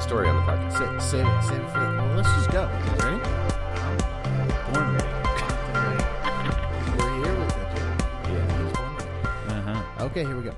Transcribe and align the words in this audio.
story 0.00 0.28
on 0.28 0.36
the 0.36 0.42
podcast. 0.42 0.72
Sa- 0.72 0.98
save 1.00 1.26
it. 1.26 1.42
Save 1.42 1.60
it 1.60 1.70
for. 1.70 1.78
Well, 1.80 2.16
let's 2.16 2.28
just 2.34 2.50
go. 2.50 2.66
Ready? 3.02 3.18
Born 4.72 4.94
ready. 4.94 5.08
We're 6.98 7.14
here 7.24 7.34
with 7.38 7.56
it. 7.56 7.68
Yeah. 8.28 9.48
Uh-huh. 9.48 10.04
Okay, 10.04 10.24
here 10.24 10.36
we 10.36 10.42
go. 10.42 10.54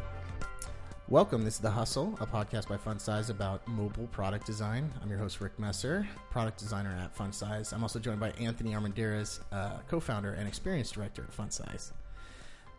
Welcome. 1.09 1.43
This 1.43 1.55
is 1.55 1.61
The 1.61 1.71
Hustle, 1.71 2.17
a 2.21 2.27
podcast 2.27 2.69
by 2.69 2.77
Fun 2.77 2.99
Size 2.99 3.31
about 3.31 3.67
mobile 3.67 4.07
product 4.09 4.47
design. 4.47 4.93
I'm 5.03 5.09
your 5.11 5.19
host, 5.19 5.41
Rick 5.41 5.59
Messer, 5.59 6.07
product 6.31 6.59
designer 6.59 6.97
at 7.03 7.17
Fun 7.17 7.33
Size. 7.33 7.73
I'm 7.73 7.83
also 7.83 7.99
joined 7.99 8.21
by 8.21 8.31
Anthony 8.33 8.73
Armendariz, 8.75 9.41
uh, 9.51 9.79
co 9.89 9.99
founder 10.01 10.35
and 10.35 10.47
experience 10.47 10.91
director 10.93 11.23
at 11.23 11.33
Fun 11.33 11.51
Size. 11.51 11.93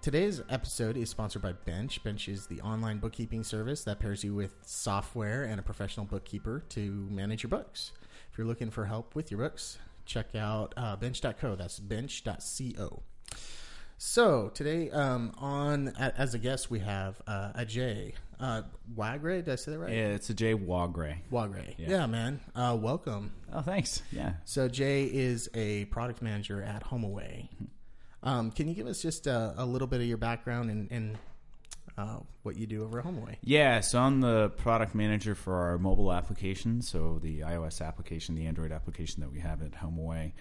Today's 0.01 0.41
episode 0.49 0.97
is 0.97 1.09
sponsored 1.11 1.43
by 1.43 1.51
Bench. 1.51 2.03
Bench 2.03 2.27
is 2.27 2.47
the 2.47 2.59
online 2.61 2.97
bookkeeping 2.97 3.43
service 3.43 3.83
that 3.83 3.99
pairs 3.99 4.23
you 4.23 4.33
with 4.33 4.55
software 4.65 5.43
and 5.43 5.59
a 5.59 5.63
professional 5.63 6.07
bookkeeper 6.07 6.63
to 6.69 7.07
manage 7.11 7.43
your 7.43 7.51
books. 7.51 7.91
If 8.31 8.37
you're 8.37 8.47
looking 8.47 8.71
for 8.71 8.85
help 8.85 9.13
with 9.13 9.29
your 9.29 9.39
books, 9.39 9.77
check 10.05 10.33
out 10.35 10.73
uh, 10.75 10.95
bench.co. 10.95 11.55
That's 11.55 11.77
bench.co. 11.79 13.03
So 13.99 14.49
today, 14.55 14.89
um, 14.89 15.33
on 15.37 15.89
as 15.99 16.33
a 16.33 16.39
guest, 16.39 16.71
we 16.71 16.79
have 16.79 17.21
uh, 17.27 17.51
Ajay 17.55 18.13
uh, 18.39 18.63
Waghray. 18.97 19.45
Did 19.45 19.49
I 19.49 19.55
say 19.55 19.71
that 19.73 19.77
right? 19.79 19.91
Yeah, 19.93 20.07
it's 20.07 20.31
a 20.31 20.33
Jay 20.33 20.55
Waghray. 20.55 21.17
Waghray. 21.31 21.75
Yeah, 21.77 21.89
Yeah. 21.89 22.05
man. 22.07 22.39
Uh, 22.55 22.75
welcome. 22.81 23.31
Oh, 23.53 23.61
thanks. 23.61 24.01
Yeah. 24.11 24.33
So 24.45 24.67
Jay 24.67 25.03
is 25.03 25.47
a 25.53 25.85
product 25.85 26.23
manager 26.23 26.63
at 26.63 26.85
HomeAway. 26.85 27.49
Um, 28.23 28.52
can 28.52 28.67
you 28.67 28.75
give 28.75 28.88
us 28.88 29.02
just 29.02 29.27
a, 29.27 29.53
a 29.57 29.66
little 29.66 29.88
bit 29.88 30.02
of 30.02 30.07
your 30.07 30.17
background 30.17 30.70
and, 30.70 30.91
and 30.91 31.18
uh, 31.98 32.18
what 32.43 32.55
you 32.55 32.68
do 32.68 32.84
over 32.84 32.99
at 32.99 33.05
HomeAway? 33.05 33.37
Yeah, 33.41 33.79
so 33.79 33.99
I'm 33.99 34.21
the 34.21 34.49
product 34.49 34.95
manager 34.95 35.35
for 35.35 35.55
our 35.55 35.77
mobile 35.77 36.12
application, 36.13 36.82
so 36.82 37.20
the 37.21 37.41
iOS 37.41 37.85
application, 37.85 38.35
the 38.35 38.45
Android 38.45 38.71
application 38.71 39.21
that 39.21 39.32
we 39.32 39.40
have 39.40 39.62
at 39.62 39.71
HomeAway. 39.71 40.34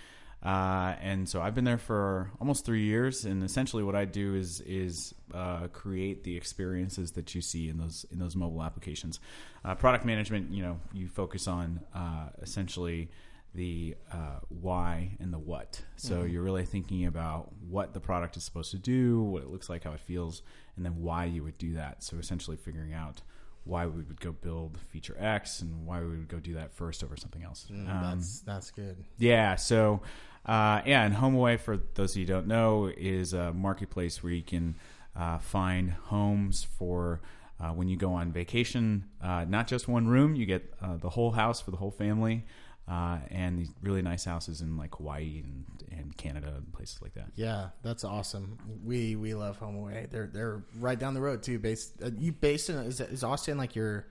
Uh, 0.42 0.94
and 1.02 1.28
so 1.28 1.42
I've 1.42 1.54
been 1.54 1.64
there 1.64 1.78
for 1.78 2.30
almost 2.40 2.64
three 2.64 2.84
years, 2.84 3.26
and 3.26 3.42
essentially 3.44 3.82
what 3.82 3.94
I 3.94 4.06
do 4.06 4.34
is 4.34 4.62
is 4.62 5.14
uh, 5.34 5.66
create 5.68 6.24
the 6.24 6.34
experiences 6.36 7.12
that 7.12 7.34
you 7.34 7.42
see 7.42 7.68
in 7.68 7.76
those 7.76 8.06
in 8.10 8.18
those 8.18 8.34
mobile 8.34 8.62
applications. 8.62 9.20
Uh, 9.62 9.74
product 9.74 10.06
management, 10.06 10.50
you 10.50 10.62
know, 10.62 10.80
you 10.94 11.08
focus 11.08 11.46
on 11.46 11.80
uh, 11.94 12.30
essentially 12.40 13.10
the 13.54 13.96
uh, 14.12 14.38
why 14.48 15.16
and 15.20 15.32
the 15.32 15.38
what. 15.38 15.82
So 15.96 16.22
you're 16.22 16.42
really 16.42 16.64
thinking 16.64 17.06
about 17.06 17.52
what 17.68 17.94
the 17.94 18.00
product 18.00 18.36
is 18.36 18.44
supposed 18.44 18.70
to 18.70 18.78
do, 18.78 19.22
what 19.22 19.42
it 19.42 19.48
looks 19.48 19.68
like, 19.68 19.84
how 19.84 19.92
it 19.92 20.00
feels, 20.00 20.42
and 20.76 20.84
then 20.84 21.02
why 21.02 21.24
you 21.24 21.42
would 21.42 21.58
do 21.58 21.74
that. 21.74 22.02
So 22.04 22.16
essentially 22.18 22.56
figuring 22.56 22.92
out 22.92 23.22
why 23.64 23.86
we 23.86 24.02
would 24.02 24.20
go 24.20 24.32
build 24.32 24.78
feature 24.88 25.16
X 25.18 25.60
and 25.60 25.86
why 25.86 26.00
we 26.00 26.08
would 26.08 26.28
go 26.28 26.38
do 26.38 26.54
that 26.54 26.72
first 26.72 27.04
over 27.04 27.16
something 27.16 27.42
else. 27.42 27.66
Um, 27.70 27.86
that's 28.02 28.40
that's 28.40 28.70
good. 28.70 29.04
yeah. 29.18 29.56
So, 29.56 30.00
uh, 30.46 30.80
yeah, 30.86 31.04
and 31.04 31.14
HomeAway, 31.14 31.58
for 31.60 31.76
those 31.94 32.12
of 32.12 32.16
you 32.18 32.26
who 32.26 32.32
don't 32.32 32.46
know, 32.46 32.90
is 32.96 33.32
a 33.34 33.52
marketplace 33.52 34.22
where 34.22 34.32
you 34.32 34.42
can 34.42 34.76
uh, 35.16 35.38
find 35.38 35.90
homes 35.90 36.66
for 36.78 37.20
uh, 37.60 37.70
when 37.70 37.88
you 37.88 37.96
go 37.96 38.12
on 38.12 38.32
vacation. 38.32 39.04
Uh, 39.22 39.44
not 39.46 39.66
just 39.66 39.86
one 39.88 40.06
room, 40.08 40.34
you 40.34 40.46
get 40.46 40.72
uh, 40.80 40.96
the 40.96 41.10
whole 41.10 41.32
house 41.32 41.60
for 41.60 41.70
the 41.70 41.76
whole 41.76 41.90
family. 41.90 42.46
Uh, 42.90 43.18
and 43.30 43.56
these 43.58 43.70
really 43.82 44.02
nice 44.02 44.24
houses 44.24 44.60
in 44.62 44.76
like 44.76 44.96
Hawaii 44.96 45.44
and, 45.44 45.64
and 45.96 46.16
Canada 46.16 46.52
and 46.56 46.72
places 46.72 47.00
like 47.00 47.14
that. 47.14 47.28
Yeah, 47.36 47.68
that's 47.84 48.02
awesome. 48.02 48.58
We 48.84 49.14
we 49.14 49.34
love 49.34 49.60
HomeAway. 49.60 50.10
They're 50.10 50.26
they're 50.26 50.62
right 50.80 50.98
down 50.98 51.14
the 51.14 51.20
road 51.20 51.44
too. 51.44 51.60
Based 51.60 51.92
uh, 52.02 52.10
you 52.18 52.32
based 52.32 52.68
in 52.68 52.76
is 52.78 53.00
is 53.00 53.22
Austin 53.22 53.58
like 53.58 53.76
your 53.76 54.06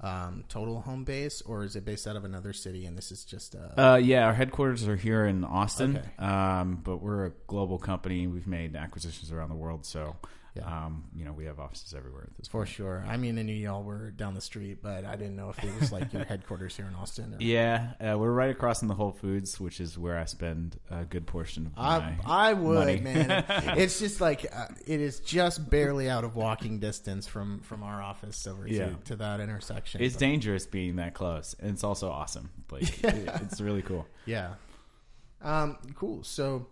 um, 0.00 0.42
total 0.48 0.80
home 0.80 1.04
base 1.04 1.42
or 1.42 1.62
is 1.62 1.76
it 1.76 1.84
based 1.84 2.08
out 2.08 2.16
of 2.16 2.24
another 2.24 2.52
city? 2.52 2.86
And 2.86 2.98
this 2.98 3.12
is 3.12 3.24
just 3.24 3.54
uh, 3.54 3.80
Uh, 3.80 3.96
yeah, 3.96 4.26
our 4.26 4.34
headquarters 4.34 4.88
are 4.88 4.96
here 4.96 5.24
in 5.26 5.44
Austin, 5.44 5.98
Okay. 5.98 6.08
um, 6.26 6.80
but 6.82 6.96
we're 7.00 7.26
a 7.26 7.32
global 7.46 7.78
company. 7.78 8.26
We've 8.26 8.48
made 8.48 8.74
acquisitions 8.74 9.30
around 9.30 9.50
the 9.50 9.54
world, 9.54 9.86
so 9.86 10.16
Yeah. 10.56 10.84
um, 10.86 11.04
you 11.16 11.24
know 11.24 11.32
we 11.32 11.46
have 11.46 11.58
offices 11.58 11.94
everywhere 11.94 12.22
at 12.30 12.36
this 12.36 12.46
For 12.46 12.58
point. 12.58 12.68
sure. 12.68 13.04
I 13.08 13.16
mean, 13.16 13.38
I 13.38 13.42
knew 13.42 13.52
y'all 13.52 13.82
were 13.82 14.12
down 14.12 14.34
the 14.34 14.40
street, 14.40 14.78
but 14.82 15.04
I 15.04 15.16
didn't 15.16 15.34
know 15.34 15.48
if 15.50 15.62
it 15.64 15.80
was 15.80 15.90
like 15.90 16.12
your 16.12 16.24
headquarters 16.32 16.76
here 16.76 16.86
in 16.86 16.94
Austin. 16.94 17.34
Or... 17.34 17.38
Yeah, 17.40 17.94
uh, 18.00 18.16
we're 18.18 18.30
right 18.30 18.50
across 18.50 18.78
from 18.78 18.86
the 18.88 18.94
Whole 18.94 19.10
Foods, 19.10 19.58
which 19.58 19.80
is 19.80 19.98
where 19.98 20.16
I 20.16 20.26
spend 20.26 20.78
a 20.90 21.04
good 21.04 21.26
portion 21.26 21.66
of 21.66 21.76
my 21.76 21.82
I, 22.24 22.50
I 22.50 22.52
would, 22.52 23.02
man. 23.02 23.44
It's 23.76 23.98
just 23.98 24.20
like 24.20 24.46
uh, 24.54 24.66
it 24.86 25.00
is 25.00 25.18
just 25.20 25.68
barely 25.68 26.08
out 26.08 26.22
of 26.22 26.36
walking 26.36 26.78
distance 26.78 27.26
from 27.26 27.60
from 27.62 27.82
our 27.82 28.00
office 28.00 28.46
over 28.46 28.68
Yeah. 28.68 28.90
to, 28.90 28.96
to 29.06 29.16
that 29.16 29.40
intersection. 29.40 30.02
It's 30.02 30.14
But, 30.14 30.20
dangerous 30.20 30.66
being 30.66 30.96
that 30.96 31.14
close, 31.14 31.56
and 31.58 31.70
it's 31.72 31.82
also 31.82 32.10
awesome. 32.10 32.50
Like 32.70 33.02
it- 33.02 33.28
it's 33.42 33.60
really 33.60 33.82
cool. 33.82 34.06
yeah. 34.24 34.54
Um. 35.42 35.78
Cool. 35.96 36.22
So 36.22 36.68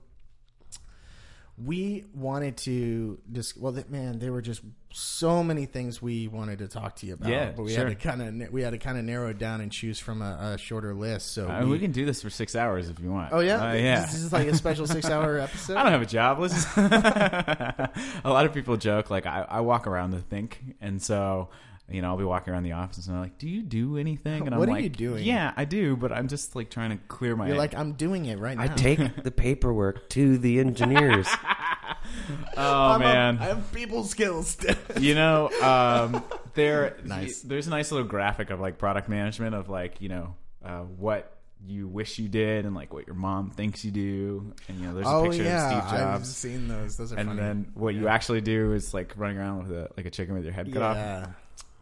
we 1.58 2.04
wanted 2.14 2.56
to 2.58 3.18
just 3.30 3.58
well, 3.58 3.72
that 3.72 3.90
man, 3.90 4.18
there 4.18 4.32
were 4.32 4.40
just 4.40 4.62
so 4.90 5.42
many 5.44 5.66
things 5.66 6.00
we 6.00 6.28
wanted 6.28 6.58
to 6.60 6.68
talk 6.68 6.96
to 6.96 7.06
you 7.06 7.14
about. 7.14 7.28
Yeah, 7.28 7.52
but 7.54 7.64
we 7.64 7.74
sure. 7.74 7.88
had 7.88 7.98
to 7.98 8.08
kind 8.08 8.42
of 8.42 8.52
we 8.52 8.62
had 8.62 8.70
to 8.70 8.78
kind 8.78 8.98
of 8.98 9.04
narrow 9.04 9.28
it 9.28 9.38
down 9.38 9.60
and 9.60 9.70
choose 9.70 9.98
from 9.98 10.22
a, 10.22 10.54
a 10.54 10.58
shorter 10.58 10.94
list. 10.94 11.32
So 11.32 11.48
I 11.48 11.60
mean, 11.60 11.68
we 11.68 11.78
can 11.78 11.92
do 11.92 12.06
this 12.06 12.22
for 12.22 12.30
six 12.30 12.56
hours 12.56 12.88
if 12.88 12.98
you 13.00 13.10
want. 13.10 13.32
Oh 13.32 13.40
yeah, 13.40 13.70
Uh, 13.70 13.72
yeah. 13.74 14.00
This 14.00 14.14
is 14.14 14.32
like 14.32 14.48
a 14.48 14.56
special 14.56 14.86
six-hour 14.86 15.38
episode. 15.40 15.76
I 15.76 15.82
don't 15.82 15.92
have 15.92 16.02
a 16.02 16.06
job. 16.06 16.38
Let's 16.38 16.64
a 16.76 17.90
lot 18.24 18.46
of 18.46 18.54
people 18.54 18.76
joke 18.78 19.10
like 19.10 19.26
I, 19.26 19.46
I 19.48 19.60
walk 19.60 19.86
around 19.86 20.12
to 20.12 20.18
think, 20.18 20.58
and 20.80 21.02
so 21.02 21.50
you 21.92 22.02
know 22.02 22.08
I'll 22.08 22.16
be 22.16 22.24
walking 22.24 22.52
around 22.52 22.62
the 22.62 22.72
office 22.72 23.06
and 23.06 23.16
I'm 23.16 23.22
like, 23.22 23.38
"Do 23.38 23.48
you 23.48 23.62
do 23.62 23.96
anything?" 23.96 24.42
And 24.46 24.50
What 24.50 24.52
I'm 24.54 24.60
like, 24.60 24.68
"What 24.70 24.78
are 24.78 24.82
you 24.82 24.88
doing? 24.88 25.24
Yeah, 25.24 25.52
I 25.56 25.64
do, 25.64 25.96
but 25.96 26.12
I'm 26.12 26.28
just 26.28 26.54
like 26.56 26.70
trying 26.70 26.90
to 26.90 26.98
clear 27.08 27.36
my. 27.36 27.48
You're 27.48 27.56
like, 27.56 27.74
I'm 27.74 27.92
doing 27.92 28.26
it 28.26 28.38
right 28.38 28.56
now. 28.56 28.64
I 28.64 28.68
take 28.68 28.98
the 29.24 29.30
paperwork 29.30 30.08
to 30.10 30.38
the 30.38 30.58
engineers. 30.60 31.26
oh 32.56 32.88
I'm 32.90 33.02
a- 33.02 33.04
man, 33.04 33.38
I 33.38 33.44
have 33.44 33.72
people 33.72 34.04
skills. 34.04 34.56
you 35.00 35.14
know, 35.14 35.50
um, 35.62 36.22
there 36.54 36.96
Nice. 37.04 37.42
There's 37.42 37.66
a 37.66 37.70
nice 37.70 37.90
little 37.92 38.06
graphic 38.06 38.50
of 38.50 38.60
like 38.60 38.78
product 38.78 39.08
management 39.08 39.54
of 39.54 39.68
like 39.68 40.00
you 40.00 40.08
know 40.08 40.34
uh, 40.64 40.80
what 40.80 41.38
you 41.64 41.86
wish 41.86 42.18
you 42.18 42.28
did 42.28 42.66
and 42.66 42.74
like 42.74 42.92
what 42.92 43.06
your 43.06 43.14
mom 43.14 43.50
thinks 43.50 43.84
you 43.84 43.90
do, 43.92 44.52
and 44.68 44.80
you 44.80 44.86
know 44.86 44.94
there's 44.94 45.06
a 45.06 45.10
oh 45.10 45.24
picture 45.24 45.44
yeah, 45.44 45.64
of 45.64 45.70
Steve 45.70 45.82
Jobs. 45.82 45.92
I've 45.92 46.00
Jobs. 46.18 46.36
seen 46.36 46.68
those. 46.68 46.96
Those 46.96 47.12
are 47.12 47.16
And 47.16 47.28
funny. 47.28 47.40
then 47.40 47.70
what 47.74 47.94
you 47.94 48.08
actually 48.08 48.40
do 48.40 48.72
is 48.72 48.92
like 48.92 49.14
running 49.16 49.38
around 49.38 49.68
with 49.68 49.76
a 49.76 49.88
like 49.96 50.06
a 50.06 50.10
chicken 50.10 50.34
with 50.34 50.44
your 50.44 50.52
head 50.52 50.72
cut 50.72 50.82
off. 50.82 51.28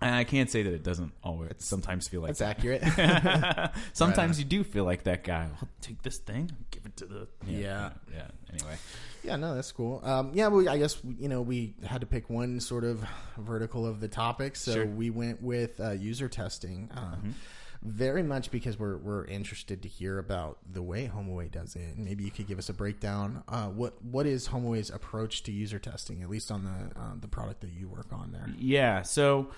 Yeah, 0.01 0.07
And 0.09 0.15
I 0.15 0.25
can't 0.25 0.51
say 0.51 0.63
that 0.63 0.73
it 0.73 0.83
doesn't 0.83 1.13
always 1.23 1.53
sometimes 1.59 2.09
feel 2.09 2.21
like 2.23 2.29
that's 2.37 2.41
accurate. 2.41 2.83
that. 2.83 3.75
sometimes 3.93 4.39
you 4.39 4.45
do 4.45 4.65
feel 4.65 4.85
like 4.85 5.05
that 5.05 5.25
guy. 5.25 5.49
I'll 5.61 5.69
take 5.81 6.03
this 6.03 6.19
thing, 6.19 6.51
give 6.71 6.87
it 6.87 6.97
to 6.99 7.07
the 7.07 7.29
Yeah. 7.47 7.91
yeah. 8.13 8.29
Anyway, 8.53 8.77
yeah, 9.23 9.37
no, 9.37 9.55
that's 9.55 9.73
cool. 9.73 10.01
Um, 10.05 10.33
yeah, 10.35 10.49
well, 10.49 10.69
I 10.69 10.79
guess 10.79 10.99
you 11.19 11.29
know 11.29 11.41
we 11.43 11.75
had 11.85 12.01
to 12.01 12.07
pick 12.07 12.29
one 12.31 12.61
sort 12.61 12.85
of 12.85 13.05
vertical 13.39 13.87
of 13.87 14.01
the 14.01 14.09
topic, 14.09 14.57
so 14.57 14.73
Sure. 14.73 14.87
we 14.87 15.11
went 15.11 15.43
with 15.43 15.79
uh, 15.81 15.91
user 15.93 16.29
testing. 16.29 16.91
Um, 16.97 17.35
Very 17.83 18.23
much 18.23 18.51
because 18.51 18.79
we're 18.79 18.99
we're 18.99 19.25
interested 19.25 19.81
to 19.83 19.89
hear 19.89 20.19
about 20.19 20.59
the 20.71 20.83
way 20.83 21.11
HomeAway 21.15 21.51
does 21.51 21.77
it. 21.77 21.97
And 21.97 22.05
maybe 22.05 22.25
you 22.25 22.31
could 22.31 22.47
give 22.47 22.59
us 22.59 22.69
a 22.69 22.75
breakdown. 22.75 23.43
Uh, 23.49 23.69
what 23.69 24.05
what 24.05 24.27
is 24.27 24.49
HomeAway's 24.49 24.91
approach 24.91 25.45
to 25.45 25.53
user 25.53 25.79
testing, 25.79 26.23
at 26.23 26.29
least 26.29 26.51
on 26.51 26.65
the 26.65 27.01
uh, 27.01 27.13
the 27.19 27.29
product 27.29 27.63
that 27.63 27.71
you 27.71 27.89
work 27.89 28.09
on 28.13 28.33
there? 28.33 28.49
yeah. 28.59 29.01
So. 29.03 29.49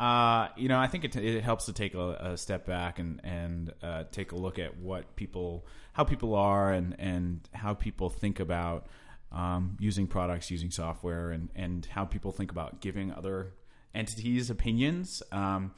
Uh, 0.00 0.48
you 0.56 0.66
know, 0.66 0.78
I 0.78 0.86
think 0.86 1.04
it, 1.04 1.14
it 1.14 1.44
helps 1.44 1.66
to 1.66 1.74
take 1.74 1.92
a, 1.92 2.32
a 2.32 2.36
step 2.38 2.64
back 2.64 2.98
and 2.98 3.20
and 3.22 3.74
uh, 3.82 4.04
take 4.10 4.32
a 4.32 4.36
look 4.36 4.58
at 4.58 4.78
what 4.78 5.14
people, 5.14 5.66
how 5.92 6.04
people 6.04 6.34
are, 6.34 6.72
and 6.72 6.96
and 6.98 7.46
how 7.52 7.74
people 7.74 8.08
think 8.08 8.40
about 8.40 8.86
um, 9.30 9.76
using 9.78 10.06
products, 10.06 10.50
using 10.50 10.70
software, 10.70 11.32
and 11.32 11.50
and 11.54 11.84
how 11.84 12.06
people 12.06 12.32
think 12.32 12.50
about 12.50 12.80
giving 12.80 13.12
other 13.12 13.52
entities 13.94 14.48
opinions. 14.48 15.22
Um, 15.32 15.72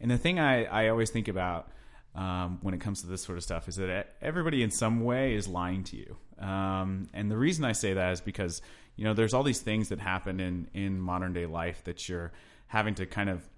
and 0.00 0.10
the 0.10 0.18
thing 0.18 0.40
I, 0.40 0.64
I 0.64 0.88
always 0.88 1.10
think 1.10 1.28
about 1.28 1.70
um, 2.16 2.58
when 2.62 2.74
it 2.74 2.80
comes 2.80 3.02
to 3.02 3.06
this 3.06 3.22
sort 3.22 3.38
of 3.38 3.44
stuff 3.44 3.68
is 3.68 3.76
that 3.76 4.16
everybody 4.20 4.64
in 4.64 4.72
some 4.72 5.04
way 5.04 5.34
is 5.34 5.46
lying 5.46 5.84
to 5.84 5.96
you. 5.96 6.16
Um, 6.44 7.06
and 7.14 7.30
the 7.30 7.36
reason 7.36 7.64
I 7.64 7.72
say 7.72 7.94
that 7.94 8.14
is 8.14 8.20
because 8.20 8.62
you 8.96 9.04
know 9.04 9.14
there's 9.14 9.32
all 9.32 9.44
these 9.44 9.60
things 9.60 9.90
that 9.90 10.00
happen 10.00 10.40
in 10.40 10.66
in 10.74 10.98
modern 10.98 11.32
day 11.32 11.46
life 11.46 11.84
that 11.84 12.08
you're 12.08 12.32
having 12.66 12.96
to 12.96 13.06
kind 13.06 13.30
of 13.30 13.48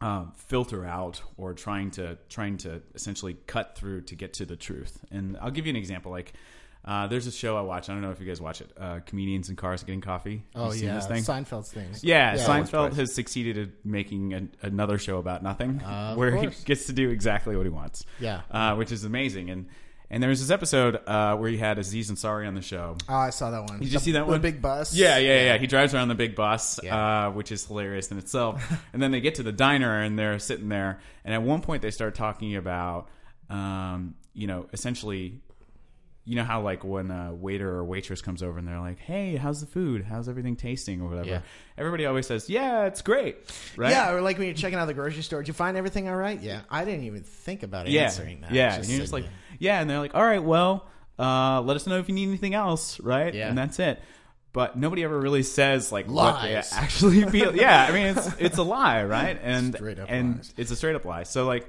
um, 0.00 0.32
filter 0.36 0.84
out 0.84 1.22
or 1.36 1.54
trying 1.54 1.90
to 1.92 2.18
trying 2.28 2.56
to 2.58 2.82
essentially 2.94 3.36
cut 3.46 3.76
through 3.76 4.02
to 4.02 4.14
get 4.16 4.34
to 4.34 4.44
the 4.46 4.56
truth. 4.56 4.98
And 5.10 5.36
I'll 5.40 5.50
give 5.50 5.66
you 5.66 5.70
an 5.70 5.76
example. 5.76 6.10
Like 6.10 6.32
uh, 6.84 7.06
there's 7.06 7.28
a 7.28 7.32
show 7.32 7.56
I 7.56 7.60
watch. 7.60 7.88
I 7.88 7.92
don't 7.92 8.02
know 8.02 8.10
if 8.10 8.18
you 8.20 8.26
guys 8.26 8.40
watch 8.40 8.60
it. 8.60 8.72
Uh, 8.76 8.98
Comedians 9.06 9.48
in 9.48 9.54
cars 9.54 9.84
getting 9.84 10.00
coffee. 10.00 10.42
Oh 10.56 10.72
yeah, 10.72 10.94
this 10.96 11.06
thing? 11.06 11.22
Seinfeld's 11.22 11.70
things. 11.72 12.02
Yeah, 12.02 12.34
Yeah, 12.34 12.44
Seinfeld 12.44 12.94
has 12.94 13.14
succeeded 13.14 13.56
at 13.56 13.68
making 13.84 14.34
an, 14.34 14.52
another 14.62 14.98
show 14.98 15.18
about 15.18 15.44
nothing, 15.44 15.80
Uh, 15.80 16.16
where 16.16 16.34
he 16.36 16.48
gets 16.64 16.86
to 16.86 16.92
do 16.92 17.10
exactly 17.10 17.56
what 17.56 17.64
he 17.66 17.70
wants. 17.70 18.04
Yeah. 18.18 18.40
uh, 18.50 18.74
which 18.74 18.90
is 18.90 19.04
amazing. 19.04 19.50
And 19.50 19.66
And 20.12 20.22
there 20.22 20.28
was 20.28 20.40
this 20.40 20.50
episode 20.50 21.00
uh, 21.06 21.36
where 21.36 21.48
you 21.48 21.56
had 21.56 21.78
Aziz 21.78 22.10
Ansari 22.10 22.46
on 22.46 22.54
the 22.54 22.60
show. 22.60 22.96
Oh, 23.08 23.14
I 23.14 23.30
saw 23.30 23.50
that 23.50 23.62
one. 23.68 23.78
Did 23.78 23.88
you 23.88 23.94
The- 23.94 23.98
see 24.04 24.12
that 24.12 24.26
one? 24.26 24.34
the 24.34 24.40
big 24.40 24.60
bus. 24.60 24.94
Yeah, 24.94 25.16
yeah, 25.16 25.44
yeah. 25.46 25.56
He 25.58 25.66
drives 25.66 25.94
around 25.94 26.08
the 26.08 26.14
big 26.14 26.34
bus, 26.36 26.78
Yeah. 26.82 27.28
uh, 27.28 27.30
which 27.30 27.50
is 27.50 27.64
hilarious 27.66 28.10
in 28.10 28.18
itself. 28.18 28.62
and 28.92 29.02
then 29.02 29.10
they 29.10 29.22
get 29.22 29.36
to 29.36 29.42
the 29.42 29.52
diner 29.52 30.00
and 30.00 30.18
they're 30.18 30.38
sitting 30.38 30.68
there. 30.68 31.00
And 31.24 31.32
at 31.34 31.42
one 31.42 31.62
point, 31.62 31.80
they 31.80 31.90
start 31.90 32.14
talking 32.14 32.56
about, 32.56 33.08
um, 33.48 34.14
you 34.34 34.46
know, 34.46 34.66
essentially, 34.74 35.40
you 36.24 36.36
know 36.36 36.44
how 36.44 36.60
like 36.62 36.84
when 36.84 37.10
a 37.10 37.34
waiter 37.34 37.68
or 37.68 37.84
waitress 37.84 38.22
comes 38.22 38.42
over 38.42 38.58
and 38.58 38.66
they're 38.68 38.78
like, 38.80 38.98
"Hey, 39.00 39.36
how's 39.36 39.60
the 39.60 39.66
food? 39.66 40.04
How's 40.04 40.28
everything 40.28 40.54
tasting?" 40.56 41.00
or 41.00 41.08
whatever. 41.08 41.28
Yeah. 41.28 41.40
Everybody 41.76 42.06
always 42.06 42.26
says, 42.26 42.48
"Yeah, 42.48 42.84
it's 42.86 43.02
great." 43.02 43.36
Right? 43.76 43.90
Yeah, 43.90 44.12
or 44.12 44.20
like 44.20 44.38
when 44.38 44.46
you're 44.46 44.54
checking 44.56 44.78
out 44.78 44.86
the 44.86 44.94
grocery 44.94 45.22
store, 45.22 45.40
did 45.40 45.48
you 45.48 45.54
find 45.54 45.76
everything 45.76 46.08
all 46.08 46.16
right? 46.16 46.40
Yeah, 46.40 46.60
I 46.70 46.84
didn't 46.84 47.04
even 47.04 47.22
think 47.24 47.62
about 47.64 47.88
yeah, 47.88 48.02
answering 48.02 48.42
that. 48.42 48.52
yeah. 48.52 48.76
Just 48.76 48.80
and 48.82 48.88
you're 48.90 49.00
just 49.00 49.10
said, 49.12 49.22
like, 49.22 49.30
yeah, 49.58 49.80
and 49.80 49.90
they're 49.90 49.98
like, 49.98 50.14
all 50.14 50.24
right, 50.24 50.42
well, 50.42 50.86
uh, 51.18 51.60
let 51.62 51.74
us 51.76 51.86
know 51.88 51.98
if 51.98 52.08
you 52.08 52.14
need 52.14 52.28
anything 52.28 52.54
else, 52.54 53.00
right? 53.00 53.34
Yeah. 53.34 53.48
and 53.48 53.58
that's 53.58 53.78
it. 53.80 54.00
But 54.52 54.76
nobody 54.76 55.02
ever 55.02 55.18
really 55.18 55.42
says 55.42 55.90
like 55.90 56.06
what 56.08 56.42
they 56.42 56.54
actually 56.54 57.24
feel. 57.24 57.56
yeah, 57.56 57.86
I 57.88 57.92
mean 57.92 58.06
it's 58.18 58.28
it's 58.38 58.58
a 58.58 58.62
lie, 58.62 59.02
right? 59.04 59.38
And 59.42 59.74
Straight 59.74 59.98
up 59.98 60.10
and 60.10 60.36
lies. 60.36 60.54
it's 60.58 60.70
a 60.70 60.76
straight 60.76 60.94
up 60.94 61.04
lie. 61.06 61.22
So 61.22 61.46
like, 61.46 61.66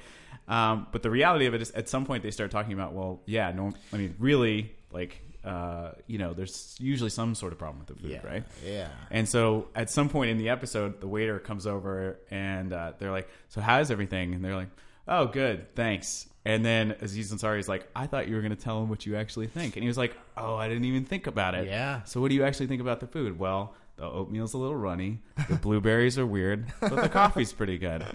um, 0.48 0.88
but 0.92 1.04
the 1.04 1.10
reality 1.10 1.46
of 1.46 1.54
it 1.54 1.62
is, 1.62 1.72
at 1.72 1.90
some 1.90 2.06
point 2.06 2.24
they 2.24 2.32
start 2.32 2.52
talking 2.52 2.74
about, 2.74 2.94
well, 2.94 3.22
yeah, 3.26 3.52
no, 3.52 3.72
I 3.92 3.98
mean, 3.98 4.16
really, 4.20 4.76
like, 4.92 5.22
uh, 5.44 5.92
you 6.08 6.18
know, 6.18 6.34
there's 6.34 6.76
usually 6.80 7.10
some 7.10 7.36
sort 7.36 7.52
of 7.52 7.60
problem 7.60 7.80
with 7.80 7.88
the 7.88 8.02
food, 8.02 8.12
yeah, 8.12 8.26
right? 8.26 8.44
Yeah. 8.66 8.88
And 9.12 9.28
so 9.28 9.68
at 9.76 9.90
some 9.90 10.10
point 10.10 10.32
in 10.32 10.38
the 10.38 10.50
episode, 10.50 11.02
the 11.02 11.08
waiter 11.08 11.40
comes 11.40 11.68
over 11.68 12.20
and 12.32 12.72
uh, 12.72 12.94
they're 12.98 13.12
like, 13.12 13.28
"So 13.50 13.60
how's 13.60 13.92
everything?" 13.92 14.34
And 14.34 14.44
they're 14.44 14.56
like, 14.56 14.70
"Oh, 15.08 15.26
good, 15.26 15.76
thanks." 15.76 16.28
And 16.46 16.66
then 16.66 16.96
Aziz 17.02 17.34
Ansari 17.34 17.60
is 17.60 17.68
like, 17.68 17.88
"I 17.94 18.08
thought 18.08 18.30
you 18.30 18.36
were 18.36 18.42
going 18.42 18.56
to 18.56 18.62
tell 18.62 18.82
him 18.82 18.90
what 18.90 19.06
you 19.06 19.18
actually 19.18 19.48
think," 19.48 19.76
and 19.76 19.84
he 19.84 19.88
was 19.88 19.98
like, 19.98 20.16
"Oh, 20.38 20.56
I 20.56 20.70
didn't 20.70 20.86
even 20.86 21.04
think 21.04 21.28
about 21.28 21.56
it." 21.56 21.68
Yeah. 21.68 22.04
So 22.04 22.22
what 22.22 22.30
do 22.30 22.36
you 22.36 22.44
actually 22.46 22.68
think 22.68 22.82
about 22.82 23.02
the 23.02 23.08
food? 23.08 23.38
Well, 23.38 23.76
the 24.04 24.10
oatmeal's 24.12 24.54
a 24.54 24.58
little 24.58 24.76
runny, 24.76 25.22
the 25.50 25.56
blueberries 25.56 26.18
are 26.20 26.26
weird, 26.26 26.66
but 26.82 26.96
the 26.96 27.10
coffee's 27.10 27.54
pretty 27.54 27.78
good. 27.78 28.06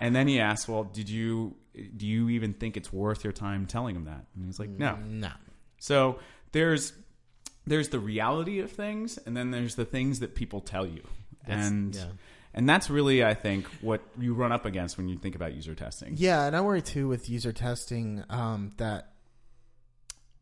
And 0.00 0.14
then 0.16 0.26
he 0.28 0.40
asks, 0.40 0.66
"Well, 0.68 0.84
did 0.84 1.08
you 1.10 1.56
do 1.96 2.06
you 2.06 2.30
even 2.30 2.54
think 2.54 2.76
it's 2.76 2.92
worth 2.92 3.22
your 3.24 3.32
time 3.32 3.66
telling 3.66 3.96
him 3.96 4.04
that?" 4.04 4.24
And 4.34 4.46
he's 4.46 4.58
like, 4.58 4.70
"No." 4.70 4.96
No. 4.96 5.30
So 5.78 6.18
there's 6.52 6.92
there's 7.66 7.90
the 7.90 7.98
reality 7.98 8.60
of 8.60 8.70
things, 8.72 9.18
and 9.26 9.36
then 9.36 9.50
there's 9.50 9.74
the 9.74 9.84
things 9.84 10.20
that 10.20 10.34
people 10.34 10.60
tell 10.60 10.86
you, 10.86 11.02
That's- 11.46 11.68
and 11.68 11.94
yeah. 11.94 12.04
and 12.54 12.68
that's 12.68 12.88
really 12.90 13.22
I 13.24 13.34
think 13.34 13.66
what 13.82 14.00
you 14.18 14.32
run 14.34 14.52
up 14.52 14.64
against 14.64 14.96
when 14.96 15.08
you 15.08 15.18
think 15.18 15.34
about 15.34 15.54
user 15.54 15.74
testing. 15.74 16.14
Yeah, 16.16 16.44
and 16.46 16.56
I 16.56 16.60
worry 16.62 16.82
too 16.82 17.08
with 17.08 17.28
user 17.28 17.52
testing 17.52 18.24
um, 18.30 18.72
that 18.78 19.12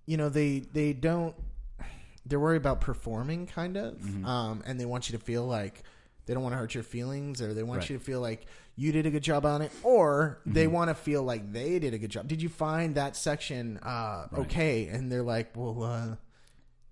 you 0.06 0.16
know 0.16 0.28
they 0.28 0.60
they 0.60 0.92
don't 0.92 1.34
they're 2.28 2.40
worried 2.40 2.56
about 2.58 2.80
performing 2.80 3.46
kind 3.46 3.76
of, 3.76 3.94
Mm-hmm. 3.94 4.24
um, 4.26 4.62
and 4.66 4.78
they 4.78 4.84
want 4.86 5.08
you 5.10 5.18
to 5.18 5.24
feel 5.24 5.44
like 5.46 5.82
they 6.26 6.34
don't 6.34 6.42
want 6.42 6.52
to 6.52 6.58
hurt 6.58 6.74
your 6.74 6.82
feelings, 6.84 7.40
or 7.40 7.54
they 7.54 7.62
want 7.62 7.80
Right. 7.80 7.90
you 7.90 7.98
to 7.98 8.04
feel 8.04 8.20
like 8.20 8.46
you 8.76 8.92
did 8.92 9.06
a 9.06 9.10
good 9.10 9.22
job 9.22 9.46
on 9.46 9.62
it, 9.62 9.72
or 9.82 10.38
they 10.46 10.64
Mm-hmm. 10.66 10.74
want 10.74 10.88
to 10.90 10.94
feel 10.94 11.22
like 11.22 11.52
they 11.52 11.78
did 11.78 11.94
a 11.94 11.98
good 11.98 12.10
job. 12.10 12.28
Did 12.28 12.42
you 12.42 12.48
find 12.48 12.94
that 12.96 13.16
section 13.16 13.78
uh, 13.78 14.26
okay? 14.36 14.88
And 14.88 15.10
they're 15.10 15.22
like, 15.22 15.56
well. 15.56 15.82
Uh, 15.82 16.16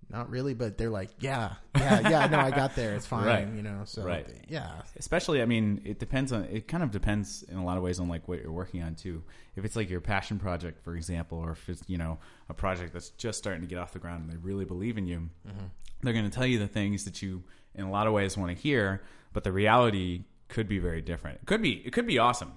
not 0.09 0.31
really, 0.31 0.55
but 0.55 0.79
they're 0.79 0.91
like, 0.91 1.11
yeah, 1.19 1.55
yeah, 1.77 2.09
yeah. 2.09 2.27
No, 2.27 2.39
I 2.39 2.51
got 2.51 2.77
there. 2.77 2.95
It's 2.95 3.07
fine, 3.15 3.27
Right. 3.27 3.49
you 3.55 3.63
know. 3.63 3.83
So, 3.85 4.03
Right. 4.05 4.27
yeah, 4.49 4.83
Especially, 4.97 5.43
I 5.43 5.47
mean, 5.47 5.81
it 5.85 5.99
depends 5.99 6.33
on. 6.33 6.45
It 6.45 6.69
kind 6.69 6.83
of 6.83 6.91
depends 6.91 7.43
in 7.43 7.57
a 7.57 7.65
lot 7.65 7.77
of 7.77 7.83
ways 7.83 7.99
on 7.99 8.09
like 8.09 8.29
what 8.29 8.41
you're 8.41 8.53
working 8.53 8.83
on 8.83 8.95
too. 8.95 9.23
If 9.57 9.65
it's 9.65 9.75
like 9.75 9.91
your 9.91 10.01
passion 10.01 10.39
project, 10.39 10.83
for 10.85 10.95
example, 10.97 11.39
or 11.39 11.53
if 11.53 11.69
it's 11.69 11.83
you 11.89 11.99
know 11.99 12.19
a 12.49 12.55
project 12.55 12.93
that's 12.93 13.11
just 13.11 13.39
starting 13.39 13.63
to 13.63 13.67
get 13.67 13.79
off 13.79 13.93
the 13.93 13.99
ground 13.99 14.23
and 14.23 14.33
they 14.33 14.37
really 14.37 14.65
believe 14.65 14.97
in 14.97 15.07
you, 15.07 15.29
mm-hmm. 15.47 15.67
they're 16.03 16.13
going 16.13 16.29
to 16.29 16.35
tell 16.35 16.47
you 16.47 16.59
the 16.59 16.69
things 16.69 17.05
that 17.05 17.21
you, 17.21 17.43
in 17.75 17.85
a 17.85 17.91
lot 17.91 18.07
of 18.07 18.13
ways, 18.13 18.37
want 18.37 18.55
to 18.57 18.63
hear. 18.63 19.03
But 19.33 19.45
the 19.45 19.53
reality 19.53 20.25
could 20.49 20.69
be 20.69 20.79
very 20.79 21.03
different. 21.03 21.41
It 21.43 21.47
could 21.47 21.63
be. 21.63 21.83
It 21.85 21.93
could 21.93 22.07
be 22.07 22.19
awesome. 22.19 22.57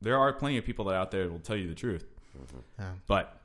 There 0.00 0.16
are 0.18 0.32
plenty 0.32 0.58
of 0.58 0.64
people 0.64 0.84
that 0.86 0.94
out 0.94 1.10
there 1.10 1.24
that 1.24 1.32
will 1.32 1.40
tell 1.40 1.56
you 1.56 1.68
the 1.68 1.74
truth. 1.74 2.04
Yeah. 2.78 2.90
But 3.06 3.40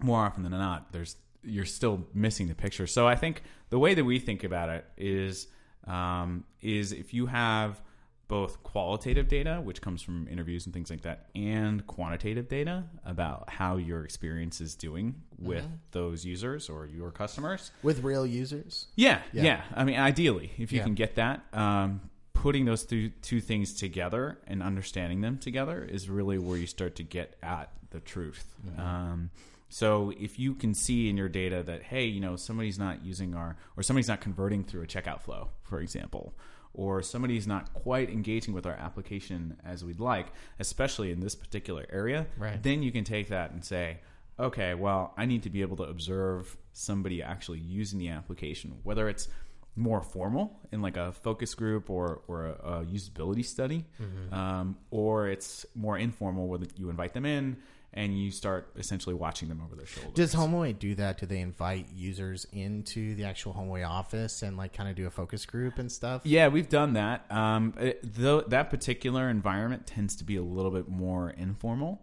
more 0.00 0.24
often 0.24 0.42
than 0.42 0.52
not, 0.52 0.92
there's 0.92 1.16
you're 1.42 1.64
still 1.64 2.06
missing 2.14 2.48
the 2.48 2.54
picture. 2.54 2.86
So 2.86 3.06
I 3.08 3.14
think 3.16 3.42
the 3.70 3.78
way 3.78 3.94
that 3.94 4.04
we 4.04 4.18
think 4.18 4.44
about 4.44 4.68
it 4.68 4.84
is 4.96 5.46
um, 5.86 6.44
is 6.60 6.92
if 6.92 7.14
you 7.14 7.26
have 7.26 7.80
both 8.28 8.62
qualitative 8.62 9.26
data, 9.26 9.60
which 9.60 9.80
comes 9.80 10.02
from 10.02 10.28
interviews 10.28 10.64
and 10.64 10.72
things 10.72 10.88
like 10.88 11.00
that, 11.00 11.26
and 11.34 11.84
quantitative 11.88 12.48
data 12.48 12.84
about 13.04 13.50
how 13.50 13.76
your 13.76 14.04
experience 14.04 14.60
is 14.60 14.76
doing 14.76 15.16
with 15.38 15.66
those 15.90 16.24
users 16.24 16.68
or 16.68 16.86
your 16.86 17.10
customers. 17.10 17.72
with 17.82 18.04
real 18.04 18.24
users. 18.24 18.86
Yeah, 18.94 19.20
Yeah. 19.32 19.42
yeah. 19.42 19.62
I 19.74 19.82
mean, 19.84 19.98
ideally, 19.98 20.52
if 20.58 20.70
you 20.70 20.78
Yeah. 20.78 20.84
can 20.84 20.94
get 20.94 21.16
that, 21.16 21.42
um, 21.52 22.02
putting 22.32 22.66
those 22.66 22.84
two, 22.84 23.08
two 23.20 23.40
things 23.40 23.74
together 23.74 24.38
and 24.46 24.62
understanding 24.62 25.22
them 25.22 25.36
together 25.38 25.82
is 25.82 26.08
really 26.08 26.38
where 26.38 26.56
you 26.56 26.66
start 26.68 26.94
to 26.96 27.02
get 27.02 27.36
at 27.42 27.72
the 27.90 27.98
truth. 28.00 28.54
Um, 28.78 29.30
so 29.70 30.12
if 30.18 30.38
you 30.38 30.54
can 30.54 30.74
see 30.74 31.08
in 31.08 31.16
your 31.16 31.28
data 31.28 31.62
that, 31.62 31.82
hey, 31.84 32.04
you 32.04 32.20
know, 32.20 32.36
somebody's 32.36 32.78
not 32.78 33.04
using 33.04 33.34
our, 33.34 33.56
or 33.76 33.82
somebody's 33.82 34.08
not 34.08 34.20
converting 34.20 34.64
through 34.64 34.82
a 34.82 34.86
checkout 34.86 35.22
flow, 35.22 35.48
for 35.62 35.80
example, 35.80 36.34
or 36.74 37.02
somebody's 37.02 37.46
not 37.46 37.72
quite 37.72 38.10
engaging 38.10 38.52
with 38.52 38.66
our 38.66 38.74
application 38.74 39.56
as 39.64 39.84
we'd 39.84 40.00
like, 40.00 40.26
especially 40.58 41.10
in 41.12 41.20
this 41.20 41.34
particular 41.34 41.86
area, 41.90 42.26
Right. 42.36 42.62
then 42.62 42.82
you 42.82 42.92
can 42.92 43.04
take 43.04 43.28
that 43.28 43.52
and 43.52 43.64
say, 43.64 44.00
okay, 44.38 44.74
well, 44.74 45.14
I 45.16 45.24
need 45.26 45.42
to 45.44 45.50
be 45.50 45.62
able 45.62 45.76
to 45.78 45.84
observe 45.84 46.56
somebody 46.72 47.22
actually 47.22 47.58
using 47.60 47.98
the 47.98 48.08
application, 48.08 48.78
whether 48.82 49.08
it's 49.08 49.28
more 49.76 50.02
formal 50.02 50.58
in 50.72 50.82
like 50.82 50.96
a 50.96 51.12
focus 51.12 51.54
group 51.54 51.88
or, 51.90 52.22
or 52.26 52.46
a, 52.46 52.52
a 52.80 52.84
usability 52.86 53.44
study, 53.44 53.84
um, 54.32 54.76
or 54.90 55.28
it's 55.28 55.64
more 55.74 55.96
informal 55.96 56.48
where 56.48 56.58
you 56.76 56.90
invite 56.90 57.14
them 57.14 57.24
in 57.24 57.56
and 57.92 58.16
you 58.16 58.30
start 58.30 58.70
essentially 58.76 59.14
watching 59.14 59.48
them 59.48 59.60
over 59.64 59.74
their 59.74 59.86
shoulders. 59.86 60.12
Does 60.14 60.34
HomeAway 60.34 60.78
do 60.78 60.94
that? 60.96 61.18
Do 61.18 61.26
they 61.26 61.40
invite 61.40 61.88
users 61.94 62.46
into 62.52 63.14
the 63.16 63.24
actual 63.24 63.52
HomeAway 63.52 63.88
office 63.88 64.42
and 64.42 64.56
like 64.56 64.72
kind 64.72 64.88
of 64.88 64.94
do 64.94 65.06
a 65.06 65.10
focus 65.10 65.44
group 65.44 65.78
and 65.78 65.90
stuff? 65.90 66.22
Yeah, 66.24 66.48
we've 66.48 66.68
done 66.68 66.92
that. 66.92 67.30
Um, 67.30 67.74
it, 67.78 68.00
though 68.02 68.42
that 68.42 68.70
particular 68.70 69.28
environment 69.28 69.86
tends 69.86 70.16
to 70.16 70.24
be 70.24 70.36
a 70.36 70.42
little 70.42 70.70
bit 70.70 70.88
more 70.88 71.30
informal, 71.30 72.00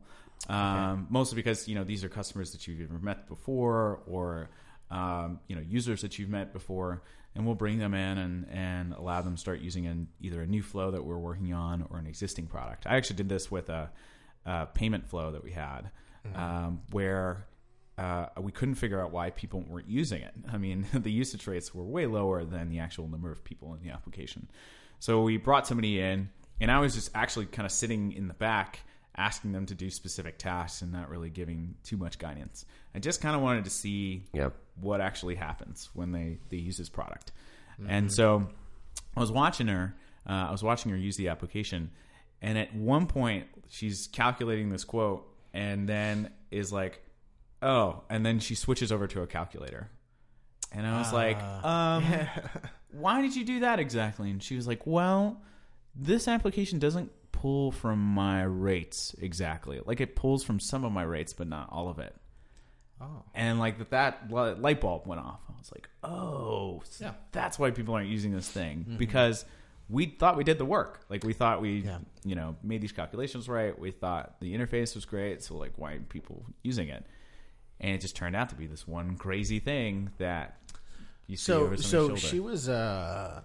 um, 0.50 1.08
mostly 1.10 1.38
because 1.38 1.68
you 1.68 1.76
know 1.76 1.84
these 1.84 2.04
are 2.04 2.10
customers 2.10 2.52
that 2.52 2.68
you've 2.68 2.82
ever 2.82 3.00
met 3.00 3.28
before 3.28 4.02
or 4.06 4.50
um, 4.92 5.40
you 5.48 5.56
know 5.56 5.62
users 5.62 6.02
that 6.02 6.20
you've 6.20 6.30
met 6.30 6.52
before, 6.52 7.02
and 7.34 7.46
we'll 7.46 7.56
bring 7.56 7.80
them 7.80 7.94
in 7.94 8.18
and 8.18 8.46
and 8.52 8.94
allow 8.94 9.22
them 9.22 9.36
to 9.36 9.40
start 9.40 9.62
using 9.62 9.88
an, 9.88 10.10
either 10.22 10.42
a 10.42 10.48
new 10.48 10.62
flow 10.62 10.92
that 10.92 11.04
we're 11.06 11.18
working 11.18 11.54
on 11.54 11.86
or 11.90 11.98
an 11.98 12.08
existing 12.08 12.48
product. 12.48 12.86
I 12.86 12.98
actually 12.98 13.16
did 13.16 13.30
this 13.30 13.50
with 13.50 13.70
a, 13.70 13.90
a 14.48 14.66
payment 14.66 15.08
flow 15.08 15.32
that 15.32 15.44
we 15.44 15.52
had, 15.52 15.92
um, 16.34 16.82
where 16.92 17.46
uh, 18.00 18.28
we 18.40 18.52
couldn't 18.52 18.76
figure 18.76 19.00
out 19.00 19.12
why 19.12 19.30
people 19.32 19.62
weren't 19.68 19.88
using 19.90 20.22
it. 20.22 20.34
I 20.52 20.58
mean, 20.58 20.86
the 20.94 21.12
usage 21.12 21.46
rates 21.48 21.74
were 21.76 21.84
way 21.84 22.06
lower 22.08 22.44
than 22.46 22.70
the 22.70 22.80
actual 22.80 23.08
number 23.08 23.32
of 23.32 23.44
people 23.44 23.74
in 23.76 23.82
the 23.82 23.92
application. 23.94 24.48
So 25.00 25.22
we 25.22 25.38
brought 25.38 25.68
somebody 25.68 26.00
in, 26.00 26.30
and 26.60 26.72
I 26.72 26.80
was 26.80 26.96
just 26.96 27.12
actually 27.14 27.46
kind 27.48 27.66
of 27.66 27.72
sitting 27.72 28.14
in 28.14 28.28
the 28.28 28.34
back, 28.34 28.80
asking 29.16 29.52
them 29.52 29.66
to 29.68 29.76
do 29.76 29.90
specific 29.90 30.38
tasks 30.38 30.82
and 30.82 30.92
not 30.92 31.10
really 31.10 31.30
giving 31.30 31.76
too 31.84 31.98
much 31.98 32.20
guidance. 32.20 32.66
I 32.96 33.00
just 33.00 33.20
kind 33.22 33.36
of 33.36 33.42
wanted 33.42 33.64
to 33.66 33.70
see 33.72 34.24
Yep. 34.34 34.54
what 34.80 35.02
actually 35.02 35.36
happens 35.36 35.90
when 35.94 36.12
they, 36.12 36.38
they 36.50 36.58
use 36.58 36.78
this 36.78 36.90
product. 36.90 37.32
And 37.88 38.12
so 38.12 38.48
I 39.16 39.20
was 39.20 39.32
watching 39.32 39.68
her. 39.68 39.96
Uh, 40.28 40.48
I 40.50 40.52
was 40.52 40.64
watching 40.64 40.92
her 40.92 40.98
use 40.98 41.16
the 41.16 41.28
application, 41.30 41.92
and 42.42 42.58
at 42.58 42.74
one 42.76 43.08
point 43.08 43.48
she's 43.70 44.08
calculating 44.08 44.70
this 44.70 44.84
quote, 44.84 45.28
and 45.54 45.88
then 45.88 46.32
is 46.52 46.72
like, 46.72 47.02
"Oh," 47.62 48.04
and 48.10 48.26
then 48.26 48.40
she 48.40 48.56
switches 48.56 48.92
over 48.92 49.08
to 49.08 49.22
a 49.22 49.28
calculator, 49.28 49.90
and 50.72 50.86
I 50.88 51.00
was 51.00 51.12
like, 51.14 51.38
um, 51.42 52.04
"Why 52.92 53.22
did 53.22 53.36
you 53.36 53.44
do 53.46 53.60
that 53.62 53.80
exactly?" 53.80 54.30
And 54.30 54.42
she 54.42 54.56
was 54.56 54.68
like, 54.68 54.86
"Well, 54.86 55.42
this 55.96 56.28
application 56.28 56.80
doesn't 56.80 57.12
pull 57.32 57.72
from 57.72 58.00
my 58.00 58.42
rates 58.44 59.16
exactly. 59.20 59.80
Like 59.86 60.02
it 60.02 60.16
pulls 60.16 60.44
from 60.44 60.60
some 60.60 60.84
of 60.86 60.92
my 60.92 61.04
rates, 61.04 61.34
but 61.34 61.48
not 61.48 61.70
all 61.72 61.90
of 61.90 62.00
it." 62.00 62.16
Oh. 63.00 63.22
and 63.36 63.60
like 63.60 63.78
that, 63.92 64.28
that 64.32 64.60
light 64.60 64.82
bulb 64.82 65.06
went 65.06 65.22
off. 65.22 65.40
I 65.48 65.52
was 65.60 65.72
like, 65.72 65.88
oh, 66.04 66.82
Yeah. 67.00 67.12
that's 67.32 67.60
why 67.60 67.70
people 67.70 67.94
aren't 67.94 68.10
using 68.10 68.34
this 68.34 68.50
thing 68.50 68.96
because 68.98 69.46
we 69.90 70.06
thought 70.08 70.36
we 70.38 70.44
did 70.44 70.58
the 70.58 70.66
work. 70.66 71.02
Like 71.10 71.24
we 71.24 71.34
thought 71.34 71.62
we, 71.62 71.80
Yeah. 71.80 72.00
you 72.26 72.36
know, 72.36 72.56
made 72.64 72.82
these 72.82 72.92
calculations 72.92 73.48
right. 73.48 73.78
We 73.78 73.92
thought 73.92 74.40
the 74.42 74.54
interface 74.56 74.96
was 74.96 75.06
great. 75.06 75.44
So 75.44 75.56
like, 75.58 75.74
why 75.78 75.92
aren't 75.94 76.10
people 76.10 76.46
using 76.64 76.90
it? 76.90 77.06
And 77.80 77.92
it 77.94 78.02
just 78.02 78.16
turned 78.16 78.36
out 78.36 78.50
to 78.50 78.56
be 78.56 78.68
this 78.68 78.88
one 78.88 79.18
crazy 79.18 79.60
thing 79.60 80.10
that 80.18 80.58
you 81.28 81.38
see 81.38 81.44
So 81.52 81.64
over 81.66 81.78
so 81.78 82.08
shoulder. 82.08 82.18
she 82.18 82.40
was 82.40 82.68
uh 82.70 83.42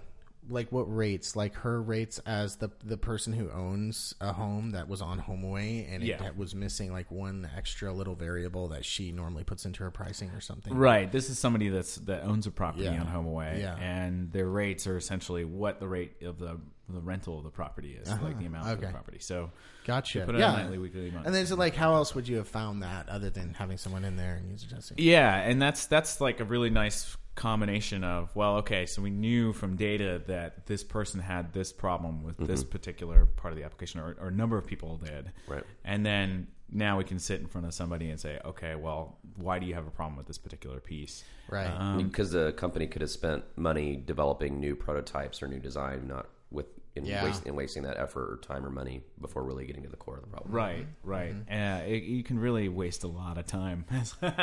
like 0.49 0.72
what 0.72 0.82
rates? 0.94 1.37
Like 1.37 1.54
her 1.56 1.80
rates 1.80 2.18
as 2.26 2.56
the 2.56 2.70
the 2.84 2.96
person 2.96 3.32
who 3.32 3.50
owns 3.50 4.14
a 4.20 4.32
home 4.32 4.72
that 4.72 4.88
was 4.88 5.00
on 5.00 5.20
HomeAway 5.20 5.92
and 5.94 6.02
Yeah. 6.02 6.25
it 6.25 6.37
was 6.37 6.54
missing 6.54 6.92
like 6.92 7.11
one 7.11 7.49
extra 7.56 7.92
little 7.92 8.14
variable 8.16 8.68
that 8.68 8.84
she 8.84 9.12
normally 9.12 9.44
puts 9.44 9.64
into 9.64 9.82
her 9.84 9.90
pricing 9.90 10.30
or 10.30 10.40
something. 10.40 10.75
Right. 10.75 11.11
This 11.11 11.30
is 11.30 11.38
somebody 11.38 11.68
that's 11.68 11.96
that 11.96 12.25
owns 12.25 12.46
a 12.46 12.50
property 12.50 12.84
Yeah. 12.84 13.00
on 13.00 13.06
HomeAway, 13.06 13.61
Yeah. 13.61 13.76
and 13.76 14.32
their 14.32 14.49
rates 14.49 14.87
are 14.87 14.96
essentially 14.96 15.44
what 15.44 15.78
the 15.80 15.88
rate 15.88 16.22
of 16.22 16.38
the 16.38 16.58
the 16.88 17.00
rental 17.00 17.38
of 17.38 17.44
the 17.44 17.50
property 17.50 17.92
is, 17.94 18.11
like 18.20 18.38
the 18.38 18.44
amount 18.44 18.68
of 18.68 18.78
the 18.80 18.87
Uh-huh. 18.87 18.92
Property. 18.92 19.18
So 19.20 19.50
Gotcha. 19.87 20.26
put 20.26 20.34
it 20.34 20.40
yeah. 20.40 20.52
nightly, 20.56 20.76
weekly, 20.78 21.11
monthly. 21.11 21.25
And 21.26 21.34
then 21.34 21.46
so 21.46 21.54
like 21.54 21.75
how 21.76 21.94
else 21.94 22.14
would 22.14 22.26
you 22.28 22.37
have 22.37 22.49
found 22.49 22.82
that 22.82 23.08
other 23.08 23.30
than 23.30 23.54
having 23.54 23.78
someone 23.78 24.04
in 24.04 24.16
there 24.16 24.34
and 24.34 24.50
user 24.50 24.68
testing? 24.68 24.96
Yeah, 25.00 25.37
and 25.37 25.62
that's 25.62 25.87
that's 25.87 26.20
like 26.20 26.40
a 26.40 26.44
really 26.44 26.68
nice 26.68 27.16
combination 27.34 28.04
of 28.04 28.34
well, 28.36 28.56
okay, 28.56 28.86
so 28.86 29.00
we 29.02 29.10
knew 29.10 29.52
from 29.52 29.76
data 29.76 30.20
that 30.26 30.66
this 30.66 30.84
person 30.84 31.20
had 31.20 31.52
this 31.52 31.72
problem 31.72 32.22
with 32.22 32.36
this 32.36 32.62
particular 32.64 33.26
part 33.26 33.52
of 33.52 33.58
the 33.58 33.64
application, 33.64 34.00
or, 34.00 34.16
or 34.20 34.28
a 34.28 34.32
number 34.32 34.58
of 34.58 34.66
people 34.66 34.98
did, 34.98 35.32
Right. 35.46 35.64
And 35.84 36.04
then 36.04 36.48
now 36.70 36.96
we 36.98 37.04
can 37.04 37.18
sit 37.18 37.40
in 37.40 37.46
front 37.46 37.66
of 37.66 37.74
somebody 37.74 38.08
and 38.10 38.18
say, 38.18 38.38
okay, 38.44 38.74
well, 38.74 39.18
why 39.36 39.58
do 39.58 39.66
you 39.66 39.74
have 39.74 39.86
a 39.86 39.90
problem 39.90 40.16
with 40.16 40.26
this 40.26 40.38
particular 40.38 40.80
piece? 40.80 41.22
Right. 41.50 41.66
Um, 41.66 41.98
because 42.08 42.30
the 42.30 42.52
company 42.52 42.86
could 42.86 43.02
have 43.02 43.10
spent 43.10 43.44
money 43.56 43.96
developing 43.96 44.58
new 44.58 44.74
prototypes 44.74 45.42
or 45.42 45.48
new 45.48 45.58
design, 45.58 46.08
not 46.08 46.28
with 46.50 46.66
in, 46.94 47.04
Yeah. 47.06 47.24
waste, 47.24 47.46
in 47.46 47.56
wasting 47.56 47.82
that 47.84 47.98
effort 47.98 48.30
or 48.32 48.36
time 48.36 48.64
or 48.64 48.70
money 48.70 49.02
before 49.20 49.42
really 49.42 49.64
getting 49.66 49.82
to 49.82 49.88
the 49.88 49.96
core 49.96 50.16
of 50.16 50.22
the 50.22 50.28
problem. 50.28 50.52
Right, 50.52 50.86
right. 51.02 51.34
Uh, 51.50 51.82
it, 51.86 52.02
you 52.04 52.22
can 52.22 52.38
really 52.38 52.68
waste 52.68 53.04
a 53.04 53.08
lot 53.08 53.38
of 53.38 53.46
time, 53.46 53.84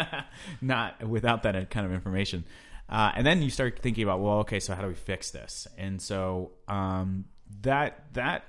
not 0.61 1.07
without 1.07 1.43
that 1.43 1.69
kind 1.69 1.85
of 1.85 1.91
information. 1.93 2.43
Uh, 2.89 3.11
and 3.15 3.25
then 3.25 3.41
you 3.41 3.49
start 3.49 3.79
thinking 3.79 4.03
about, 4.03 4.19
well, 4.19 4.39
okay, 4.39 4.59
so 4.59 4.73
how 4.73 4.81
do 4.81 4.87
we 4.87 4.95
fix 4.95 5.31
this? 5.31 5.67
And 5.77 6.01
so 6.01 6.51
um, 6.67 7.25
that 7.61 8.05
that 8.13 8.45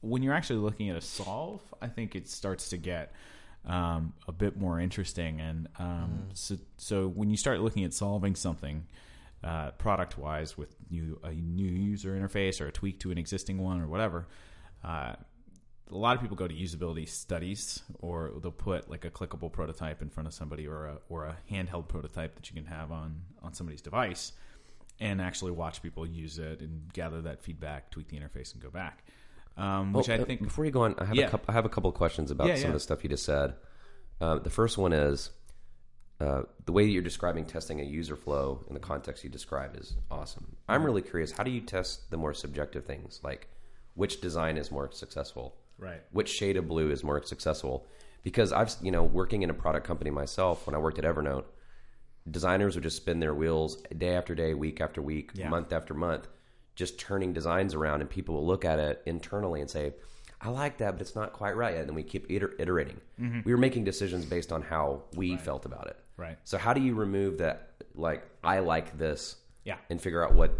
when 0.00 0.22
you're 0.22 0.34
actually 0.34 0.60
looking 0.60 0.88
at 0.88 0.96
a 0.96 1.00
solve, 1.00 1.60
I 1.80 1.88
think 1.88 2.16
it 2.16 2.28
starts 2.28 2.70
to 2.70 2.78
get 2.78 3.12
um, 3.66 4.14
a 4.26 4.32
bit 4.32 4.56
more 4.56 4.80
interesting. 4.80 5.40
And 5.40 5.68
um, 5.78 6.28
so, 6.34 6.56
so 6.78 7.06
when 7.06 7.30
you 7.30 7.36
start 7.36 7.60
looking 7.60 7.84
at 7.84 7.92
solving 7.92 8.34
something 8.34 8.86
uh, 9.44 9.72
product 9.72 10.16
wise 10.18 10.56
with 10.56 10.74
new 10.90 11.18
a 11.24 11.32
new 11.32 11.70
user 11.70 12.12
interface 12.12 12.60
or 12.60 12.68
a 12.68 12.72
tweak 12.72 13.00
to 13.00 13.10
an 13.10 13.18
existing 13.18 13.58
one 13.58 13.80
or 13.80 13.88
whatever. 13.88 14.28
Uh, 14.84 15.14
a 15.92 15.96
lot 15.98 16.16
of 16.16 16.22
people 16.22 16.36
go 16.36 16.48
to 16.48 16.54
usability 16.54 17.08
studies 17.08 17.82
or 18.00 18.32
they'll 18.42 18.50
put 18.50 18.90
like 18.90 19.04
a 19.04 19.10
clickable 19.10 19.52
prototype 19.52 20.00
in 20.02 20.08
front 20.08 20.26
of 20.26 20.34
somebody 20.34 20.66
or 20.66 20.86
a, 20.86 20.98
or 21.08 21.24
a 21.26 21.36
handheld 21.50 21.88
prototype 21.88 22.34
that 22.36 22.48
you 22.50 22.56
can 22.56 22.64
have 22.66 22.90
on, 22.90 23.20
on 23.42 23.52
somebody's 23.52 23.82
device 23.82 24.32
and 25.00 25.20
actually 25.20 25.50
watch 25.50 25.82
people 25.82 26.06
use 26.06 26.38
it 26.38 26.60
and 26.60 26.92
gather 26.92 27.20
that 27.22 27.42
feedback, 27.42 27.90
tweak 27.90 28.08
the 28.08 28.16
interface, 28.16 28.52
and 28.54 28.62
go 28.62 28.70
back. 28.70 29.04
Um, 29.56 29.92
which 29.92 30.08
Oh, 30.08 30.14
I 30.14 30.18
uh, 30.18 30.24
think 30.24 30.42
before 30.42 30.64
you 30.64 30.70
go 30.70 30.82
on, 30.82 30.94
I 30.98 31.04
have 31.04 31.14
Yeah. 31.14 31.26
a 31.26 31.30
couple. 31.30 31.46
I 31.48 31.52
have 31.52 31.64
a 31.66 31.68
couple 31.68 31.90
of 31.90 31.96
questions 31.96 32.30
about 32.30 32.46
Yeah, 32.46 32.54
some 32.54 32.62
yeah. 32.62 32.68
of 32.68 32.74
the 32.74 32.80
stuff 32.80 33.02
you 33.02 33.10
just 33.10 33.24
said. 33.24 33.54
Uh, 34.20 34.38
the 34.38 34.50
first 34.50 34.78
one 34.78 34.92
is 34.92 35.30
uh, 36.20 36.42
the 36.66 36.72
way 36.72 36.84
that 36.84 36.90
you're 36.90 37.02
describing 37.02 37.44
testing 37.44 37.80
a 37.80 37.84
user 37.84 38.16
flow 38.16 38.64
in 38.68 38.74
the 38.74 38.80
context 38.80 39.24
you 39.24 39.30
described 39.30 39.76
is 39.78 39.96
awesome. 40.10 40.44
Mm-hmm. 40.44 40.70
I'm 40.70 40.84
really 40.84 41.02
curious. 41.02 41.32
How 41.32 41.42
do 41.42 41.50
you 41.50 41.60
test 41.60 42.10
the 42.10 42.16
more 42.16 42.32
subjective 42.32 42.84
things, 42.84 43.20
like 43.24 43.48
which 43.94 44.20
design 44.20 44.56
is 44.56 44.70
more 44.70 44.90
successful? 44.92 45.56
Right. 45.78 46.02
which 46.12 46.28
shade 46.28 46.56
of 46.56 46.68
blue 46.68 46.90
is 46.90 47.02
more 47.04 47.22
successful 47.22 47.86
because 48.22 48.52
i've 48.52 48.74
you 48.82 48.90
know 48.90 49.02
working 49.02 49.42
in 49.42 49.50
a 49.50 49.54
product 49.54 49.86
company 49.86 50.10
myself 50.10 50.66
when 50.66 50.74
i 50.74 50.78
worked 50.78 50.98
at 50.98 51.04
evernote 51.04 51.44
designers 52.30 52.74
would 52.74 52.84
just 52.84 52.96
spin 52.96 53.18
their 53.20 53.34
wheels 53.34 53.82
day 53.98 54.14
after 54.14 54.34
day 54.34 54.54
week 54.54 54.80
after 54.80 55.02
week 55.02 55.30
Yeah. 55.34 55.48
month 55.48 55.72
after 55.72 55.92
month 55.94 56.28
just 56.74 56.98
turning 56.98 57.32
designs 57.32 57.74
around 57.74 58.00
and 58.00 58.08
people 58.08 58.36
will 58.36 58.46
look 58.46 58.64
at 58.64 58.78
it 58.78 59.02
internally 59.06 59.60
and 59.60 59.68
say 59.68 59.92
i 60.40 60.48
like 60.48 60.78
that 60.78 60.92
but 60.92 61.00
it's 61.00 61.14
not 61.16 61.32
quite 61.32 61.56
right 61.56 61.72
yet 61.72 61.80
and 61.80 61.88
then 61.88 61.96
we 61.96 62.02
keep 62.04 62.30
iter- 62.30 62.54
iterating 62.58 63.00
mm-hmm. 63.20 63.40
we 63.44 63.52
were 63.52 63.58
making 63.58 63.82
decisions 63.84 64.24
based 64.24 64.52
on 64.52 64.62
how 64.62 65.02
we 65.16 65.36
felt 65.36 65.64
about 65.66 65.88
it 65.88 65.96
Right. 66.16 66.38
so 66.44 66.58
how 66.58 66.72
do 66.72 66.80
you 66.80 66.94
remove 66.94 67.38
that 67.38 67.70
like 67.96 68.24
i 68.44 68.60
like 68.60 68.96
this 68.96 69.36
Yeah. 69.64 69.78
and 69.90 70.00
figure 70.00 70.24
out 70.24 70.34
what 70.34 70.52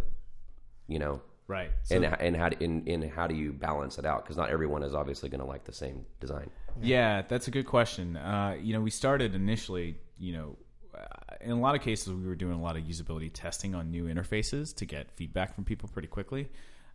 you 0.88 0.98
know 0.98 1.20
Right. 1.48 1.70
So, 1.82 1.96
and 1.96 2.04
and 2.04 2.36
how 2.36 2.48
do, 2.50 2.56
in, 2.64 2.86
in 2.86 3.08
how 3.08 3.26
do 3.26 3.34
you 3.34 3.52
balance 3.52 3.98
it 3.98 4.06
out? 4.06 4.24
Because 4.24 4.36
not 4.36 4.50
everyone 4.50 4.82
is 4.82 4.94
obviously 4.94 5.28
going 5.28 5.40
to 5.40 5.46
like 5.46 5.64
the 5.64 5.72
same 5.72 6.06
design. 6.20 6.50
Yeah, 6.80 7.22
that's 7.22 7.48
a 7.48 7.50
good 7.50 7.66
question. 7.66 8.16
Uh, 8.16 8.56
you 8.60 8.72
know, 8.72 8.80
we 8.80 8.90
started 8.90 9.34
initially, 9.34 9.98
you 10.18 10.32
know, 10.32 10.56
uh, 10.96 11.34
in 11.40 11.50
a 11.50 11.60
lot 11.60 11.74
of 11.74 11.82
cases, 11.82 12.12
we 12.12 12.26
were 12.26 12.34
doing 12.34 12.54
a 12.54 12.62
lot 12.62 12.76
of 12.76 12.84
usability 12.84 13.30
testing 13.32 13.74
on 13.74 13.90
new 13.90 14.04
interfaces 14.04 14.74
to 14.76 14.86
get 14.86 15.10
feedback 15.10 15.54
from 15.54 15.64
people 15.64 15.88
pretty 15.92 16.08
quickly. 16.08 16.48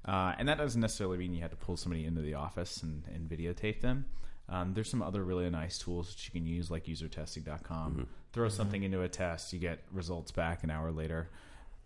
Uh, 0.05 0.33
and 0.39 0.47
that 0.47 0.57
doesn't 0.57 0.79
necessarily 0.79 1.17
mean 1.17 1.33
you 1.33 1.41
had 1.41 1.51
to 1.51 1.57
pull 1.57 1.75
somebody 1.75 2.05
into 2.05 2.21
the 2.21 2.33
office 2.33 2.81
and, 2.81 3.03
and 3.13 3.29
videotape 3.29 3.81
them. 3.81 4.05
Um, 4.49 4.73
there's 4.73 4.89
some 4.89 5.01
other 5.01 5.23
really 5.23 5.49
nice 5.49 5.77
tools 5.77 6.15
that 6.15 6.25
you 6.25 6.31
can 6.31 6.47
use, 6.47 6.71
like 6.71 6.85
usertesting.com. 6.85 8.07
Throw 8.31 8.47
something 8.49 8.83
into 8.83 9.01
a 9.01 9.09
test, 9.09 9.51
you 9.51 9.59
get 9.59 9.79
results 9.91 10.31
back 10.31 10.63
an 10.63 10.69
hour 10.69 10.91
later. 10.91 11.29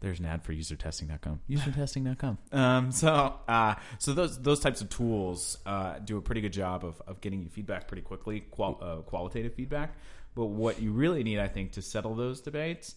There's 0.01 0.20
an 0.20 0.25
ad 0.25 0.43
for 0.43 0.51
usertesting.com. 0.51 1.41
Usertesting.com. 1.50 2.38
Um, 2.51 2.91
so, 2.91 3.36
uh, 3.48 3.75
so 4.00 4.13
those 4.13 4.41
those 4.41 4.60
types 4.60 4.81
of 4.81 4.89
tools 4.89 5.58
uh, 5.65 6.00
do 6.00 6.17
a 6.17 6.22
pretty 6.22 6.41
good 6.41 6.53
job 6.53 6.84
of, 6.84 7.01
of 7.08 7.22
getting 7.22 7.41
you 7.41 7.50
feedback 7.50 7.88
pretty 7.88 8.01
quickly, 8.01 8.41
qual- 8.41 8.79
uh, 8.81 8.98
qualitative 8.98 9.53
feedback. 9.53 9.93
But 10.36 10.48
what 10.48 10.81
you 10.81 10.91
really 10.91 11.24
need, 11.24 11.39
I 11.39 11.48
think, 11.48 11.74
to 11.74 11.81
settle 11.81 12.15
those 12.15 12.41
debates 12.41 12.96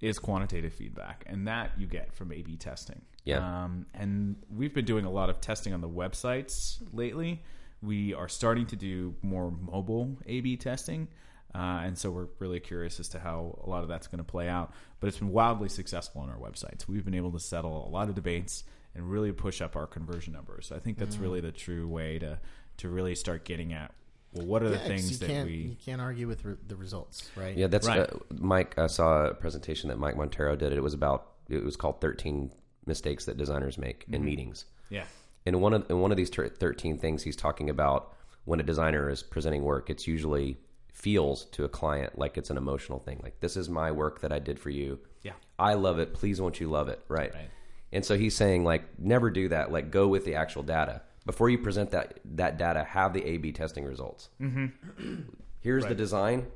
is 0.00 0.18
quantitative 0.18 0.72
feedback, 0.72 1.24
and 1.26 1.46
that 1.48 1.70
you 1.78 1.86
get 1.86 2.12
from 2.12 2.32
A/B 2.32 2.56
testing. 2.56 3.02
Yeah. 3.24 3.64
Um, 3.64 3.86
and 3.94 4.36
we've 4.54 4.74
been 4.74 4.84
doing 4.84 5.04
a 5.04 5.10
lot 5.10 5.30
of 5.30 5.40
testing 5.40 5.72
on 5.72 5.80
the 5.80 5.88
websites 5.88 6.82
lately. 6.92 7.42
We 7.80 8.14
are 8.14 8.28
starting 8.28 8.66
to 8.66 8.76
do 8.76 9.14
more 9.22 9.50
mobile 9.50 10.18
A/B 10.26 10.56
testing. 10.58 11.08
Uh, 11.54 11.82
and 11.84 11.98
so 11.98 12.10
we're 12.10 12.28
really 12.38 12.60
curious 12.60 12.98
as 12.98 13.08
to 13.10 13.18
how 13.18 13.58
a 13.64 13.68
lot 13.68 13.82
of 13.82 13.88
that's 13.88 14.06
going 14.06 14.18
to 14.18 14.24
play 14.24 14.48
out. 14.48 14.72
But 15.02 15.08
it's 15.08 15.18
been 15.18 15.32
wildly 15.32 15.68
successful 15.68 16.20
on 16.20 16.30
our 16.30 16.36
websites. 16.36 16.86
We've 16.86 17.04
been 17.04 17.14
able 17.16 17.32
to 17.32 17.40
settle 17.40 17.84
a 17.84 17.90
lot 17.90 18.08
of 18.08 18.14
debates 18.14 18.62
and 18.94 19.10
really 19.10 19.32
push 19.32 19.60
up 19.60 19.74
our 19.74 19.88
conversion 19.88 20.32
numbers. 20.32 20.68
So 20.68 20.76
I 20.76 20.78
think 20.78 20.96
that's 20.96 21.16
really 21.16 21.40
the 21.40 21.50
true 21.50 21.88
way 21.88 22.20
to 22.20 22.38
to 22.78 22.88
really 22.88 23.16
start 23.16 23.44
getting 23.44 23.72
at 23.72 23.92
well, 24.32 24.46
what 24.46 24.62
are 24.62 24.68
the 24.68 24.78
things 24.78 25.10
you 25.20 25.26
that 25.26 25.44
we 25.46 25.52
you 25.54 25.76
can't 25.84 26.00
argue 26.00 26.28
with 26.28 26.44
re- 26.44 26.54
the 26.68 26.76
results, 26.76 27.28
right? 27.34 27.56
Yeah, 27.56 27.66
that's 27.66 27.88
Right. 27.88 27.98
uh, 27.98 28.16
Mike. 28.38 28.78
I 28.78 28.86
saw 28.86 29.26
a 29.26 29.34
presentation 29.34 29.88
that 29.88 29.98
Mike 29.98 30.14
Monteiro 30.14 30.56
did. 30.56 30.72
It 30.72 30.82
was 30.84 30.94
about 30.94 31.32
it 31.48 31.64
was 31.64 31.76
called 31.76 32.00
13 32.00 32.52
mistakes 32.86 33.24
that 33.24 33.36
designers 33.36 33.76
make 33.78 34.04
in 34.08 34.24
meetings. 34.24 34.66
yeah 34.88 35.04
And 35.44 35.60
one 35.60 35.74
of 35.74 35.90
in 35.90 35.98
one 35.98 36.12
of 36.12 36.16
these 36.16 36.30
13 36.30 36.98
things, 36.98 37.24
he's 37.24 37.34
talking 37.36 37.68
about 37.70 38.14
when 38.44 38.60
a 38.60 38.62
designer 38.62 39.10
is 39.10 39.24
presenting 39.24 39.64
work, 39.64 39.90
it's 39.90 40.06
usually 40.06 40.58
feels 40.92 41.46
to 41.46 41.64
a 41.64 41.68
client 41.68 42.18
like 42.18 42.36
it's 42.38 42.50
an 42.50 42.56
emotional 42.56 42.98
thing. 42.98 43.18
Like 43.22 43.40
this 43.40 43.56
is 43.56 43.68
my 43.68 43.90
work 43.90 44.20
that 44.20 44.32
I 44.32 44.38
did 44.38 44.58
for 44.60 44.70
you. 44.70 44.98
Yeah. 45.22 45.32
I 45.58 45.74
love 45.74 45.98
it. 45.98 46.14
Please 46.14 46.40
won't 46.40 46.60
you 46.60 46.68
love 46.70 46.88
it? 46.88 47.00
Right. 47.08 47.32
Right. 47.34 47.50
And 47.92 48.04
so 48.04 48.16
he's 48.16 48.34
saying 48.36 48.64
like 48.64 48.98
never 48.98 49.30
do 49.30 49.48
that. 49.48 49.72
Like 49.72 49.90
go 49.90 50.06
with 50.08 50.24
the 50.24 50.34
actual 50.36 50.62
data 50.62 51.02
before 51.26 51.48
you 51.50 51.58
present 51.58 51.90
that 51.90 52.20
that 52.36 52.56
data. 52.58 52.84
Have 52.84 53.12
the 53.14 53.24
A/B 53.24 53.52
testing 53.52 53.84
results. 53.84 54.28
Mm-hmm. 54.40 55.16
Here's 55.60 55.84
the 55.86 55.94
design. 55.94 56.46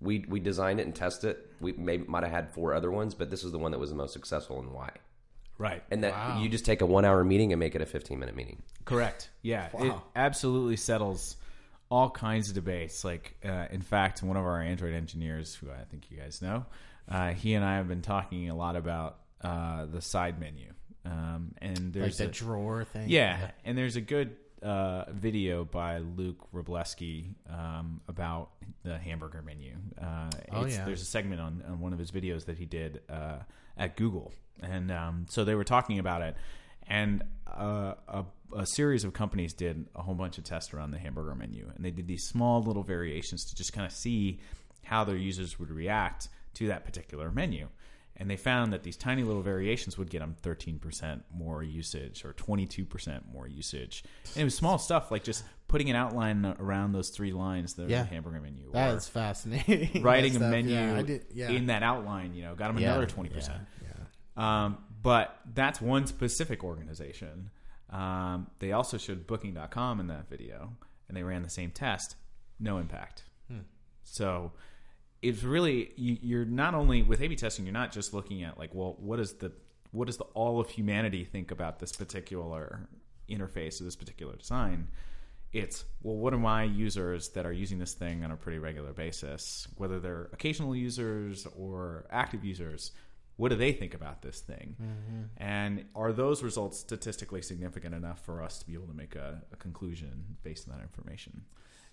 We 0.00 0.24
we 0.28 0.38
designed 0.40 0.80
it 0.80 0.86
and 0.86 0.94
tested 0.94 1.30
it. 1.30 1.50
We 1.60 1.72
may 1.72 1.98
might 1.98 2.22
have 2.22 2.32
had 2.32 2.50
four 2.52 2.74
other 2.74 2.90
ones, 2.90 3.14
but 3.14 3.30
this 3.30 3.42
is 3.44 3.52
the 3.52 3.58
one 3.58 3.72
that 3.72 3.78
was 3.78 3.90
the 3.90 3.96
most 3.96 4.12
successful 4.12 4.60
and 4.60 4.70
why. 4.72 4.90
right 5.58 5.82
And 5.90 6.04
that 6.04 6.12
Wow. 6.12 6.40
you 6.40 6.48
just 6.48 6.64
take 6.64 6.80
a 6.82 6.86
one 6.86 7.04
hour 7.04 7.24
meeting 7.24 7.52
and 7.52 7.58
make 7.60 7.74
it 7.74 7.82
a 7.82 7.86
15 7.86 8.18
minute 8.18 8.36
meeting. 8.36 8.62
Correct. 8.84 9.30
Yeah, 9.42 9.68
it 9.78 9.92
absolutely 10.16 10.76
settles 10.76 11.36
all 11.90 12.10
kinds 12.10 12.48
of 12.48 12.54
debates. 12.54 13.04
Like, 13.04 13.36
uh, 13.44 13.66
in 13.70 13.82
fact, 13.82 14.22
one 14.22 14.36
of 14.36 14.44
our 14.44 14.60
Android 14.60 14.94
engineers, 14.94 15.54
who 15.54 15.70
I 15.70 15.84
think 15.90 16.10
you 16.10 16.18
guys 16.18 16.42
know, 16.42 16.66
uh, 17.08 17.30
he 17.30 17.54
and 17.54 17.64
I 17.64 17.76
have 17.76 17.88
been 17.88 18.02
talking 18.02 18.50
a 18.50 18.56
lot 18.56 18.76
about 18.76 19.18
uh, 19.42 19.86
the 19.86 20.00
side 20.02 20.38
menu. 20.38 20.72
Um, 21.04 21.54
and 21.62 21.78
like 21.78 21.92
there's 21.92 22.18
the 22.18 22.24
a, 22.24 22.28
drawer 22.28 22.84
thing. 22.84 23.08
yeah, 23.08 23.52
and 23.64 23.78
there's 23.78 23.96
a 23.96 24.00
good 24.02 24.36
uh, 24.62 25.04
video 25.10 25.64
by 25.64 25.98
Luke 25.98 26.48
Wroblewski 26.52 27.34
um, 27.48 28.00
about 28.08 28.50
the 28.82 28.98
hamburger 28.98 29.40
menu. 29.42 29.74
Uh, 30.00 30.28
Oh, 30.52 30.66
yeah. 30.66 30.84
There's 30.84 31.00
a 31.00 31.06
segment 31.06 31.40
on, 31.40 31.62
on 31.66 31.80
one 31.80 31.92
of 31.92 31.98
his 31.98 32.10
videos 32.10 32.46
that 32.46 32.58
he 32.58 32.66
did 32.66 33.00
uh, 33.08 33.38
at 33.78 33.96
Google, 33.96 34.32
and 34.60 34.90
um, 34.90 35.26
so 35.30 35.44
they 35.44 35.54
were 35.54 35.64
talking 35.64 35.98
about 35.98 36.20
it, 36.22 36.36
and 36.88 37.22
uh, 37.46 37.94
a, 38.08 38.24
a 38.56 38.66
series 38.66 39.04
of 39.04 39.12
companies 39.12 39.52
did 39.52 39.86
a 39.94 40.02
whole 40.02 40.14
bunch 40.14 40.38
of 40.38 40.44
tests 40.44 40.72
around 40.74 40.90
the 40.90 40.98
hamburger 40.98 41.34
menu, 41.34 41.70
and 41.74 41.84
they 41.84 41.90
did 41.90 42.06
these 42.08 42.24
small 42.24 42.62
little 42.62 42.82
variations 42.82 43.44
to 43.46 43.54
just 43.54 43.72
kind 43.72 43.86
of 43.86 43.92
see 43.92 44.40
how 44.84 45.04
their 45.04 45.16
users 45.16 45.58
would 45.58 45.70
react 45.70 46.28
to 46.54 46.68
that 46.68 46.84
particular 46.84 47.30
menu. 47.30 47.68
And 48.20 48.28
they 48.28 48.36
found 48.36 48.72
that 48.72 48.82
these 48.82 48.96
tiny 48.96 49.22
little 49.22 49.42
variations 49.42 49.96
would 49.96 50.10
get 50.10 50.18
them 50.20 50.34
13% 50.42 51.20
more 51.32 51.62
usage 51.62 52.24
or 52.24 52.32
22% 52.32 53.20
more 53.32 53.46
usage. 53.46 54.02
And 54.34 54.40
it 54.40 54.44
was 54.44 54.56
small 54.56 54.76
stuff 54.78 55.12
like 55.12 55.22
just 55.22 55.44
putting 55.68 55.88
an 55.88 55.94
outline 55.94 56.44
around 56.58 56.92
those 56.92 57.10
three 57.10 57.32
lines, 57.32 57.74
the 57.74 57.84
Yeah. 57.86 58.02
hamburger 58.04 58.40
menu. 58.40 58.72
That 58.72 58.96
is 58.96 59.06
fascinating. 59.06 60.02
writing 60.02 60.32
That 60.32 60.46
a 60.46 60.50
menu 60.50 60.74
Yeah, 60.74 61.02
did, 61.02 61.26
yeah. 61.32 61.50
in 61.50 61.66
that 61.66 61.84
outline, 61.84 62.34
you 62.34 62.42
know, 62.42 62.56
got 62.56 62.68
them 62.74 62.78
another 62.82 63.06
20%. 63.06 63.30
yeah, 63.46 63.58
yeah. 64.36 64.64
Um, 64.64 64.78
but 65.02 65.38
that's 65.54 65.80
one 65.80 66.06
specific 66.06 66.64
organization. 66.64 67.50
Um, 67.90 68.48
they 68.58 68.72
also 68.72 68.98
showed 68.98 69.26
Booking.com 69.26 70.00
in 70.00 70.08
that 70.08 70.28
video, 70.28 70.72
and 71.08 71.16
they 71.16 71.22
ran 71.22 71.42
the 71.42 71.50
same 71.50 71.70
test. 71.70 72.16
No 72.60 72.78
impact. 72.78 73.24
So 74.02 74.52
it's 75.22 75.42
really 75.42 75.92
you, 75.96 76.18
you're 76.22 76.44
not 76.44 76.74
only 76.74 77.02
with 77.02 77.20
A/B 77.20 77.36
testing. 77.36 77.64
You're 77.64 77.72
not 77.72 77.92
just 77.92 78.14
looking 78.14 78.42
at 78.42 78.58
like, 78.58 78.74
well, 78.74 78.96
what 78.98 79.20
is 79.20 79.34
the 79.34 79.52
what 79.90 80.06
does 80.06 80.16
the 80.16 80.24
all 80.34 80.60
of 80.60 80.70
humanity 80.70 81.24
think 81.24 81.50
about 81.50 81.78
this 81.78 81.92
particular 81.92 82.88
interface 83.28 83.80
or 83.80 83.84
this 83.84 83.96
particular 83.96 84.36
design? 84.36 84.88
It's 85.52 85.84
well, 86.02 86.16
what 86.16 86.34
are 86.34 86.38
my 86.38 86.64
users 86.64 87.30
that 87.30 87.46
are 87.46 87.52
using 87.52 87.78
this 87.78 87.94
thing 87.94 88.24
on 88.24 88.30
a 88.30 88.36
pretty 88.36 88.58
regular 88.58 88.92
basis, 88.92 89.66
whether 89.76 89.98
they're 89.98 90.28
occasional 90.32 90.74
users 90.76 91.46
or 91.56 92.06
active 92.10 92.44
users? 92.44 92.92
What 93.38 93.50
do 93.50 93.56
they 93.56 93.72
think 93.72 93.94
about 93.94 94.20
this 94.20 94.40
thing? 94.40 94.76
Mm-hmm. 94.82 95.22
And 95.36 95.84
are 95.94 96.12
those 96.12 96.42
results 96.42 96.78
statistically 96.78 97.40
significant 97.40 97.94
enough 97.94 98.24
for 98.24 98.42
us 98.42 98.58
to 98.58 98.66
be 98.66 98.74
able 98.74 98.88
to 98.88 98.94
make 98.94 99.14
a, 99.14 99.40
a 99.52 99.56
conclusion 99.56 100.36
based 100.42 100.68
on 100.68 100.76
that 100.76 100.82
information? 100.82 101.42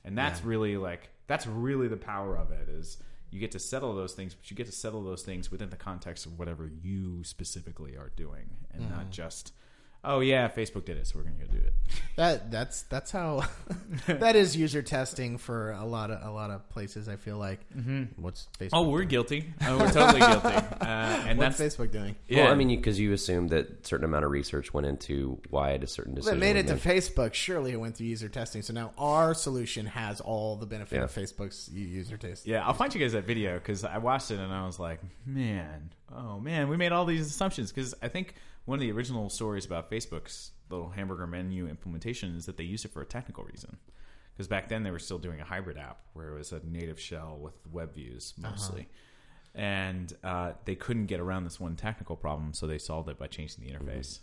And 0.04 0.18
that's 0.18 0.44
really 0.44 0.76
like 0.76 1.10
that's 1.28 1.48
really 1.48 1.88
the 1.88 1.98
power 1.98 2.36
of 2.36 2.52
it 2.52 2.68
is 2.68 2.98
you 3.32 3.40
get 3.40 3.52
to 3.52 3.60
settle 3.60 3.96
those 3.96 4.14
things, 4.14 4.34
but 4.34 4.50
you 4.50 4.58
get 4.58 4.66
to 4.66 4.72
settle 4.72 5.04
those 5.04 5.22
things 5.22 5.52
within 5.52 5.70
the 5.70 5.76
context 5.76 6.26
of 6.26 6.38
whatever 6.40 6.70
you 6.82 7.24
specifically 7.24 7.96
are 7.96 8.12
doing, 8.16 8.50
and 8.74 8.84
mm-hmm. 8.84 8.96
not 8.96 9.12
just 9.12 9.54
oh 10.06 10.20
yeah, 10.22 10.48
Facebook 10.50 10.86
did 10.86 10.98
it, 10.98 11.08
so 11.08 11.18
we're 11.20 11.24
going 11.24 11.38
to 11.40 11.46
go 11.46 11.52
do 11.52 11.58
it. 11.60 11.74
That 12.16 12.50
that's 12.50 12.84
that's 12.84 13.12
how 13.12 13.44
that 14.08 14.38
is 14.38 14.56
user 14.56 14.82
testing 14.82 15.38
for 15.38 15.72
a 15.74 15.84
lot 15.86 16.12
of 16.12 16.26
a 16.26 16.32
lot 16.34 16.50
of 16.50 16.68
places. 16.70 17.10
I 17.10 17.18
feel 17.18 17.38
like 17.38 17.60
what's 18.16 18.48
Facebook? 18.58 18.70
Oh, 18.72 18.84
we're 18.88 19.00
doing? 19.00 19.08
guilty. 19.10 19.54
Oh, 19.68 19.78
we're 19.78 19.92
totally 19.92 20.20
guilty. 20.32 20.48
Uh, 20.48 20.86
and 21.28 21.38
what's 21.38 21.58
that's 21.58 21.76
Facebook 21.76 21.92
doing? 21.92 22.16
yeah. 22.30 22.44
Well, 22.46 22.54
I 22.54 22.56
mean, 22.56 22.70
because 22.70 22.98
you, 23.00 23.12
assumed 23.12 23.50
that 23.50 23.70
a 23.70 23.86
certain 23.86 24.06
amount 24.06 24.24
of 24.24 24.32
research 24.32 24.74
went 24.74 24.88
into 24.88 25.40
why 25.50 25.72
a 25.72 25.86
certain 25.88 26.14
Well, 26.14 26.22
decision. 26.22 26.38
it 26.38 26.40
made 26.40 26.56
it 26.56 26.72
was 26.72 26.82
to. 26.82 26.90
Facebook. 26.90 27.34
Surely 27.34 27.74
it 27.74 27.80
went 27.80 27.98
through 27.98 28.08
user 28.08 28.30
testing. 28.30 28.62
So 28.62 28.72
now 28.74 28.94
our 28.98 29.34
solution 29.34 29.86
has 29.86 30.22
all 30.22 30.56
the 30.56 30.66
benefit 30.66 30.96
Yeah. 30.96 31.04
of 31.04 31.12
Facebook's 31.12 31.70
user 31.74 32.16
test. 32.18 32.48
Yeah, 32.48 32.66
I'll 32.66 32.74
find 32.74 32.94
you 32.96 33.02
guys 33.02 33.12
that 33.12 33.26
video 33.26 33.56
because 33.56 33.84
I 33.84 33.98
watched 33.98 34.32
it 34.32 34.40
and 34.40 34.54
I 34.54 34.66
was 34.66 34.80
like, 34.80 35.02
man, 35.26 35.92
oh 36.16 36.40
man, 36.40 36.70
we 36.70 36.78
made 36.78 36.94
all 36.94 37.06
these 37.06 37.28
assumptions 37.28 37.72
because 37.74 37.94
I 38.02 38.08
think 38.08 38.36
one 38.66 38.78
of 38.78 38.82
the 38.82 38.92
original 38.92 39.30
stories 39.30 39.66
about 39.66 39.90
Facebook's 39.92 40.52
little 40.70 40.90
hamburger 40.90 41.28
menu 41.28 41.68
implementation 41.68 42.36
is 42.36 42.46
that 42.48 42.58
they 42.58 42.64
used 42.64 42.86
it 42.86 42.92
for 42.92 43.02
a 43.02 43.06
technical 43.06 43.44
reason. 43.44 43.78
Because 44.34 44.48
back 44.48 44.68
then 44.68 44.84
they 44.84 44.92
were 44.92 45.00
still 45.00 45.18
doing 45.20 45.40
a 45.40 45.46
hybrid 45.46 45.78
app 45.78 46.00
where 46.14 46.30
it 46.34 46.38
was 46.38 46.52
a 46.52 46.60
native 46.66 47.00
shell 47.00 47.38
with 47.40 47.54
web 47.72 47.94
views 47.94 48.34
mostly. 48.38 48.90
And 49.54 50.12
uh, 50.24 50.54
they 50.66 50.76
couldn't 50.76 51.06
get 51.06 51.22
around 51.22 51.46
this 51.46 51.60
one 51.60 51.76
technical 51.78 52.18
problem, 52.18 52.54
so 52.54 52.68
they 52.68 52.78
solved 52.78 53.08
it 53.10 53.18
by 53.18 53.28
changing 53.28 53.64
the 53.64 53.72
interface. 53.72 54.20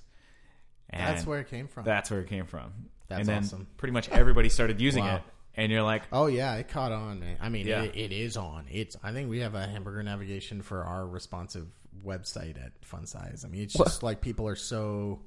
And 0.91 1.01
That's 1.17 1.27
where 1.27 1.41
it 1.41 1.49
came 1.49 1.69
from. 1.69 1.85
that's 1.85 2.11
where 2.11 2.21
it 2.21 2.29
came 2.29 2.45
from. 2.45 2.73
That's 3.09 3.21
and 3.21 3.29
then 3.29 3.39
awesome. 3.45 3.67
pretty 3.79 3.93
much 3.93 4.11
everybody 4.11 4.51
started 4.51 4.81
using 4.89 5.05
Wow. 5.05 5.17
it. 5.17 5.23
And 5.57 5.71
you're 5.71 5.83
like, 5.83 6.03
Oh 6.13 6.27
yeah, 6.27 6.55
it 6.57 6.69
caught 6.69 6.93
on, 6.93 7.21
man. 7.21 7.37
I 7.41 7.49
mean, 7.49 7.67
Yeah. 7.67 7.83
it, 7.83 7.95
it 7.97 8.13
is 8.13 8.37
on. 8.37 8.67
It's. 8.71 8.97
I 9.03 9.13
think 9.13 9.29
we 9.29 9.41
have 9.41 9.55
a 9.55 9.67
hamburger 9.67 10.03
navigation 10.03 10.63
for 10.63 10.83
our 10.85 11.07
responsive 11.07 11.67
website 12.05 12.57
at 12.65 12.73
Fun 12.83 13.07
Size. 13.07 13.45
I 13.45 13.49
mean, 13.49 13.63
it's 13.63 13.75
just 13.75 14.03
like 14.03 14.21
people 14.21 14.47
are 14.49 14.57
so. 14.57 15.21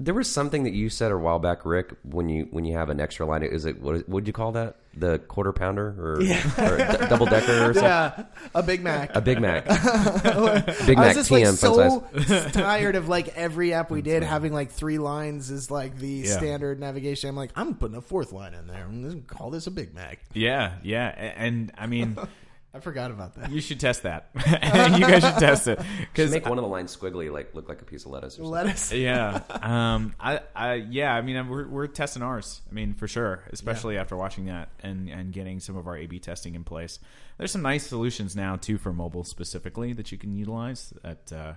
There 0.00 0.14
was 0.14 0.30
something 0.30 0.62
that 0.62 0.74
you 0.74 0.90
said 0.90 1.10
a 1.10 1.18
while 1.18 1.40
back, 1.40 1.64
Rick. 1.66 1.92
When 2.04 2.28
you 2.28 2.46
when 2.52 2.64
you 2.64 2.76
have 2.76 2.88
an 2.88 3.00
extra 3.00 3.26
line, 3.26 3.42
is 3.42 3.64
it 3.64 3.80
what 3.82 4.08
would 4.08 4.26
you 4.28 4.32
call 4.32 4.52
that? 4.52 4.76
The 4.96 5.18
quarter 5.18 5.52
pounder 5.52 5.88
or, 5.98 6.14
or 6.14 6.76
d- 6.76 7.06
double 7.08 7.26
decker 7.26 7.70
or 7.70 7.74
something? 7.74 7.82
Yeah, 7.82 8.24
a 8.54 8.62
Big 8.62 8.80
Mac. 8.82 9.14
A 9.16 9.20
Big 9.20 9.40
Mac. 9.40 9.64
Big 9.66 9.74
I 9.76 11.00
Mac 11.00 11.16
was 11.16 11.28
just 11.28 11.30
TM 11.30 11.58
fun 11.58 12.02
size. 12.24 12.26
so 12.28 12.48
tired 12.60 12.94
of 12.96 13.08
like 13.08 13.28
every 13.36 13.74
app 13.74 13.90
we 13.90 14.02
did 14.02 14.22
having 14.22 14.52
like 14.52 14.70
three 14.70 14.98
lines 14.98 15.50
is 15.50 15.70
like 15.70 15.98
the 15.98 16.08
Yeah. 16.08 16.36
standard 16.36 16.78
navigation. 16.80 17.28
I'm 17.28 17.36
like, 17.36 17.50
I'm 17.56 17.74
putting 17.74 17.96
a 17.96 18.00
fourth 18.00 18.32
line 18.32 18.54
in 18.54 18.66
there. 18.66 18.84
I'm 18.84 19.02
gonna 19.02 19.20
call 19.22 19.50
this 19.50 19.66
a 19.66 19.70
Big 19.70 19.94
Mac. 19.94 20.20
yeah, 20.32 20.74
yeah. 20.82 21.08
A- 21.16 21.38
And 21.38 21.72
I 21.76 21.86
mean, 21.86 22.16
I 22.78 22.80
forgot 22.80 23.10
about 23.10 23.34
that. 23.34 23.50
You 23.50 23.60
should 23.60 23.80
test 23.80 24.04
that. 24.04 24.30
you 24.36 25.00
guys 25.00 25.24
should 25.24 25.38
test 25.38 25.66
it 25.66 25.80
because 26.12 26.30
Make 26.30 26.46
one 26.46 26.58
of 26.58 26.62
the 26.62 26.68
lines 26.68 26.96
squiggly, 26.96 27.30
like 27.32 27.52
look 27.54 27.68
like 27.68 27.82
a 27.82 27.84
piece 27.84 28.04
of 28.04 28.12
lettuce. 28.12 28.34
Or 28.34 28.44
something. 28.44 28.52
Lettuce. 28.52 28.92
yeah, 28.92 29.40
um, 29.62 30.14
I, 30.20 30.40
I, 30.54 30.74
yeah. 30.74 31.12
I 31.12 31.20
mean, 31.22 31.48
we're 31.48 31.66
we're 31.66 31.88
testing 31.88 32.22
ours. 32.22 32.60
I 32.70 32.74
mean, 32.74 32.94
for 32.94 33.08
sure, 33.08 33.42
especially 33.50 33.98
after 33.98 34.16
watching 34.16 34.46
that 34.46 34.68
and 34.80 35.08
and 35.08 35.32
getting 35.32 35.58
some 35.58 35.76
of 35.76 35.88
our 35.88 35.96
A/B 35.96 36.20
testing 36.20 36.54
in 36.54 36.62
place. 36.62 37.00
There's 37.36 37.50
some 37.50 37.62
nice 37.62 37.86
solutions 37.86 38.36
now 38.36 38.54
too 38.54 38.78
for 38.78 38.92
mobile 38.92 39.24
specifically 39.24 39.92
that 39.94 40.12
you 40.12 40.18
can 40.18 40.32
utilize 40.32 40.92
that 41.02 41.32
uh, 41.32 41.52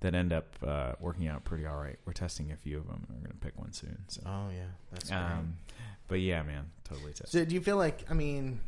that 0.00 0.14
end 0.14 0.32
up 0.32 0.56
uh, 0.66 0.92
working 1.00 1.28
out 1.28 1.44
pretty 1.44 1.66
all 1.66 1.76
right. 1.76 1.98
We're 2.06 2.14
testing 2.14 2.50
a 2.50 2.56
few 2.56 2.78
of 2.78 2.86
them. 2.86 3.06
We're 3.10 3.16
going 3.16 3.30
to 3.30 3.36
pick 3.44 3.58
one 3.58 3.72
soon. 3.72 3.98
So, 4.08 4.22
Oh 4.24 4.48
yeah, 4.50 4.64
that's 4.90 5.10
great. 5.10 5.18
um, 5.18 5.56
but 6.08 6.20
yeah, 6.20 6.42
man, 6.42 6.70
totally 6.84 7.12
test. 7.12 7.32
So 7.32 7.44
do 7.44 7.54
you 7.54 7.60
feel 7.60 7.76
like 7.76 8.06
I 8.10 8.14
mean 8.14 8.60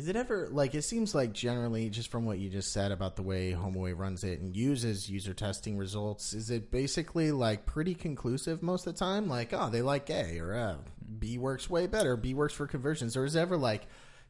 is 0.00 0.08
it 0.08 0.16
ever 0.16 0.48
like 0.50 0.74
it 0.74 0.80
seems 0.80 1.14
like 1.14 1.34
generally 1.34 1.90
just 1.90 2.10
from 2.10 2.24
what 2.24 2.38
you 2.38 2.48
just 2.48 2.72
said 2.72 2.90
about 2.90 3.16
the 3.16 3.22
way 3.22 3.52
HomeAway 3.52 3.96
runs 3.96 4.24
it 4.24 4.40
and 4.40 4.56
uses 4.56 5.10
user 5.10 5.34
testing 5.34 5.76
results, 5.76 6.32
is 6.32 6.48
it 6.48 6.70
basically 6.70 7.32
like 7.32 7.66
pretty 7.66 7.94
conclusive 7.94 8.62
most 8.62 8.86
of 8.86 8.94
the 8.94 8.98
time? 8.98 9.28
Like, 9.28 9.52
oh, 9.52 9.68
they 9.68 9.82
like 9.82 10.08
A 10.08 10.38
or 10.38 10.56
uh, 10.56 10.76
B 11.18 11.36
works 11.36 11.68
way 11.68 11.86
better, 11.86 12.16
B 12.16 12.32
works 12.32 12.54
for 12.54 12.66
conversions, 12.66 13.14
or 13.14 13.26
is 13.26 13.36
it 13.36 13.40
ever 13.40 13.58
like, 13.58 13.82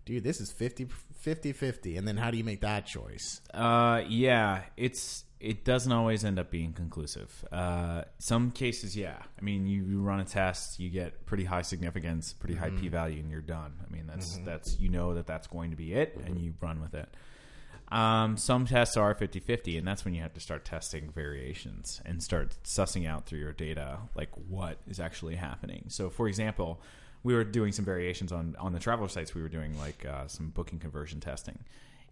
dude, 0.05 0.25
this 0.25 0.41
is 0.41 0.51
50 0.53 0.89
50 1.21 1.53
50 1.53 1.97
and 1.97 2.09
then 2.09 2.17
how 2.17 2.31
do 2.31 2.39
you 2.39 2.45
make 2.45 2.61
that 2.61 2.87
choice? 2.87 3.41
Uh, 3.53 4.03
yeah, 4.09 4.63
it's 4.77 5.25
it 5.41 5.65
doesn't 5.65 5.91
always 5.91 6.23
end 6.23 6.39
up 6.39 6.51
being 6.51 6.75
conclusive. 6.75 7.45
Uh, 7.51 8.03
some 8.19 8.51
cases, 8.51 8.95
yeah. 8.95 9.17
I 9.39 9.43
mean, 9.43 9.67
you, 9.67 9.83
you 9.85 10.03
run 10.03 10.21
a 10.21 10.25
test, 10.25 10.79
you 10.79 10.91
get 10.91 11.25
pretty 11.25 11.45
high 11.45 11.63
significance, 11.63 12.35
pretty 12.35 12.55
high 12.55 12.69
p 12.71 12.89
value, 12.89 13.21
and 13.21 13.31
you're 13.31 13.41
done. 13.41 13.73
I 13.87 13.91
mean, 13.91 14.07
that's 14.07 14.37
that's 14.45 14.79
you 14.79 14.91
know 14.91 15.15
that 15.15 15.27
that's 15.27 15.47
going 15.47 15.71
to 15.71 15.77
be 15.77 15.95
it, 15.95 16.17
and 16.27 16.39
you 16.39 16.53
run 16.61 16.81
with 16.83 16.95
it. 16.95 17.09
Um, 17.91 18.37
some 18.37 18.67
tests 18.67 18.97
are 18.97 19.15
50-50, 19.15 19.77
and 19.77 19.89
that's 19.89 20.05
when 20.05 20.15
you 20.15 20.23
have 20.23 20.35
to 20.35 20.41
start 20.41 20.65
testing 20.65 21.11
variations 21.11 22.01
and 22.05 22.23
start 22.23 22.57
sussing 22.63 23.09
out 23.09 23.27
through 23.27 23.41
your 23.41 23.53
data 23.53 23.99
like 24.15 24.31
what 24.49 24.79
is 24.89 25.01
actually 25.01 25.35
happening. 25.35 25.87
So, 25.89 26.09
for 26.09 26.29
example, 26.29 26.81
we 27.23 27.35
were 27.35 27.45
doing 27.45 27.73
some 27.73 27.85
variations 27.85 28.33
on 28.33 28.57
on 28.59 28.73
the 28.73 28.79
traveler 28.79 29.09
sites. 29.09 29.35
We 29.35 29.43
were 29.43 29.49
doing 29.49 29.79
like 29.79 30.07
uh, 30.07 30.27
some 30.27 30.51
booking 30.51 30.79
conversion 30.79 31.21
testing, 31.21 31.59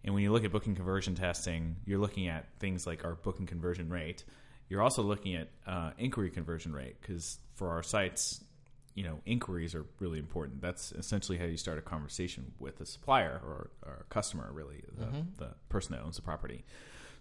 and 0.05 0.15
when 0.15 0.23
you 0.23 0.33
look 0.33 0.45
at 0.45 0.53
booking 0.53 0.75
conversion 0.75 1.15
testing, 1.15 1.77
you're 1.87 1.99
looking 1.99 2.29
at 2.29 2.47
things 2.59 2.87
like 2.87 3.05
our 3.05 3.15
booking 3.15 3.47
conversion 3.47 3.89
rate. 3.89 4.25
You're 4.69 4.83
also 4.83 5.03
looking 5.03 5.35
at 5.35 5.49
uh, 5.67 5.93
inquiry 5.99 6.31
conversion 6.31 6.73
rate 6.75 7.01
because 7.01 7.39
for 7.55 7.71
our 7.71 7.83
sites, 7.83 8.45
you 8.95 9.03
know, 9.03 9.21
inquiries 9.25 9.75
are 9.75 9.87
really 9.99 10.19
important. 10.19 10.61
That's 10.61 10.93
essentially 10.93 11.39
how 11.39 11.47
you 11.47 11.57
start 11.57 11.79
a 11.79 11.83
conversation 11.83 12.53
with 12.59 12.81
a 12.81 12.85
supplier 12.85 13.41
or, 13.43 13.71
or 13.87 13.99
a 14.03 14.05
customer, 14.13 14.51
really, 14.53 14.83
the, 14.99 15.07
the 15.39 15.51
person 15.71 15.95
that 15.95 16.03
owns 16.03 16.17
the 16.17 16.23
property. 16.23 16.65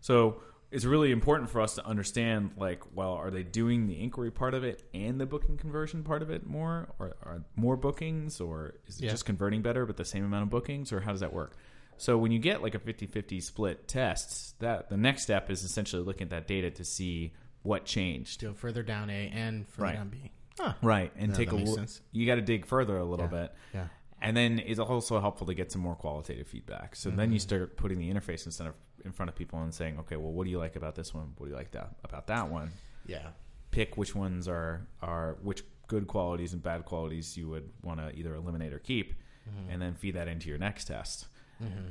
So 0.01 0.41
it's 0.71 0.85
really 0.85 1.11
important 1.11 1.49
for 1.49 1.61
us 1.61 1.75
to 1.75 1.85
understand, 1.85 2.51
like, 2.57 2.83
well, 2.95 3.13
are 3.13 3.31
they 3.31 3.43
doing 3.43 3.87
the 3.87 4.01
inquiry 4.01 4.31
part 4.31 4.53
of 4.53 4.63
it 4.63 4.83
and 4.93 5.19
the 5.19 5.25
booking 5.25 5.57
conversion 5.57 6.03
part 6.03 6.21
of 6.21 6.29
it 6.29 6.45
more, 6.45 6.89
or 6.99 7.15
are 7.23 7.43
more 7.55 7.77
bookings, 7.77 8.41
or 8.41 8.73
is 8.85 8.99
it 8.99 9.05
Yeah. 9.05 9.11
just 9.11 9.25
converting 9.25 9.61
better 9.61 9.85
but 9.85 9.95
the 9.97 10.05
same 10.05 10.25
amount 10.25 10.43
of 10.43 10.49
bookings, 10.49 10.91
or 10.91 10.99
how 11.01 11.11
does 11.11 11.21
that 11.21 11.31
work? 11.33 11.55
So 11.97 12.17
when 12.17 12.31
you 12.31 12.39
get 12.39 12.61
like 12.61 12.75
a 12.75 12.79
50-50 12.79 13.39
split 13.41 13.87
tests, 13.87 14.53
that 14.59 14.89
the 14.89 14.97
next 14.97 15.23
step 15.23 15.49
is 15.49 15.63
essentially 15.63 16.03
looking 16.03 16.25
at 16.25 16.29
that 16.31 16.47
data 16.47 16.69
to 16.71 16.83
see 16.83 17.33
what 17.63 17.85
changed. 17.85 18.41
Go 18.41 18.53
further 18.53 18.83
down 18.83 19.09
A 19.09 19.29
and 19.29 19.67
further 19.67 19.83
Right. 19.83 19.95
down 19.95 20.09
B. 20.09 20.31
Huh. 20.59 20.73
Right, 20.81 21.11
and 21.15 21.31
Yeah, 21.31 21.37
take 21.37 21.49
that 21.49 21.55
a 21.55 21.63
look. 21.63 21.75
sense. 21.75 22.01
You 22.11 22.25
got 22.27 22.35
to 22.35 22.41
dig 22.41 22.65
further 22.65 22.97
a 22.97 23.05
little 23.05 23.25
Yeah. 23.25 23.31
bit, 23.43 23.53
Yeah. 23.73 23.87
and 24.21 24.35
then 24.35 24.59
it's 24.59 24.79
also 24.79 25.19
helpful 25.19 25.47
to 25.47 25.53
get 25.53 25.71
some 25.71 25.81
more 25.81 25.95
qualitative 25.95 26.47
feedback. 26.47 26.95
So 26.95 27.09
then 27.09 27.27
Mm-hmm. 27.27 27.33
you 27.33 27.39
start 27.39 27.77
putting 27.77 27.99
the 27.99 28.11
interface 28.11 28.45
in 28.45 28.51
front 28.51 28.69
of 28.69 28.75
in 29.05 29.11
front 29.11 29.29
of 29.29 29.35
people 29.35 29.59
and 29.59 29.73
saying, 29.73 29.97
okay, 29.99 30.15
well, 30.15 30.31
what 30.31 30.45
do 30.45 30.49
you 30.49 30.57
like 30.57 30.75
about 30.75 30.95
this 30.95 31.13
one? 31.13 31.33
What 31.37 31.47
do 31.47 31.51
you 31.51 31.57
like 31.57 31.71
that 31.71 31.95
about 32.03 32.27
that 32.27 32.49
one? 32.49 32.71
Yeah. 33.05 33.29
Pick 33.71 33.97
which 33.97 34.15
ones 34.15 34.47
are 34.47 34.87
are 35.01 35.37
which 35.41 35.63
good 35.87 36.07
qualities 36.07 36.53
and 36.53 36.61
bad 36.61 36.85
qualities 36.85 37.37
you 37.37 37.47
would 37.49 37.69
want 37.81 37.99
to 37.99 38.11
either 38.17 38.35
eliminate 38.35 38.73
or 38.73 38.79
keep, 38.79 39.13
Mm-hmm. 39.47 39.71
and 39.71 39.81
then 39.81 39.95
feed 39.95 40.15
that 40.15 40.27
into 40.27 40.49
your 40.49 40.57
next 40.57 40.85
test, 40.85 41.27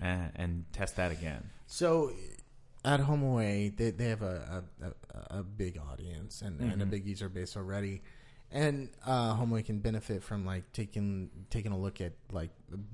and, 0.02 0.30
and 0.34 0.64
test 0.74 0.96
that 0.96 1.10
again. 1.10 1.48
So 1.66 2.12
at 2.84 3.00
HomeAway, 3.00 3.74
they, 3.74 3.90
they 3.92 4.10
have 4.10 4.20
a, 4.20 4.62
a, 4.82 5.38
a, 5.38 5.42
big 5.42 5.78
audience 5.90 6.42
and, 6.42 6.60
and 6.60 6.82
a 6.82 6.86
big 6.86 7.06
user 7.06 7.30
base 7.30 7.56
already. 7.56 8.02
And 8.52 8.90
uh, 9.06 9.34
HomeAway 9.36 9.64
can 9.64 9.78
benefit 9.78 10.22
from 10.22 10.44
like 10.44 10.70
taking 10.72 11.30
taking 11.48 11.72
a 11.72 11.78
look 11.78 12.00
at 12.02 12.12
like 12.30 12.50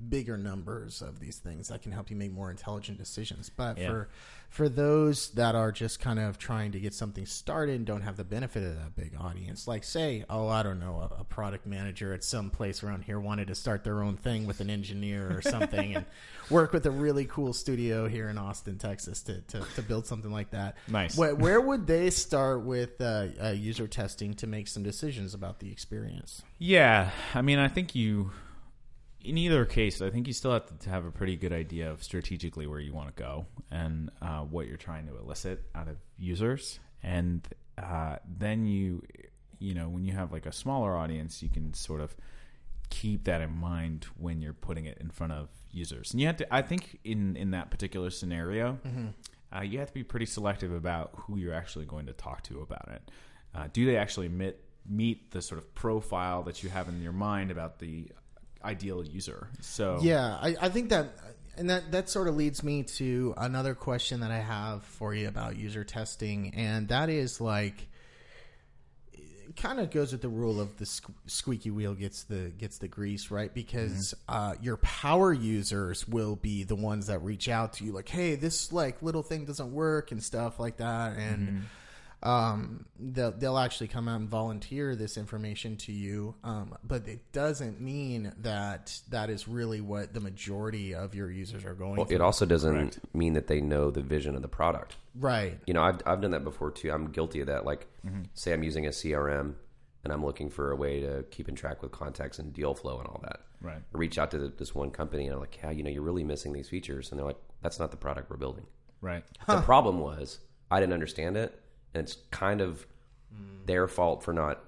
bigger 0.09 0.37
numbers 0.37 1.01
of 1.01 1.19
these 1.19 1.37
things 1.37 1.67
that 1.69 1.81
can 1.81 1.91
help 1.91 2.09
you 2.09 2.15
make 2.15 2.31
more 2.31 2.51
intelligent 2.51 2.97
decisions. 2.97 3.49
But 3.49 3.77
Yeah. 3.77 3.89
for 3.89 4.09
for 4.49 4.69
those 4.69 5.31
that 5.31 5.55
are 5.55 5.71
just 5.71 5.99
kind 5.99 6.19
of 6.19 6.37
trying 6.37 6.71
to 6.73 6.79
get 6.79 6.93
something 6.93 7.25
started 7.25 7.73
and 7.75 7.87
don't 7.87 8.01
have 8.03 8.17
the 8.17 8.23
benefit 8.23 8.61
of 8.63 8.75
that 8.75 8.95
big 8.95 9.13
audience, 9.19 9.67
like 9.67 9.83
say, 9.83 10.23
oh, 10.29 10.47
I 10.47 10.61
don't 10.61 10.79
know, 10.79 11.09
a, 11.11 11.21
a 11.21 11.23
product 11.23 11.65
manager 11.65 12.13
at 12.13 12.23
some 12.23 12.51
place 12.51 12.83
around 12.83 13.01
here 13.03 13.19
wanted 13.19 13.47
to 13.47 13.55
start 13.55 13.83
their 13.83 14.03
own 14.03 14.15
thing 14.15 14.45
with 14.45 14.59
an 14.61 14.69
engineer 14.69 15.35
or 15.35 15.41
something 15.41 15.95
and 15.95 16.05
work 16.51 16.71
with 16.71 16.85
a 16.85 16.91
really 16.91 17.25
cool 17.25 17.51
studio 17.51 18.07
here 18.07 18.29
in 18.29 18.37
Austin, 18.37 18.77
Texas 18.77 19.23
to, 19.23 19.41
to, 19.41 19.65
to 19.75 19.81
build 19.81 20.05
something 20.05 20.31
like 20.31 20.51
that. 20.51 20.77
Nice. 20.87 21.17
Where, 21.17 21.33
where 21.33 21.59
would 21.69 21.87
they 21.87 22.11
start 22.11 22.61
with 22.61 23.01
uh, 23.01 23.29
uh, 23.43 23.49
user 23.49 23.87
testing 23.87 24.35
to 24.35 24.45
make 24.45 24.67
some 24.67 24.83
decisions 24.83 25.33
about 25.33 25.61
the 25.61 25.71
experience? 25.71 26.43
Yeah, 26.59 27.09
I 27.33 27.41
mean, 27.41 27.57
I 27.57 27.69
think 27.69 27.95
you, 27.95 28.29
in 29.23 29.37
either 29.37 29.65
case, 29.65 30.01
I 30.01 30.09
think 30.09 30.27
you 30.27 30.33
still 30.33 30.51
have 30.51 30.79
to 30.79 30.89
have 30.89 31.05
a 31.05 31.11
pretty 31.11 31.35
good 31.35 31.53
idea 31.53 31.89
of 31.89 32.03
strategically 32.03 32.67
where 32.67 32.79
you 32.79 32.93
want 32.93 33.15
to 33.15 33.23
go 33.23 33.45
and 33.71 34.09
uh, 34.21 34.39
what 34.41 34.67
you're 34.67 34.77
trying 34.77 35.07
to 35.07 35.17
elicit 35.17 35.63
out 35.73 35.87
of 35.87 35.97
users, 36.17 36.79
and 37.01 37.47
uh, 37.81 38.17
then 38.27 38.65
you, 38.65 39.01
you 39.59 39.73
know, 39.73 39.89
when 39.89 40.03
you 40.03 40.13
have 40.13 40.31
like 40.31 40.45
a 40.45 40.51
smaller 40.51 40.95
audience, 40.95 41.41
you 41.41 41.49
can 41.49 41.73
sort 41.73 42.01
of 42.01 42.15
keep 42.89 43.23
that 43.23 43.41
in 43.41 43.51
mind 43.51 44.05
when 44.17 44.41
you're 44.41 44.53
putting 44.53 44.85
it 44.85 44.97
in 44.99 45.09
front 45.09 45.33
of 45.33 45.49
users. 45.71 46.11
And 46.11 46.21
you 46.21 46.27
have 46.27 46.37
to, 46.37 46.53
I 46.53 46.61
think, 46.61 46.99
in 47.03 47.35
in 47.37 47.51
that 47.51 47.71
particular 47.71 48.09
scenario, 48.09 48.77
uh, 49.55 49.61
you 49.61 49.79
have 49.79 49.87
to 49.87 49.93
be 49.93 50.03
pretty 50.03 50.25
selective 50.25 50.71
about 50.71 51.11
who 51.15 51.37
you're 51.37 51.53
actually 51.53 51.85
going 51.85 52.07
to 52.07 52.13
talk 52.13 52.43
to 52.43 52.59
about 52.61 52.89
it. 52.89 53.11
Uh, 53.55 53.67
do 53.71 53.85
they 53.85 53.95
actually 53.97 54.29
meet 54.29 54.57
meet 54.85 55.31
the 55.31 55.41
sort 55.41 55.59
of 55.59 55.73
profile 55.75 56.43
that 56.43 56.61
you 56.61 56.69
have 56.69 56.89
in 56.89 57.01
your 57.01 57.13
mind 57.13 57.51
about 57.51 57.79
the 57.79 58.11
ideal 58.63 59.03
user? 59.03 59.49
So 59.61 59.99
Yeah, 60.01 60.37
I, 60.41 60.55
I 60.61 60.69
think 60.69 60.89
that, 60.89 61.13
and 61.57 61.69
that 61.69 61.91
that 61.91 62.09
sort 62.09 62.27
of 62.27 62.35
leads 62.35 62.63
me 62.63 62.83
to 62.83 63.33
another 63.37 63.75
question 63.75 64.21
that 64.21 64.31
I 64.31 64.39
have 64.39 64.83
for 64.83 65.13
you 65.13 65.27
about 65.27 65.55
user 65.55 65.83
testing, 65.83 66.53
and 66.55 66.87
that 66.87 67.09
is 67.09 67.39
like, 67.39 67.87
it 69.13 69.55
kind 69.55 69.79
of 69.79 69.91
goes 69.91 70.11
with 70.11 70.21
the 70.21 70.29
rule 70.29 70.59
of 70.59 70.77
the 70.77 70.85
squeaky 71.27 71.69
wheel 71.69 71.93
gets 71.93 72.23
the 72.23 72.51
gets 72.57 72.79
the 72.79 72.87
grease, 72.87 73.29
right? 73.29 73.53
Because 73.53 74.15
uh, 74.27 74.55
your 74.61 74.77
power 74.77 75.31
users 75.31 76.07
will 76.07 76.35
be 76.35 76.63
the 76.63 76.75
ones 76.75 77.07
that 77.07 77.19
reach 77.19 77.47
out 77.49 77.73
to 77.73 77.83
you, 77.83 77.91
like, 77.91 78.09
hey, 78.09 78.35
this 78.35 78.71
like 78.71 79.01
little 79.03 79.21
thing 79.23 79.45
doesn't 79.45 79.71
work 79.71 80.11
and 80.11 80.23
stuff 80.23 80.59
like 80.59 80.77
that, 80.77 81.17
and 81.17 81.65
um, 82.23 82.85
they'll, 82.99 83.31
they'll 83.31 83.57
actually 83.57 83.87
come 83.89 84.07
out 84.07 84.19
and 84.19 84.29
volunteer 84.29 84.95
this 84.95 85.17
information 85.17 85.75
to 85.77 85.91
you. 85.91 86.35
Um, 86.43 86.75
but 86.83 87.07
it 87.07 87.31
doesn't 87.31 87.81
mean 87.81 88.33
that 88.39 88.97
that 89.09 89.29
is 89.29 89.47
really 89.47 89.81
what 89.81 90.13
the 90.13 90.19
majority 90.21 90.95
of 90.95 91.13
your 91.15 91.29
users 91.29 91.65
are 91.65 91.73
going 91.73 91.97
Well, 91.97 92.05
through. 92.05 92.15
it 92.15 92.21
also 92.21 92.45
doesn't 92.45 92.73
Correct. 92.73 92.99
mean 93.13 93.33
that 93.33 93.47
they 93.47 93.61
know 93.61 93.91
the 93.91 94.01
vision 94.01 94.35
of 94.35 94.41
the 94.41 94.47
product. 94.47 94.95
right. 95.15 95.59
You 95.67 95.73
know, 95.73 95.83
I've 95.83 96.01
I've 96.05 96.21
done 96.21 96.31
that 96.31 96.43
before 96.43 96.71
too. 96.71 96.91
I'm 96.91 97.11
guilty 97.11 97.41
of 97.41 97.47
that. 97.47 97.65
Like, 97.65 97.87
say 98.33 98.53
I'm 98.53 98.63
using 98.63 98.85
a 98.85 98.89
CRM 98.89 99.55
and 100.03 100.11
I'm 100.13 100.23
looking 100.25 100.49
for 100.49 100.71
a 100.71 100.75
way 100.75 101.01
to 101.01 101.23
keep 101.31 101.47
in 101.47 101.55
track 101.55 101.81
with 101.81 101.91
contacts 101.91 102.39
and 102.39 102.51
deal 102.53 102.73
flow 102.73 102.99
and 102.99 103.07
all 103.07 103.19
that. 103.23 103.41
Right. 103.61 103.77
I 103.77 103.97
reach 103.97 104.17
out 104.17 104.31
to 104.31 104.37
the, 104.39 104.47
this 104.49 104.73
one 104.75 104.91
company 104.91 105.25
and 105.25 105.33
I'm 105.33 105.39
like, 105.39 105.57
yeah, 105.63 105.71
you 105.71 105.83
know, 105.83 105.89
you're 105.89 106.01
really 106.01 106.23
missing 106.25 106.51
these 106.51 106.67
features, 106.67 107.09
and 107.11 107.19
they're 107.19 107.25
like, 107.25 107.37
that's 107.61 107.79
not 107.79 107.91
the 107.91 107.97
product 107.97 108.29
we're 108.29 108.35
building. 108.37 108.65
right, 109.01 109.23
The 109.47 109.61
problem 109.61 109.99
was 109.99 110.39
I 110.69 110.79
didn't 110.81 110.93
understand 110.93 111.37
it, 111.37 111.57
and 111.93 112.03
it's 112.03 112.17
kind 112.31 112.61
of 112.61 112.85
their 113.65 113.87
fault 113.87 114.23
for 114.23 114.33
not 114.33 114.59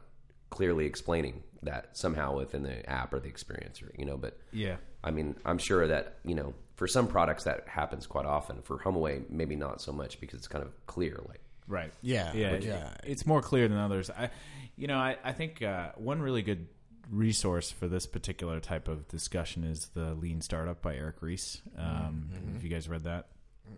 clearly 0.50 0.86
explaining 0.86 1.44
that 1.64 1.90
somehow 1.98 2.36
within 2.38 2.64
the 2.64 2.88
app 2.90 3.14
or 3.14 3.20
the 3.20 3.28
experience, 3.28 3.82
or 3.82 3.92
you 3.98 4.06
know. 4.06 4.18
But 4.18 4.38
yeah, 4.52 4.78
I 5.04 5.12
mean, 5.12 5.36
I'm 5.46 5.58
sure 5.58 5.88
that 5.88 6.18
you 6.24 6.36
know 6.36 6.54
for 6.76 6.88
some 6.88 7.08
products 7.08 7.44
that 7.46 7.68
happens 7.68 8.06
quite 8.08 8.26
often. 8.26 8.62
For 8.62 8.78
HomeAway, 8.78 9.30
maybe 9.30 9.56
not 9.56 9.82
so 9.82 9.92
much 9.92 10.20
because 10.20 10.40
it's 10.40 10.48
kind 10.48 10.64
of 10.64 10.72
clear. 10.88 11.20
Like, 11.28 11.42
right. 11.68 11.92
Yeah, 12.02 12.34
yeah, 12.34 12.50
but 12.52 12.64
it- 12.64 12.66
yeah. 12.66 12.94
It's 13.04 13.26
more 13.26 13.42
clear 13.42 13.68
than 13.68 13.78
others. 13.78 14.10
I, 14.10 14.30
you 14.78 14.88
know, 14.88 14.98
I, 14.98 15.18
I 15.24 15.32
think 15.32 15.62
uh, 15.62 15.90
one 15.96 16.22
really 16.22 16.42
good 16.42 16.68
resource 17.12 17.72
for 17.72 17.88
this 17.88 18.06
particular 18.06 18.60
type 18.60 18.88
of 18.88 19.08
discussion 19.08 19.64
is 19.64 19.88
the 19.94 20.16
Lean 20.16 20.42
Startup 20.42 20.82
by 20.82 20.96
Eric 20.96 21.18
Ries. 21.22 21.62
Um, 21.78 22.30
Have 22.54 22.64
you 22.64 22.70
guys 22.70 22.90
read 22.90 23.04
that? 23.04 23.28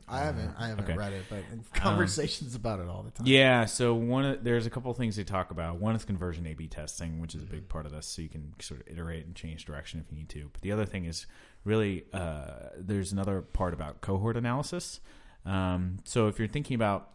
I 0.07 0.19
haven't 0.19 0.53
I 0.57 0.67
haven't 0.67 0.85
Okay. 0.85 0.95
read 0.95 1.13
it, 1.13 1.25
but 1.29 1.43
conversations 1.73 2.55
about 2.55 2.79
it 2.79 2.87
all 2.87 3.03
the 3.03 3.11
time. 3.11 3.27
Yeah, 3.27 3.65
so 3.65 3.93
one 3.93 4.25
of, 4.25 4.43
there's 4.43 4.65
a 4.65 4.69
couple 4.69 4.89
of 4.91 4.97
things 4.97 5.15
they 5.15 5.23
talk 5.23 5.51
about. 5.51 5.79
One 5.79 5.95
is 5.95 6.05
conversion 6.05 6.45
A/B 6.47 6.67
testing, 6.67 7.19
which 7.19 7.35
is 7.35 7.41
a 7.41 7.45
Mm-hmm. 7.45 7.55
big 7.55 7.69
part 7.69 7.85
of 7.85 7.91
this, 7.91 8.05
so 8.07 8.21
you 8.21 8.29
can 8.29 8.53
sort 8.59 8.81
of 8.81 8.87
iterate 8.87 9.25
and 9.25 9.35
change 9.35 9.65
direction 9.65 9.99
if 9.99 10.11
you 10.11 10.17
need 10.17 10.29
to. 10.29 10.49
But 10.53 10.61
the 10.61 10.71
other 10.71 10.85
thing 10.85 11.05
is 11.05 11.25
really 11.65 12.05
uh, 12.13 12.69
there's 12.77 13.11
another 13.11 13.41
part 13.41 13.73
about 13.73 14.01
cohort 14.01 14.37
analysis. 14.37 14.99
Um, 15.45 15.97
so 16.03 16.27
if 16.27 16.39
you're 16.39 16.47
thinking 16.47 16.75
about 16.75 17.09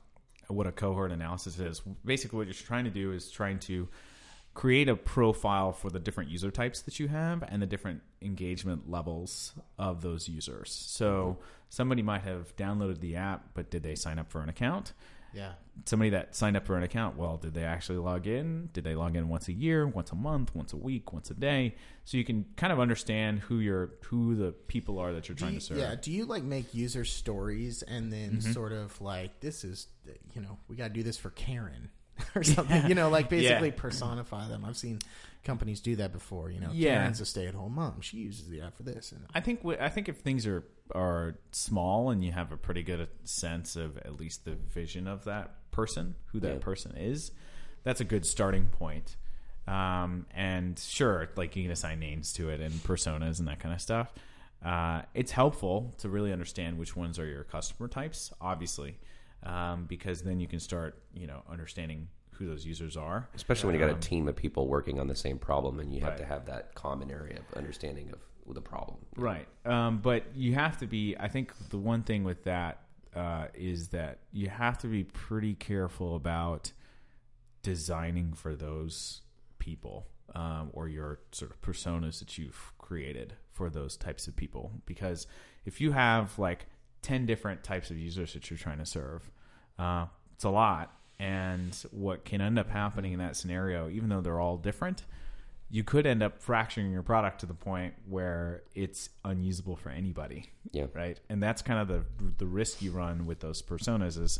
what 0.48 0.66
a 0.66 0.72
cohort 0.72 1.12
analysis 1.12 1.58
is, 1.58 1.80
basically 2.04 2.36
what 2.38 2.46
you're 2.46 2.54
trying 2.54 2.84
to 2.84 2.90
do 2.90 3.12
is 3.12 3.30
trying 3.30 3.58
to 3.60 3.88
create 4.54 4.88
a 4.88 4.96
profile 4.96 5.72
for 5.72 5.88
the 5.90 5.98
different 5.98 6.30
user 6.30 6.50
types 6.50 6.82
that 6.82 7.00
you 7.00 7.08
have 7.08 7.42
and 7.48 7.62
the 7.62 7.66
different 7.66 8.02
engagement 8.20 8.90
levels 8.90 9.54
of 9.78 10.02
those 10.02 10.28
users. 10.28 10.70
So 10.70 11.38
somebody 11.70 12.02
might 12.02 12.22
have 12.22 12.54
downloaded 12.56 13.00
the 13.00 13.16
app, 13.16 13.48
but 13.54 13.70
did 13.70 13.82
they 13.82 13.94
sign 13.94 14.18
up 14.18 14.30
for 14.30 14.40
an 14.42 14.48
account? 14.48 14.92
Yeah. 15.34 15.52
somebody 15.86 16.10
that 16.10 16.36
signed 16.36 16.58
up 16.58 16.66
for 16.66 16.76
an 16.76 16.82
account, 16.82 17.16
well, 17.16 17.38
did 17.38 17.54
they 17.54 17.64
actually 17.64 17.96
log 17.96 18.26
in? 18.26 18.68
Did 18.74 18.84
they 18.84 18.94
log 18.94 19.16
in 19.16 19.30
once 19.30 19.48
a 19.48 19.54
year, 19.54 19.86
once 19.86 20.12
a 20.12 20.14
month, 20.14 20.54
once 20.54 20.74
a 20.74 20.76
week, 20.76 21.14
once 21.14 21.30
a 21.30 21.34
day? 21.34 21.74
So 22.04 22.18
you 22.18 22.24
can 22.26 22.44
kind 22.56 22.70
of 22.70 22.78
understand 22.78 23.38
who 23.38 23.58
your 23.58 23.92
who 24.02 24.34
the 24.34 24.52
people 24.52 24.98
are 24.98 25.14
that 25.14 25.30
you're 25.30 25.34
Do 25.36 25.44
trying 25.44 25.54
you, 25.54 25.60
to 25.60 25.64
serve. 25.64 25.78
yeah. 25.78 25.94
Do 25.98 26.12
you 26.12 26.26
like 26.26 26.42
make 26.42 26.74
user 26.74 27.06
stories 27.06 27.82
and 27.82 28.12
then 28.12 28.32
Mm-hmm. 28.32 28.52
sort 28.52 28.72
of 28.72 29.00
like 29.00 29.40
this 29.40 29.64
is 29.64 29.86
you 30.34 30.42
know 30.42 30.58
we 30.68 30.76
got 30.76 30.88
to 30.88 30.92
do 30.94 31.02
this 31.02 31.16
for 31.16 31.30
Karen 31.30 31.88
or 32.34 32.42
something? 32.42 32.86
You 32.88 32.94
know, 32.94 33.08
like 33.10 33.28
basically 33.28 33.68
Yeah. 33.68 33.74
personify 33.76 34.48
them. 34.48 34.64
I've 34.64 34.76
seen 34.76 35.00
companies 35.44 35.80
do 35.80 35.96
that 35.96 36.12
before. 36.12 36.50
You 36.50 36.60
know, 36.60 36.70
Yeah. 36.72 36.94
Karen's 36.98 37.20
a 37.20 37.26
stay-at-home 37.26 37.74
mom. 37.74 38.00
She 38.00 38.18
uses 38.18 38.48
the 38.48 38.60
app 38.60 38.76
for 38.76 38.82
this. 38.84 39.12
And 39.12 39.24
I 39.34 39.40
think 39.40 39.60
I 39.80 39.88
think 39.88 40.08
if 40.08 40.18
things 40.18 40.46
are 40.46 40.64
are 40.94 41.36
small 41.52 42.10
and 42.10 42.22
you 42.22 42.32
have 42.32 42.52
a 42.52 42.56
pretty 42.56 42.82
good 42.82 43.08
sense 43.24 43.76
of 43.76 43.96
at 43.98 44.18
least 44.20 44.44
the 44.44 44.54
vision 44.54 45.06
of 45.08 45.24
that 45.24 45.70
person, 45.70 46.14
who 46.26 46.40
that 46.40 46.52
Yeah. 46.54 46.58
person 46.58 46.94
is, 46.96 47.30
that's 47.82 48.00
a 48.00 48.04
good 48.04 48.26
starting 48.26 48.66
point. 48.66 49.16
Um, 49.66 50.26
and 50.32 50.78
sure, 50.78 51.30
like 51.36 51.56
you 51.56 51.62
can 51.62 51.72
assign 51.72 51.98
names 52.00 52.32
to 52.34 52.50
it 52.50 52.60
and 52.60 52.72
personas 52.82 53.38
and 53.38 53.48
that 53.48 53.58
kind 53.60 53.74
of 53.74 53.80
stuff. 53.80 54.12
Uh, 54.62 55.02
it's 55.14 55.32
helpful 55.32 55.94
to 55.98 56.08
really 56.08 56.32
understand 56.32 56.78
which 56.78 56.94
ones 56.94 57.18
are 57.18 57.26
your 57.26 57.44
customer 57.44 57.88
types, 57.88 58.32
obviously, 58.40 58.98
um, 59.44 59.84
because 59.86 60.22
then 60.22 60.40
you 60.40 60.46
can 60.46 60.60
start, 60.60 61.02
you 61.14 61.26
know, 61.26 61.42
understanding 61.50 62.08
who 62.32 62.46
those 62.46 62.64
users 62.64 62.96
are. 62.96 63.28
especially 63.34 63.66
when 63.70 63.78
you 63.80 63.86
got 63.86 63.94
a 63.96 64.00
team 64.00 64.26
of 64.26 64.34
people 64.34 64.66
working 64.66 64.98
on 64.98 65.06
the 65.06 65.14
same 65.14 65.38
problem, 65.38 65.78
and 65.80 65.94
you 65.94 66.00
have 66.00 66.10
Right. 66.10 66.18
to 66.18 66.24
have 66.24 66.46
that 66.46 66.74
common 66.74 67.10
area 67.10 67.38
of 67.38 67.56
understanding 67.58 68.10
of 68.10 68.54
the 68.54 68.60
problem. 68.62 68.98
Right. 69.16 69.46
Um, 69.64 69.98
but 69.98 70.24
you 70.34 70.54
have 70.54 70.78
to 70.78 70.86
be, 70.86 71.14
I 71.18 71.28
think 71.28 71.52
the 71.68 71.78
one 71.78 72.02
thing 72.02 72.24
with 72.24 72.42
that 72.44 72.82
uh, 73.14 73.48
is 73.54 73.88
that 73.88 74.20
you 74.32 74.48
have 74.48 74.78
to 74.78 74.86
be 74.88 75.04
pretty 75.04 75.54
careful 75.54 76.16
about 76.16 76.72
designing 77.62 78.32
for 78.32 78.54
those 78.56 79.20
people 79.58 80.06
um, 80.34 80.70
or 80.72 80.88
your 80.88 81.20
sort 81.30 81.50
of 81.50 81.60
personas 81.62 82.18
that 82.18 82.38
you've 82.38 82.72
created 82.78 83.34
for 83.52 83.70
those 83.70 83.96
types 83.96 84.26
of 84.26 84.34
people. 84.34 84.72
Because 84.86 85.26
if 85.64 85.80
you 85.80 85.92
have 85.92 86.38
like 86.38 86.66
10 87.02 87.26
different 87.26 87.62
types 87.62 87.90
of 87.90 87.98
users 87.98 88.32
that 88.32 88.50
you're 88.50 88.58
trying 88.58 88.78
to 88.78 88.86
serve, 88.86 89.30
uh, 89.78 90.06
it's 90.34 90.44
a 90.44 90.50
lot. 90.50 90.94
And 91.18 91.76
what 91.92 92.24
can 92.24 92.40
end 92.40 92.58
up 92.58 92.68
happening 92.68 93.12
in 93.12 93.18
that 93.20 93.36
scenario, 93.36 93.88
even 93.88 94.08
though 94.08 94.20
they're 94.20 94.40
all 94.40 94.56
different, 94.56 95.04
you 95.70 95.82
could 95.82 96.06
end 96.06 96.22
up 96.22 96.40
fracturing 96.42 96.92
your 96.92 97.02
product 97.02 97.40
to 97.40 97.46
the 97.46 97.54
point 97.54 97.94
where 98.08 98.62
it's 98.74 99.08
unusable 99.24 99.74
for 99.74 99.88
anybody. 99.88 100.50
Yeah. 100.70 100.86
Right. 100.92 101.18
And 101.30 101.42
that's 101.42 101.62
kind 101.62 101.80
of 101.80 101.88
the 101.88 102.04
the 102.38 102.46
risk 102.46 102.82
you 102.82 102.90
run 102.90 103.24
with 103.24 103.40
those 103.40 103.62
personas 103.62 104.20
is, 104.20 104.38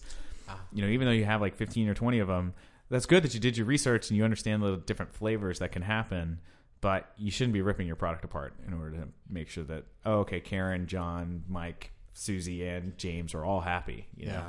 you 0.72 0.82
know, 0.82 0.88
even 0.88 1.06
though 1.06 1.12
you 1.12 1.24
have 1.24 1.40
like 1.40 1.56
15 1.56 1.88
or 1.88 1.94
20 1.94 2.18
of 2.18 2.28
them, 2.28 2.52
that's 2.90 3.06
good 3.06 3.22
that 3.22 3.32
you 3.32 3.40
did 3.40 3.56
your 3.56 3.64
research 3.64 4.10
and 4.10 4.18
you 4.18 4.24
understand 4.24 4.62
the 4.62 4.76
different 4.76 5.14
flavors 5.14 5.58
that 5.60 5.72
can 5.72 5.82
happen. 5.82 6.38
But 6.82 7.10
you 7.16 7.30
shouldn't 7.30 7.54
be 7.54 7.62
ripping 7.62 7.86
your 7.86 7.96
product 7.96 8.24
apart 8.24 8.54
in 8.66 8.74
order 8.74 8.90
to 8.96 9.08
make 9.30 9.48
sure 9.48 9.64
that, 9.64 9.84
oh, 10.04 10.18
okay, 10.20 10.40
Karen, 10.40 10.86
John, 10.86 11.44
Mike, 11.48 11.92
Susie, 12.14 12.66
and 12.66 12.96
James 12.98 13.34
are 13.34 13.44
all 13.44 13.60
happy, 13.60 14.06
you 14.16 14.26
know, 14.26 14.44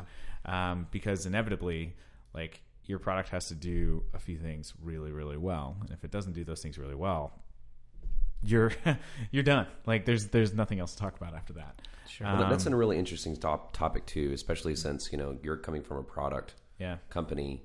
um, 0.46 0.88
because 0.92 1.26
inevitably, 1.26 1.94
like 2.34 2.62
your 2.86 3.00
product 3.00 3.30
has 3.30 3.48
to 3.48 3.56
do 3.56 4.04
a 4.14 4.20
few 4.20 4.38
things 4.38 4.74
really, 4.82 5.12
really 5.12 5.38
well. 5.38 5.78
And 5.82 5.92
if 5.92 6.04
it 6.04 6.12
doesn't 6.12 6.34
do 6.34 6.44
those 6.44 6.62
things 6.62 6.78
really 6.78 6.96
well, 6.96 7.32
you're 8.44 8.72
you're 9.32 9.44
done. 9.44 9.68
Like 9.86 10.06
there's 10.06 10.28
there's 10.28 10.54
nothing 10.54 10.80
else 10.80 10.94
to 10.94 11.00
talk 11.00 11.16
about 11.16 11.34
after 11.34 11.54
that. 11.54 11.82
Sure. 12.10 12.28
Well, 12.28 12.50
that's 12.50 12.68
Um, 12.68 12.74
a 12.74 12.76
really 12.78 12.98
interesting 13.00 13.36
top, 13.38 13.74
topic 13.74 14.06
too, 14.06 14.32
especially 14.34 14.76
since 14.76 15.12
you 15.12 15.18
know 15.18 15.38
you're 15.42 15.58
coming 15.58 15.82
from 15.82 15.98
a 15.98 16.04
product 16.04 16.56
Yeah. 16.80 16.98
company 17.10 17.64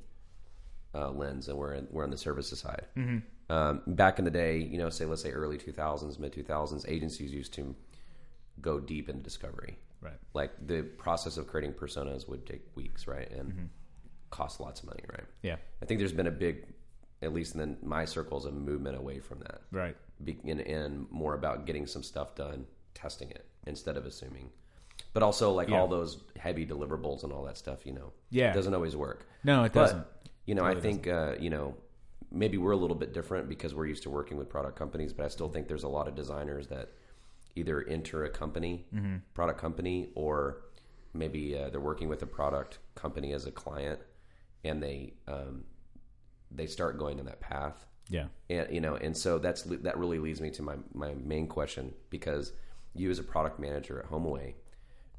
uh, 0.94 1.10
lens, 1.10 1.48
and 1.48 1.58
we're 1.58 1.74
in, 1.74 1.88
we're 1.90 2.04
on 2.04 2.10
the 2.10 2.16
services 2.16 2.60
side. 2.60 2.86
Mm-hmm. 2.96 3.18
Um, 3.52 3.82
back 3.88 4.18
in 4.18 4.24
the 4.24 4.30
day, 4.30 4.58
you 4.58 4.78
know, 4.78 4.88
say 4.90 5.04
let's 5.04 5.22
say 5.22 5.30
early 5.32 5.58
2000s, 5.58 6.18
mid 6.18 6.32
2000s, 6.32 6.88
agencies 6.88 7.32
used 7.32 7.52
to 7.54 7.74
go 8.60 8.78
deep 8.80 9.08
into 9.08 9.22
discovery. 9.22 9.78
Right. 10.00 10.18
Like 10.34 10.52
the 10.66 10.82
process 10.82 11.36
of 11.36 11.46
creating 11.46 11.72
personas 11.74 12.28
would 12.28 12.46
take 12.46 12.62
weeks, 12.76 13.06
right, 13.06 13.30
and 13.30 13.68
cost 14.30 14.60
lots 14.60 14.80
of 14.80 14.86
money, 14.86 15.02
right? 15.10 15.24
Yeah. 15.42 15.56
I 15.82 15.86
think 15.86 15.98
there's 15.98 16.12
been 16.12 16.26
a 16.28 16.30
big, 16.32 16.66
at 17.22 17.32
least 17.32 17.54
in 17.56 17.76
my 17.82 18.04
circles, 18.04 18.46
a 18.46 18.52
movement 18.52 18.96
away 18.96 19.18
from 19.20 19.40
that, 19.40 19.62
Right. 19.72 19.96
Be, 20.22 20.38
and, 20.46 20.60
and 20.60 21.10
more 21.10 21.34
about 21.34 21.64
getting 21.66 21.86
some 21.86 22.02
stuff 22.02 22.34
done, 22.34 22.66
testing 22.94 23.30
it 23.30 23.46
instead 23.66 23.96
of 23.96 24.04
assuming. 24.06 24.50
But 25.14 25.22
also, 25.22 25.52
like 25.52 25.68
Yeah. 25.68 25.78
all 25.80 25.88
those 25.88 26.22
heavy 26.36 26.66
deliverables 26.66 27.24
and 27.24 27.32
all 27.32 27.44
that 27.44 27.56
stuff, 27.56 27.86
you 27.86 27.92
know, 27.92 28.12
Yeah. 28.30 28.50
it 28.52 28.54
doesn't 28.54 28.74
always 28.74 28.94
work. 28.96 29.26
No, 29.44 29.64
it 29.64 29.72
But, 29.72 29.80
doesn't. 29.82 30.06
you 30.44 30.54
know, 30.54 30.64
I 30.64 30.74
think 30.74 31.06
uh, 31.08 31.34
you 31.40 31.50
know 31.50 31.74
maybe 32.30 32.58
we're 32.58 32.72
a 32.72 32.76
little 32.76 32.96
bit 32.96 33.14
different 33.14 33.48
because 33.48 33.74
we're 33.74 33.86
used 33.86 34.02
to 34.02 34.10
working 34.10 34.36
with 34.36 34.48
product 34.50 34.76
companies, 34.76 35.12
but 35.14 35.24
I 35.24 35.28
still 35.28 35.48
think 35.48 35.66
there's 35.66 35.84
a 35.84 35.88
lot 35.88 36.06
of 36.08 36.14
designers 36.14 36.66
that 36.68 36.90
either 37.58 37.82
enter 37.88 38.24
a 38.24 38.30
company, 38.30 38.86
Mm-hmm. 38.94 39.16
product 39.34 39.60
company, 39.60 40.10
or 40.14 40.62
maybe 41.12 41.56
uh, 41.58 41.68
they're 41.70 41.80
working 41.92 42.08
with 42.08 42.22
a 42.22 42.26
product 42.26 42.78
company 42.94 43.32
as 43.32 43.44
a 43.46 43.50
client, 43.50 44.00
and 44.64 44.82
they 44.82 45.14
um, 45.26 45.64
they 46.50 46.66
start 46.66 46.98
going 46.98 47.18
in 47.18 47.26
that 47.26 47.40
path 47.40 47.84
Yeah. 48.08 48.26
and 48.48 48.66
you 48.74 48.80
know 48.80 48.94
and 48.96 49.14
so 49.16 49.38
that's 49.38 49.62
that 49.64 49.96
really 49.98 50.18
leads 50.18 50.40
me 50.40 50.50
to 50.52 50.62
my 50.62 50.76
my 50.94 51.12
main 51.14 51.46
question 51.46 51.92
because 52.10 52.52
you 52.94 53.10
as 53.10 53.18
a 53.18 53.22
product 53.34 53.60
manager 53.60 53.98
at 54.00 54.06
HomeAway 54.10 54.54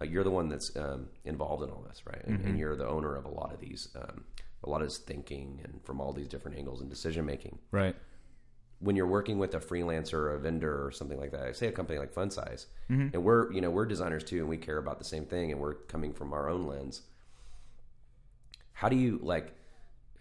uh, 0.02 0.06
you're 0.06 0.24
the 0.24 0.32
one 0.32 0.50
that's 0.50 0.76
um, 0.76 1.08
involved 1.26 1.62
in 1.64 1.70
all 1.70 1.84
this 1.88 2.02
right 2.12 2.24
and, 2.26 2.44
and 2.46 2.58
you're 2.58 2.76
the 2.76 2.88
owner 2.88 3.16
of 3.16 3.26
a 3.26 3.30
lot 3.42 3.54
of 3.54 3.60
these 3.60 3.90
um, 4.02 4.24
a 4.64 4.70
lot 4.70 4.82
of 4.82 4.88
this 4.88 4.98
thinking 4.98 5.62
and 5.64 5.80
from 5.86 6.02
all 6.02 6.12
these 6.14 6.28
different 6.28 6.58
angles 6.58 6.82
and 6.82 6.90
decision 6.90 7.24
making 7.26 7.60
Right. 7.72 7.96
When 8.82 8.96
you're 8.96 9.08
working 9.08 9.38
with 9.40 9.54
a 9.56 9.60
freelancer 9.60 10.14
or 10.14 10.34
a 10.36 10.40
vendor 10.40 10.86
or 10.86 10.92
something 10.92 11.20
like 11.20 11.32
that 11.32 11.44
I 11.48 11.52
say 11.52 11.68
a 11.68 11.72
company 11.72 12.00
like 12.00 12.14
fun 12.14 12.32
size 12.32 12.68
and 12.90 13.24
we're 13.24 13.52
you 13.52 13.62
know 13.62 13.70
we're 13.70 13.86
designers 13.86 14.24
too 14.24 14.38
and 14.40 14.48
we 14.50 14.58
care 14.58 14.78
about 14.78 14.98
the 15.00 15.06
same 15.06 15.26
thing 15.26 15.52
and 15.52 15.60
we're 15.60 15.76
coming 15.76 16.14
from 16.14 16.32
our 16.34 16.50
own 16.50 16.66
lens 16.66 17.02
how 18.74 18.90
do 18.90 18.96
you 18.96 19.20
like 19.22 19.54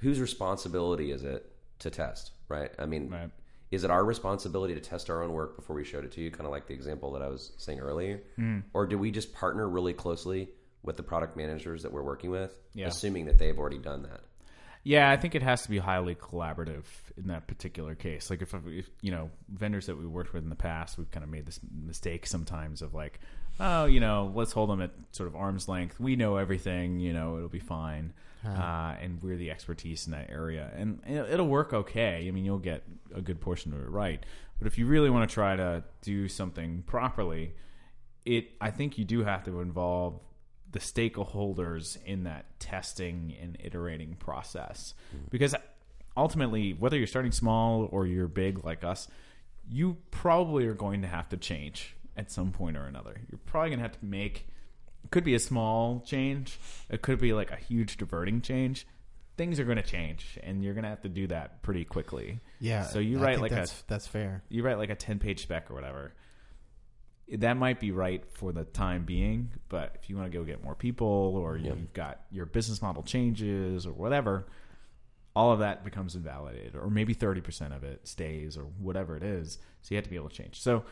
whose 0.00 0.20
responsibility 0.20 1.10
is 1.10 1.22
it 1.24 1.50
to 1.80 1.90
test 1.90 2.32
right 2.48 2.70
i 2.78 2.86
mean 2.86 3.08
Right. 3.10 3.30
is 3.70 3.84
it 3.84 3.90
our 3.90 4.04
responsibility 4.04 4.74
to 4.74 4.80
test 4.80 5.10
our 5.10 5.22
own 5.22 5.32
work 5.32 5.56
before 5.56 5.76
we 5.76 5.84
showed 5.84 6.04
it 6.04 6.12
to 6.12 6.20
you 6.20 6.30
kind 6.30 6.46
of 6.46 6.50
like 6.52 6.66
the 6.66 6.74
example 6.74 7.12
that 7.12 7.22
i 7.22 7.28
was 7.28 7.52
saying 7.58 7.80
earlier 7.80 8.22
Mm-hmm. 8.38 8.60
or 8.74 8.86
do 8.86 8.98
we 8.98 9.10
just 9.10 9.32
partner 9.32 9.68
really 9.68 9.92
closely 9.92 10.48
with 10.82 10.96
the 10.96 11.02
product 11.02 11.36
managers 11.36 11.82
that 11.82 11.92
we're 11.92 12.02
working 12.02 12.30
with 12.30 12.56
Yeah. 12.74 12.88
assuming 12.88 13.26
that 13.26 13.38
they've 13.38 13.58
already 13.58 13.78
done 13.78 14.02
that 14.02 14.20
Yeah, 14.88 15.10
I 15.10 15.18
think 15.18 15.34
it 15.34 15.42
has 15.42 15.64
to 15.64 15.68
be 15.68 15.76
highly 15.76 16.14
collaborative 16.14 16.84
in 17.18 17.26
that 17.26 17.46
particular 17.46 17.94
case. 17.94 18.30
Like 18.30 18.40
if, 18.40 18.54
if 18.54 18.88
you 19.02 19.10
know 19.10 19.30
vendors 19.46 19.84
that 19.84 19.98
we 19.98 20.06
worked 20.06 20.32
with 20.32 20.42
in 20.42 20.48
the 20.48 20.56
past, 20.56 20.96
we've 20.96 21.10
kind 21.10 21.22
of 21.22 21.28
made 21.28 21.44
this 21.44 21.60
mistake 21.70 22.26
sometimes 22.26 22.80
of 22.80 22.94
like, 22.94 23.20
oh, 23.60 23.84
you 23.84 24.00
know, 24.00 24.32
let's 24.34 24.52
hold 24.52 24.70
them 24.70 24.80
at 24.80 24.92
sort 25.12 25.26
of 25.26 25.36
arm's 25.36 25.68
length. 25.68 26.00
We 26.00 26.16
know 26.16 26.36
everything. 26.36 27.00
You 27.00 27.12
know, 27.12 27.36
it'll 27.36 27.50
be 27.50 27.58
fine, 27.58 28.14
uh, 28.46 28.94
and 28.98 29.22
we're 29.22 29.36
the 29.36 29.50
expertise 29.50 30.06
in 30.06 30.12
that 30.12 30.30
area, 30.30 30.72
and 30.74 31.00
it'll 31.06 31.48
work 31.48 31.74
okay. 31.74 32.24
I 32.26 32.30
mean, 32.30 32.46
you'll 32.46 32.56
get 32.56 32.82
a 33.14 33.20
good 33.20 33.42
portion 33.42 33.74
of 33.74 33.82
it 33.82 33.90
right. 33.90 34.24
But 34.58 34.68
if 34.68 34.78
you 34.78 34.86
really 34.86 35.10
want 35.10 35.28
to 35.28 35.34
try 35.34 35.54
to 35.54 35.84
do 36.00 36.28
something 36.28 36.82
properly, 36.86 37.52
it 38.24 38.52
I 38.58 38.70
think 38.70 38.96
you 38.96 39.04
do 39.04 39.22
have 39.22 39.44
to 39.44 39.60
involve 39.60 40.22
the 40.72 40.78
stakeholders 40.78 41.96
in 42.04 42.24
that 42.24 42.44
testing 42.60 43.34
and 43.40 43.56
iterating 43.62 44.14
process 44.18 44.94
because 45.30 45.54
ultimately 46.16 46.72
whether 46.74 46.96
you're 46.96 47.06
starting 47.06 47.32
small 47.32 47.88
or 47.90 48.06
you're 48.06 48.28
big 48.28 48.64
like 48.64 48.84
us 48.84 49.08
you 49.70 49.96
probably 50.10 50.66
are 50.66 50.74
going 50.74 51.02
to 51.02 51.08
have 51.08 51.28
to 51.28 51.36
change 51.36 51.94
at 52.16 52.30
some 52.30 52.50
point 52.50 52.76
or 52.76 52.84
another 52.84 53.20
you're 53.30 53.40
probably 53.46 53.70
going 53.70 53.78
to 53.78 53.82
have 53.84 53.98
to 53.98 54.04
make 54.04 54.48
it 55.04 55.10
could 55.10 55.24
be 55.24 55.34
a 55.34 55.38
small 55.38 56.00
change 56.06 56.58
it 56.90 57.02
could 57.02 57.18
be 57.20 57.32
like 57.32 57.50
a 57.50 57.56
huge 57.56 57.96
diverting 57.96 58.40
change 58.40 58.86
things 59.36 59.60
are 59.60 59.64
going 59.64 59.76
to 59.76 59.82
change 59.82 60.38
and 60.42 60.64
you're 60.64 60.74
going 60.74 60.82
to 60.82 60.90
have 60.90 61.00
to 61.02 61.08
do 61.08 61.26
that 61.28 61.62
pretty 61.62 61.84
quickly 61.84 62.40
Yeah. 62.60 62.82
so 62.82 62.98
you 62.98 63.18
I 63.20 63.22
write 63.22 63.30
think 63.36 63.42
like 63.42 63.52
a 63.52 63.54
that's, 63.54 63.82
that's 63.82 64.06
fair. 64.06 64.42
you 64.48 64.62
write 64.64 64.78
like 64.78 64.90
a 64.90 64.96
10 64.96 65.18
page 65.20 65.42
spec 65.42 65.70
or 65.70 65.74
whatever 65.74 66.12
that 67.36 67.56
might 67.56 67.78
be 67.78 67.90
right 67.90 68.24
for 68.32 68.52
the 68.52 68.64
time 68.64 69.04
being 69.04 69.50
but 69.68 69.96
if 70.00 70.08
you 70.08 70.16
want 70.16 70.30
to 70.30 70.36
go 70.36 70.44
get 70.44 70.62
more 70.64 70.74
people 70.74 71.36
or 71.36 71.56
you've 71.56 71.92
got 71.92 72.20
your 72.30 72.46
business 72.46 72.80
model 72.80 73.02
changes 73.02 73.86
or 73.86 73.92
whatever 73.92 74.46
all 75.36 75.52
of 75.52 75.58
that 75.58 75.84
becomes 75.84 76.14
invalidated 76.14 76.74
or 76.74 76.88
maybe 76.88 77.14
30% 77.14 77.76
of 77.76 77.84
it 77.84 78.06
stays 78.08 78.56
or 78.56 78.62
whatever 78.62 79.16
it 79.16 79.22
is 79.22 79.58
so 79.82 79.94
you 79.94 79.96
have 79.96 80.04
to 80.04 80.10
be 80.10 80.16
able 80.16 80.28
to 80.28 80.34
change 80.34 80.60
so 80.60 80.84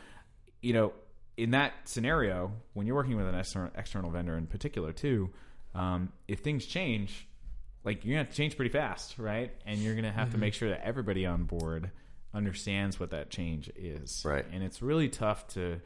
you 0.61 0.73
know 0.73 0.93
in 1.37 1.51
that 1.51 1.73
scenario 1.85 2.51
when 2.73 2.87
you're 2.87 2.95
working 2.95 3.15
with 3.15 3.27
an 3.27 3.35
external, 3.35 3.71
external 3.75 4.11
vendor 4.11 4.37
in 4.37 4.47
particular 4.47 4.93
too 4.93 5.29
um, 5.73 6.11
if 6.27 6.39
things 6.39 6.65
change 6.65 7.27
like 7.87 8.03
you're 8.03 8.17
have 8.17 8.29
to 8.29 8.35
change 8.35 8.57
pretty 8.57 8.69
fast, 8.69 9.17
right? 9.17 9.49
And 9.65 9.79
you're 9.79 9.95
gonna 9.95 10.11
have 10.11 10.31
to 10.31 10.37
make 10.37 10.53
sure 10.53 10.69
that 10.69 10.85
everybody 10.85 11.25
on 11.25 11.45
board 11.45 11.89
understands 12.33 12.99
what 12.99 13.11
that 13.11 13.29
change 13.29 13.71
is, 13.77 14.23
Right. 14.25 14.45
And 14.51 14.61
it's 14.61 14.81
really 14.81 15.07
tough 15.07 15.47
to 15.53 15.79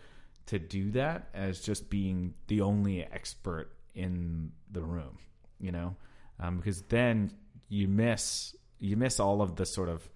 to 0.48 0.60
do 0.60 0.92
that 0.92 1.30
as 1.34 1.62
just 1.62 1.90
being 1.90 2.34
the 2.48 2.62
only 2.62 3.04
expert 3.04 3.72
in 3.94 4.52
the 4.72 4.82
room, 4.82 5.18
you 5.60 5.72
know, 5.72 5.96
um, 6.40 6.58
because 6.58 6.82
then 6.84 7.32
you 7.70 7.88
miss 7.88 8.56
you 8.80 8.98
miss 8.98 9.20
all 9.20 9.42
of 9.42 9.56
the 9.56 9.66
sort 9.66 9.90
of 9.90 10.10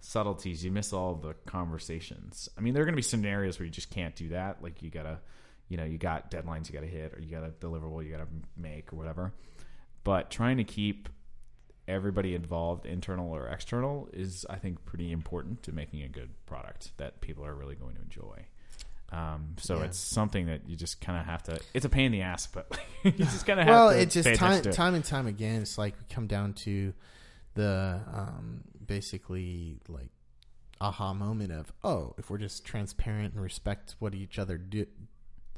subtleties, 0.00 0.64
you 0.64 0.70
miss 0.70 0.92
all 0.92 1.14
the 1.14 1.34
conversations. 1.46 2.48
I 2.56 2.60
mean, 2.60 2.74
there 2.74 2.82
are 2.82 2.86
gonna 2.86 2.96
be 2.96 3.02
scenarios 3.02 3.58
where 3.58 3.66
you 3.66 3.72
just 3.72 3.90
can't 3.90 4.14
do 4.14 4.30
that, 4.30 4.62
like 4.62 4.82
you 4.82 4.90
gotta. 4.90 5.20
You 5.68 5.78
know, 5.78 5.84
you 5.84 5.96
got 5.96 6.30
deadlines 6.30 6.68
you 6.68 6.74
got 6.74 6.82
to 6.82 6.86
hit, 6.86 7.14
or 7.14 7.20
you 7.20 7.30
got 7.30 7.44
a 7.44 7.48
deliverable 7.48 8.04
you 8.04 8.10
got 8.10 8.18
to 8.18 8.28
make, 8.58 8.92
or 8.92 8.96
whatever. 8.96 9.32
But 10.04 10.30
trying 10.30 10.58
to 10.58 10.64
keep 10.64 11.08
everybody 11.88 12.34
involved, 12.34 12.84
internal 12.84 13.32
or 13.32 13.46
external, 13.48 14.08
is 14.12 14.44
I 14.50 14.56
think 14.56 14.84
pretty 14.84 15.12
important 15.12 15.62
to 15.62 15.72
making 15.72 16.02
a 16.02 16.08
good 16.08 16.30
product 16.44 16.92
that 16.98 17.22
people 17.22 17.46
are 17.46 17.54
really 17.54 17.74
going 17.74 17.94
to 17.94 18.02
enjoy. 18.02 18.44
Um, 19.12 19.56
so 19.58 19.78
Yeah. 19.78 19.84
it's 19.84 19.98
something 19.98 20.46
that 20.46 20.66
you 20.66 20.74
just 20.74 21.00
kind 21.00 21.20
of 21.20 21.26
have 21.26 21.42
to. 21.44 21.60
It's 21.74 21.84
a 21.84 21.88
pain 21.90 22.06
in 22.06 22.12
the 22.12 22.22
ass, 22.22 22.46
but 22.46 22.66
you 23.04 23.10
just 23.12 23.46
kind 23.46 23.60
of 23.60 23.66
have 23.66 23.74
Well, 23.74 23.90
to. 23.90 24.00
it 24.00 24.10
just 24.10 24.34
time 24.36 24.62
time 24.62 24.94
and 24.94 25.04
time 25.04 25.26
again. 25.26 25.60
It's 25.62 25.76
like 25.78 25.94
we 25.98 26.06
come 26.08 26.26
down 26.26 26.54
to 26.64 26.94
the 27.54 28.00
um, 28.12 28.62
basically 28.84 29.80
like 29.88 30.08
aha 30.80 31.12
moment 31.14 31.52
of 31.52 31.72
oh, 31.84 32.14
if 32.18 32.30
we're 32.30 32.38
just 32.38 32.64
transparent 32.64 33.34
and 33.34 33.42
respect 33.42 33.94
what 33.98 34.14
each 34.14 34.38
other 34.38 34.56
do. 34.58 34.86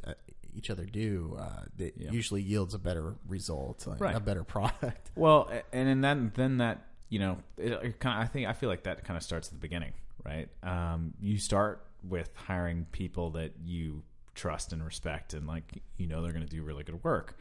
Uh, 0.03 0.13
each 0.57 0.71
other 0.71 0.85
do 0.85 1.37
uh, 1.41 1.63
it 1.79 1.95
Yeah. 1.97 2.13
usually 2.13 2.41
yields 2.43 2.75
a 2.75 2.79
better 2.79 3.15
result, 3.27 3.87
like, 3.89 4.01
Right. 4.01 4.15
a 4.15 4.21
better 4.21 4.45
product. 4.55 5.11
Well, 5.17 5.51
and 5.73 5.89
then 5.89 6.01
that, 6.03 6.35
then 6.35 6.59
that 6.59 6.87
you 7.09 7.19
know, 7.19 7.39
it, 7.57 7.73
it 7.73 8.01
kind 8.01 8.21
of, 8.21 8.25
I 8.25 8.27
think 8.29 8.47
I 8.49 8.53
feel 8.53 8.69
like 8.69 8.85
that 8.85 9.05
kind 9.05 9.17
of 9.17 9.23
starts 9.25 9.49
at 9.49 9.55
the 9.55 9.59
beginning, 9.61 9.93
right? 10.25 10.49
Um, 10.63 11.15
you 11.21 11.39
start 11.39 11.85
with 12.09 12.31
hiring 12.35 12.87
people 12.93 13.31
that 13.31 13.53
you 13.65 14.03
trust 14.35 14.73
and 14.73 14.85
respect, 14.85 15.35
and 15.35 15.47
like 15.47 15.83
you 15.97 16.07
know 16.07 16.23
they're 16.23 16.33
going 16.33 16.45
to 16.47 16.51
do 16.51 16.63
really 16.63 16.85
good 16.85 17.03
work. 17.05 17.39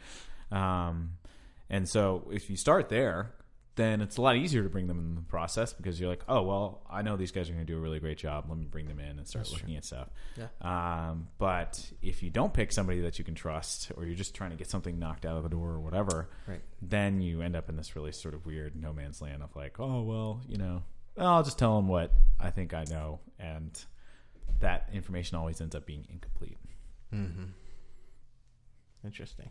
Um, 0.51 1.11
and 1.69 1.87
so 1.87 2.29
if 2.31 2.49
you 2.49 2.55
start 2.55 2.89
there, 2.89 3.33
then 3.75 4.01
it's 4.01 4.17
a 4.17 4.21
lot 4.21 4.35
easier 4.35 4.61
to 4.61 4.69
bring 4.69 4.85
them 4.85 4.99
in 4.99 5.15
the 5.15 5.21
process 5.21 5.73
because 5.73 5.99
you're 5.99 6.09
like, 6.09 6.21
oh 6.27 6.43
well, 6.43 6.81
I 6.87 7.01
know 7.01 7.17
these 7.17 7.31
guys 7.31 7.49
are 7.49 7.53
going 7.53 7.65
to 7.65 7.71
do 7.73 7.75
a 7.77 7.81
really 7.81 7.99
great 7.99 8.19
job. 8.19 8.45
Let 8.47 8.59
me 8.59 8.65
bring 8.69 8.87
them 8.87 8.99
in 8.99 9.17
and 9.17 9.27
start 9.27 9.49
looking 9.51 9.75
at 9.75 9.83
stuff. 9.85 10.09
Yeah. 10.37 10.47
Um, 10.61 11.27
but 11.39 11.83
if 12.03 12.21
you 12.21 12.29
don't 12.29 12.53
pick 12.53 12.71
somebody 12.71 13.01
that 13.01 13.17
you 13.17 13.25
can 13.25 13.33
trust, 13.33 13.91
or 13.97 14.05
you're 14.05 14.13
just 14.15 14.35
trying 14.35 14.51
to 14.51 14.55
get 14.57 14.69
something 14.69 14.99
knocked 14.99 15.25
out 15.25 15.37
of 15.37 15.43
the 15.43 15.49
door 15.49 15.69
or 15.71 15.79
whatever, 15.79 16.29
Right. 16.47 16.61
then 16.83 17.19
you 17.21 17.41
end 17.41 17.55
up 17.55 17.67
in 17.69 17.75
this 17.75 17.95
really 17.95 18.11
sort 18.11 18.35
of 18.35 18.45
weird 18.45 18.75
no 18.75 18.93
man's 18.93 19.19
land 19.21 19.41
of 19.41 19.55
like, 19.55 19.79
oh 19.79 20.03
well, 20.03 20.41
you 20.47 20.57
know, 20.57 20.83
I'll 21.17 21.43
just 21.43 21.57
tell 21.57 21.75
them 21.75 21.87
what 21.87 22.11
I 22.39 22.51
think 22.51 22.75
I 22.75 22.83
know, 22.91 23.21
and 23.39 23.71
that 24.59 24.89
information 24.93 25.37
always 25.37 25.59
ends 25.61 25.75
up 25.75 25.85
being 25.85 26.05
incomplete. 26.09 26.57
Mm-hmm. 27.13 27.45
Interesting. 29.05 29.49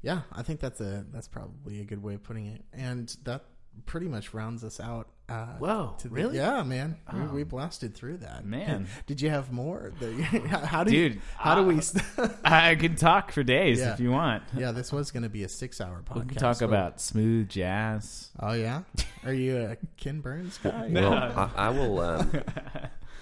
Yeah, 0.00 0.20
I 0.32 0.42
think 0.42 0.60
that's 0.60 0.80
a 0.80 1.04
that's 1.12 1.28
probably 1.28 1.80
a 1.80 1.84
good 1.84 2.02
way 2.02 2.14
of 2.14 2.22
putting 2.22 2.46
it, 2.46 2.64
and 2.72 3.14
that 3.24 3.44
pretty 3.86 4.06
much 4.08 4.32
rounds 4.32 4.62
us 4.64 4.80
out. 4.80 5.08
Uh, 5.28 5.46
Whoa, 5.58 5.94
to 5.98 6.08
the- 6.08 6.14
really? 6.14 6.36
yeah, 6.36 6.62
man, 6.62 6.96
we, 7.12 7.20
Oh. 7.20 7.24
we 7.26 7.42
blasted 7.44 7.94
through 7.94 8.18
that. 8.18 8.46
Man. 8.46 8.86
did 9.06 9.20
you 9.20 9.28
have 9.28 9.52
more? 9.52 9.92
How 10.46 10.84
do 10.84 10.96
you, 10.96 11.10
Dude, 11.10 11.20
how 11.36 11.54
do 11.56 11.64
we? 11.64 11.76
uh, 11.76 11.80
st- 11.82 12.04
I 12.44 12.76
can 12.76 12.96
talk 12.96 13.32
for 13.32 13.42
days 13.42 13.80
Yeah. 13.80 13.92
if 13.92 14.00
you 14.00 14.10
want. 14.10 14.42
yeah, 14.56 14.72
this 14.72 14.90
was 14.90 15.10
going 15.10 15.24
to 15.24 15.28
be 15.28 15.42
a 15.44 15.48
six-hour 15.48 16.02
podcast. 16.06 16.14
We 16.20 16.26
can 16.28 16.38
talk 16.38 16.56
so- 16.56 16.64
about 16.66 17.00
smooth 17.00 17.48
jazz. 17.50 18.30
Oh 18.40 18.52
yeah, 18.54 18.82
are 19.24 19.34
you 19.34 19.58
a 19.58 19.76
Ken 19.98 20.20
Burns 20.20 20.56
guy? 20.58 20.88
No. 20.88 21.10
Well, 21.10 21.50
I, 21.56 21.66
I 21.66 21.68
will. 21.70 22.00
Um, 22.00 22.32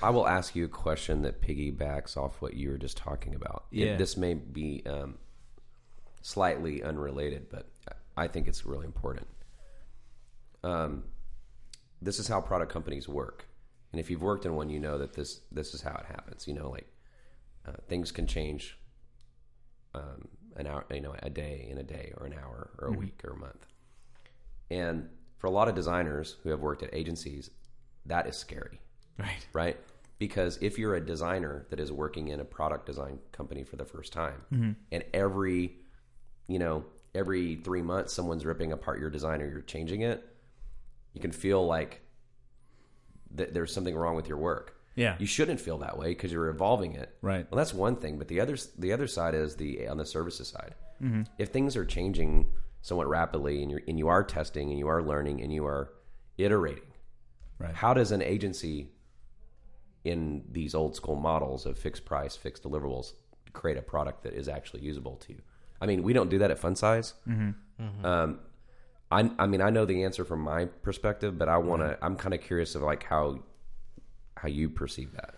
I 0.02 0.10
will 0.10 0.26
ask 0.28 0.54
you 0.54 0.64
a 0.64 0.68
question 0.68 1.22
that 1.22 1.40
piggybacks 1.40 2.16
off 2.16 2.40
what 2.42 2.54
you 2.54 2.70
were 2.70 2.78
just 2.78 2.96
talking 2.96 3.34
about. 3.34 3.66
It- 3.72 3.78
Yeah. 3.86 3.96
this 3.96 4.16
may 4.16 4.34
be 4.34 4.84
um, 4.86 5.18
slightly 6.22 6.82
unrelated, 6.82 7.48
but 7.50 7.70
I 8.16 8.28
think 8.28 8.48
it's 8.48 8.64
really 8.66 8.86
important. 8.86 9.26
Um, 10.62 11.04
this 12.02 12.18
is 12.18 12.28
how 12.28 12.40
product 12.40 12.72
companies 12.72 13.08
work, 13.08 13.46
And 13.92 14.00
if 14.00 14.10
you've 14.10 14.20
worked 14.22 14.44
in 14.44 14.54
one, 14.54 14.68
you 14.68 14.78
know 14.80 14.98
that 14.98 15.14
this 15.14 15.40
this 15.50 15.72
is 15.72 15.80
how 15.80 15.94
it 15.94 16.04
happens. 16.06 16.46
You 16.46 16.52
know, 16.54 16.68
like 16.70 16.86
uh, 17.64 17.72
things 17.88 18.12
can 18.12 18.26
change 18.26 18.78
um, 19.94 20.28
an 20.56 20.66
hour, 20.66 20.84
you 20.92 21.00
know, 21.00 21.14
a 21.22 21.30
day 21.30 21.66
in 21.70 21.78
a 21.78 21.82
day 21.82 22.12
or 22.18 22.26
an 22.26 22.34
hour 22.34 22.70
or 22.78 22.88
a 22.88 22.92
week 22.92 23.22
or 23.24 23.30
a 23.30 23.36
month. 23.36 23.64
And 24.70 25.08
for 25.38 25.46
a 25.46 25.50
lot 25.50 25.68
of 25.68 25.74
designers 25.74 26.36
who 26.42 26.50
have 26.50 26.60
worked 26.60 26.82
at 26.82 26.92
agencies, 26.92 27.50
that 28.04 28.26
is 28.26 28.36
scary, 28.36 28.80
Right. 29.18 29.46
right? 29.52 29.80
Because 30.18 30.58
if 30.60 30.78
you're 30.78 30.94
a 30.94 31.04
designer 31.04 31.66
that 31.70 31.80
is 31.80 31.92
working 31.92 32.28
in 32.28 32.40
a 32.40 32.44
product 32.44 32.86
design 32.86 33.18
company 33.32 33.64
for 33.64 33.76
the 33.76 33.84
first 33.84 34.12
time, 34.12 34.42
mm-hmm. 34.52 34.72
and 34.90 35.04
every, 35.12 35.76
you 36.48 36.58
know, 36.58 36.84
every 37.14 37.56
three 37.56 37.82
months 37.82 38.12
someone's 38.12 38.44
ripping 38.44 38.72
apart 38.72 38.98
your 39.00 39.10
design 39.10 39.42
or 39.42 39.48
you're 39.48 39.60
changing 39.60 40.02
it, 40.02 40.26
you 41.12 41.20
can 41.20 41.32
feel 41.32 41.66
like 41.66 42.02
that 43.34 43.54
there's 43.54 43.72
something 43.72 43.96
wrong 43.96 44.16
with 44.16 44.28
your 44.28 44.38
work. 44.38 44.74
Yeah. 44.94 45.16
You 45.18 45.26
shouldn't 45.26 45.60
feel 45.60 45.78
that 45.78 45.98
way 45.98 46.08
because 46.08 46.32
you're 46.32 46.48
evolving 46.48 46.94
it. 46.94 47.14
Right. 47.20 47.46
Well, 47.50 47.58
that's 47.58 47.74
one 47.74 47.96
thing, 47.96 48.16
but 48.18 48.28
the 48.28 48.40
other 48.40 48.56
the 48.78 48.92
other 48.92 49.06
side 49.06 49.34
is 49.34 49.56
the 49.56 49.88
on 49.88 49.98
the 49.98 50.06
services 50.06 50.48
side. 50.48 50.74
Mm-hmm. 51.02 51.22
If 51.38 51.50
things 51.50 51.76
are 51.76 51.84
changing 51.84 52.46
somewhat 52.80 53.08
rapidly, 53.08 53.62
and 53.62 53.70
you 53.70 53.80
and 53.86 53.98
you 53.98 54.08
are 54.08 54.24
testing, 54.24 54.70
and 54.70 54.78
you 54.78 54.88
are 54.88 55.02
learning, 55.02 55.42
and 55.42 55.52
you 55.52 55.66
are 55.66 55.92
iterating, 56.38 56.84
Right. 57.58 57.74
how 57.74 57.92
does 57.92 58.10
an 58.12 58.22
agency 58.22 58.88
in 60.06 60.44
these 60.50 60.74
old 60.74 60.94
school 60.94 61.16
models 61.16 61.66
of 61.66 61.78
fixed 61.78 62.04
price, 62.04 62.36
fixed 62.36 62.62
deliverables 62.62 63.12
create 63.52 63.76
a 63.76 63.82
product 63.82 64.22
that 64.22 64.34
is 64.34 64.48
actually 64.48 64.82
usable 64.82 65.16
to 65.16 65.32
you? 65.32 65.40
I 65.80 65.86
mean, 65.86 66.02
we 66.02 66.12
don't 66.12 66.30
do 66.30 66.38
that 66.38 66.50
at 66.50 66.60
Funsize. 66.60 67.14
Um, 68.04 68.40
I, 69.10 69.30
I 69.38 69.46
mean, 69.46 69.60
I 69.60 69.70
know 69.70 69.84
the 69.84 70.04
answer 70.04 70.24
from 70.24 70.40
my 70.40 70.64
perspective, 70.64 71.38
but 71.38 71.48
I 71.48 71.58
want 71.58 71.82
to. 71.82 71.98
I'm 72.02 72.16
kind 72.16 72.34
of 72.34 72.40
curious 72.40 72.74
of 72.74 72.82
like 72.82 73.04
how 73.04 73.40
how 74.36 74.48
you 74.48 74.68
perceive 74.68 75.12
that. 75.12 75.34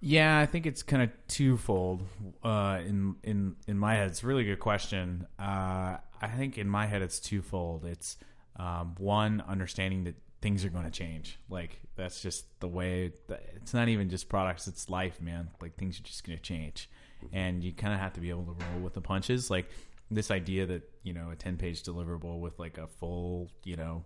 Yeah, 0.00 0.38
I 0.38 0.46
think 0.46 0.66
it's 0.66 0.82
kind 0.82 1.02
of 1.02 1.10
twofold. 1.28 2.02
Uh, 2.42 2.80
in 2.84 3.16
in 3.22 3.56
in 3.66 3.78
my 3.78 3.94
head, 3.94 4.08
it's 4.08 4.22
a 4.22 4.26
really 4.26 4.44
good 4.44 4.60
question. 4.60 5.26
Uh, 5.38 5.98
I 6.20 6.28
think 6.36 6.58
in 6.58 6.68
my 6.68 6.86
head, 6.86 7.02
it's 7.02 7.20
twofold. 7.20 7.84
It's 7.84 8.16
um, 8.56 8.94
one 8.98 9.42
understanding 9.46 10.04
that 10.04 10.14
things 10.46 10.64
are 10.64 10.68
going 10.68 10.84
to 10.84 10.92
change. 10.92 11.40
Like 11.50 11.80
that's 11.96 12.22
just 12.22 12.46
the 12.60 12.68
way. 12.68 13.10
It's 13.56 13.74
not 13.74 13.88
even 13.88 14.08
just 14.08 14.28
products; 14.28 14.68
it's 14.68 14.88
life, 14.88 15.20
man. 15.20 15.48
Like 15.60 15.76
things 15.76 15.98
are 15.98 16.04
just 16.04 16.24
going 16.24 16.38
to 16.38 16.42
change, 16.42 16.88
and 17.32 17.64
you 17.64 17.72
kind 17.72 17.92
of 17.92 17.98
have 17.98 18.12
to 18.12 18.20
be 18.20 18.30
able 18.30 18.44
to 18.44 18.52
roll 18.52 18.80
with 18.80 18.94
the 18.94 19.00
punches. 19.00 19.50
Like 19.50 19.68
this 20.08 20.30
idea 20.30 20.64
that 20.66 20.88
you 21.02 21.12
know 21.12 21.30
a 21.32 21.34
ten 21.34 21.56
page 21.56 21.82
deliverable 21.82 22.38
with 22.38 22.60
like 22.60 22.78
a 22.78 22.86
full 22.86 23.50
you 23.64 23.74
know 23.74 24.04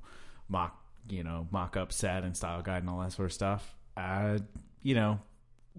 mock 0.48 0.82
you 1.10 1.22
know 1.22 1.46
mock 1.50 1.76
up 1.76 1.92
set 1.92 2.24
and 2.24 2.34
style 2.34 2.62
guide 2.62 2.82
and 2.82 2.88
all 2.88 3.00
that 3.00 3.12
sort 3.12 3.26
of 3.26 3.34
stuff. 3.34 3.74
Uh, 3.98 4.38
you 4.82 4.94
know, 4.94 5.20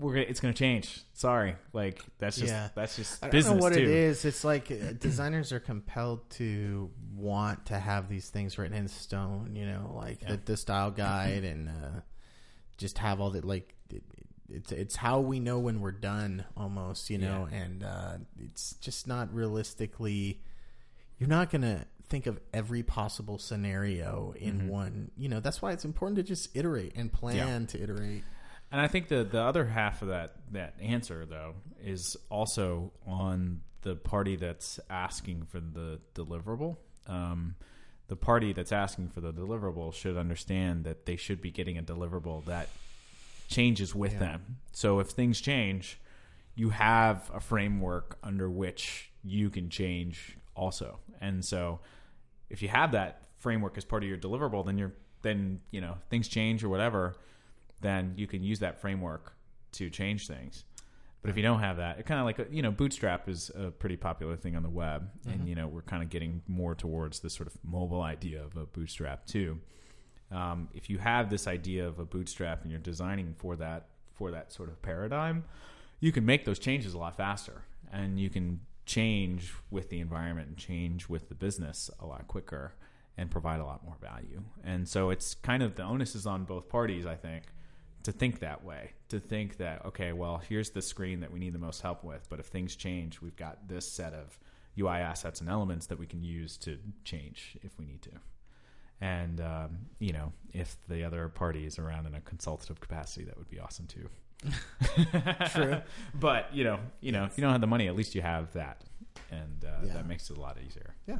we're 0.01 0.13
gonna, 0.15 0.25
it's 0.27 0.39
going 0.39 0.53
to 0.53 0.57
change. 0.57 1.01
Sorry, 1.13 1.55
like 1.73 2.03
that's 2.17 2.35
just 2.37 2.51
Yeah. 2.51 2.69
that's 2.75 2.95
just 2.95 3.23
I 3.23 3.27
don't 3.27 3.31
business 3.31 3.53
know 3.55 3.59
what 3.61 3.73
too. 3.73 3.79
it 3.79 3.87
is. 3.87 4.25
It's 4.25 4.43
like 4.43 4.69
uh, 4.71 4.93
designers 4.99 5.51
are 5.53 5.59
compelled 5.59 6.29
to 6.31 6.89
want 7.15 7.67
to 7.67 7.79
have 7.79 8.09
these 8.09 8.29
things 8.29 8.57
written 8.57 8.75
in 8.75 8.87
stone. 8.87 9.55
You 9.55 9.65
know, 9.67 9.93
like 9.95 10.19
the, 10.27 10.37
the 10.43 10.57
style 10.57 10.91
guide 10.91 11.43
and 11.43 11.69
uh, 11.69 12.01
just 12.77 12.97
have 12.97 13.21
all 13.21 13.29
that. 13.31 13.45
Like 13.45 13.73
it, 13.89 14.03
it's 14.49 14.71
it's 14.71 14.95
how 14.95 15.19
we 15.21 15.39
know 15.39 15.59
when 15.59 15.79
we're 15.81 15.91
done, 15.91 16.43
almost. 16.57 17.09
You 17.09 17.19
know, 17.19 17.47
and 17.51 17.83
uh, 17.83 18.17
it's 18.43 18.73
just 18.81 19.07
not 19.07 19.33
realistically. 19.33 20.41
You're 21.19 21.29
not 21.29 21.49
gonna 21.51 21.85
think 22.09 22.25
of 22.25 22.39
every 22.53 22.83
possible 22.83 23.37
scenario 23.37 24.33
in 24.37 24.57
Mm-hmm. 24.59 24.67
one. 24.67 25.11
You 25.15 25.29
know, 25.29 25.39
that's 25.39 25.61
why 25.61 25.71
it's 25.71 25.85
important 25.85 26.17
to 26.17 26.23
just 26.23 26.55
iterate 26.55 26.93
and 26.95 27.13
plan 27.13 27.67
to 27.67 27.81
iterate. 27.81 28.23
And 28.71 28.79
I 28.79 28.87
think 28.87 29.07
the 29.07 29.23
the 29.23 29.41
other 29.41 29.65
half 29.65 30.01
of 30.01 30.07
that 30.09 30.35
that 30.51 30.75
answer 30.81 31.25
though 31.25 31.55
is 31.83 32.15
also 32.29 32.91
on 33.05 33.61
the 33.81 33.95
party 33.95 34.35
that's 34.35 34.79
asking 34.89 35.45
for 35.49 35.59
the 35.59 35.99
deliverable. 36.15 36.77
Um, 37.07 37.55
the 38.07 38.15
party 38.15 38.53
that's 38.53 38.71
asking 38.71 39.09
for 39.09 39.21
the 39.21 39.33
deliverable 39.33 39.93
should 39.93 40.17
understand 40.17 40.83
that 40.83 41.05
they 41.05 41.15
should 41.15 41.41
be 41.41 41.49
getting 41.49 41.77
a 41.77 41.83
deliverable 41.83 42.45
that 42.45 42.67
changes 43.47 43.95
with 43.95 44.19
them. 44.19 44.57
So 44.71 44.99
if 44.99 45.07
things 45.09 45.41
change, 45.41 45.99
you 46.55 46.69
have 46.69 47.29
a 47.33 47.39
framework 47.39 48.17
under 48.23 48.49
which 48.49 49.11
you 49.23 49.49
can 49.49 49.69
change 49.69 50.37
also. 50.55 50.99
And 51.19 51.43
so 51.43 51.79
if 52.49 52.61
you 52.61 52.67
have 52.69 52.91
that 52.91 53.23
framework 53.37 53.77
as 53.77 53.85
part 53.85 54.03
of 54.03 54.09
your 54.09 54.17
deliverable, 54.17 54.65
then 54.65 54.77
you're 54.77 54.93
then 55.21 55.61
you 55.71 55.81
know 55.81 55.97
things 56.09 56.27
change 56.27 56.63
or 56.63 56.69
whatever, 56.69 57.15
then 57.81 58.13
you 58.15 58.27
can 58.27 58.43
use 58.43 58.59
that 58.59 58.79
framework 58.79 59.33
to 59.73 59.89
change 59.89 60.27
things. 60.27 60.65
But 61.21 61.29
if 61.29 61.37
you 61.37 61.43
don't 61.43 61.59
have 61.59 61.77
that, 61.77 61.99
it 61.99 62.05
kind 62.07 62.19
of 62.19 62.25
like 62.25 62.51
you 62.51 62.63
know, 62.63 62.71
Bootstrap 62.71 63.29
is 63.29 63.51
a 63.55 63.69
pretty 63.69 63.95
popular 63.95 64.35
thing 64.35 64.55
on 64.55 64.63
the 64.63 64.69
web, 64.69 65.07
and 65.27 65.47
you 65.47 65.53
know 65.53 65.67
we're 65.67 65.83
kind 65.83 66.01
of 66.01 66.09
getting 66.09 66.41
more 66.47 66.73
towards 66.73 67.19
this 67.19 67.33
sort 67.33 67.47
of 67.47 67.57
mobile 67.63 68.01
idea 68.01 68.43
of 68.43 68.57
a 68.57 68.65
Bootstrap 68.65 69.27
too. 69.27 69.59
Um, 70.31 70.69
if 70.73 70.89
you 70.89 70.97
have 70.97 71.29
this 71.29 71.47
idea 71.47 71.87
of 71.87 71.99
a 71.99 72.05
Bootstrap 72.05 72.63
and 72.63 72.71
you're 72.71 72.79
designing 72.79 73.35
for 73.37 73.55
that 73.57 73.87
for 74.13 74.31
that 74.31 74.51
sort 74.51 74.69
of 74.69 74.81
paradigm, 74.81 75.43
you 75.99 76.11
can 76.11 76.25
make 76.25 76.43
those 76.43 76.57
changes 76.57 76.95
a 76.95 76.97
lot 76.97 77.17
faster, 77.17 77.65
and 77.91 78.19
you 78.19 78.31
can 78.31 78.61
change 78.87 79.53
with 79.69 79.89
the 79.89 79.99
environment 79.99 80.47
and 80.47 80.57
change 80.57 81.07
with 81.07 81.29
the 81.29 81.35
business 81.35 81.91
a 81.99 82.05
lot 82.05 82.27
quicker 82.27 82.73
and 83.15 83.29
provide 83.29 83.59
a 83.59 83.65
lot 83.65 83.83
more 83.85 83.97
value. 84.01 84.41
And 84.63 84.87
so 84.89 85.11
it's 85.11 85.35
kind 85.35 85.61
of 85.61 85.75
the 85.75 85.83
onus 85.83 86.15
is 86.15 86.25
on 86.25 86.45
both 86.45 86.67
parties, 86.67 87.05
I 87.05 87.15
think, 87.15 87.43
to 88.03 88.11
think 88.11 88.39
that 88.39 88.63
way. 88.63 88.91
To 89.09 89.19
think 89.19 89.57
that 89.57 89.85
okay, 89.87 90.13
well, 90.13 90.41
here's 90.49 90.69
the 90.71 90.81
screen 90.81 91.19
that 91.21 91.31
we 91.31 91.39
need 91.39 91.53
the 91.53 91.59
most 91.59 91.81
help 91.81 92.03
with, 92.03 92.27
but 92.29 92.39
if 92.39 92.45
things 92.47 92.75
change, 92.75 93.21
we've 93.21 93.35
got 93.35 93.67
this 93.67 93.89
set 93.91 94.13
of 94.13 94.37
UI 94.79 94.97
assets 94.99 95.41
and 95.41 95.49
elements 95.49 95.87
that 95.87 95.99
we 95.99 96.05
can 96.07 96.23
use 96.23 96.57
to 96.57 96.77
change 97.03 97.57
if 97.61 97.77
we 97.77 97.85
need 97.85 98.01
to. 98.03 98.11
And 99.01 99.41
um, 99.41 99.77
you 99.99 100.13
know, 100.13 100.31
if 100.53 100.77
the 100.87 101.03
other 101.03 101.27
party 101.27 101.65
is 101.65 101.77
around 101.79 102.05
in 102.07 102.15
a 102.15 102.21
consultative 102.21 102.79
capacity, 102.79 103.25
that 103.25 103.37
would 103.37 103.49
be 103.49 103.59
awesome 103.59 103.87
too. 103.87 104.09
True. 105.51 105.81
But 106.19 106.53
you 106.53 106.63
know, 106.63 106.79
you 107.01 107.11
know, 107.11 107.25
if 107.25 107.37
you 107.37 107.41
don't 107.43 107.51
have 107.51 107.61
the 107.61 107.67
money, 107.67 107.87
at 107.87 107.95
least 107.95 108.15
you 108.15 108.21
have 108.21 108.53
that, 108.53 108.81
and 109.31 109.63
uh, 109.65 109.85
Yeah. 109.85 109.93
that 109.93 110.07
makes 110.07 110.29
it 110.29 110.37
a 110.37 110.41
lot 110.41 110.57
easier. 110.65 110.95
Yeah, 111.07 111.17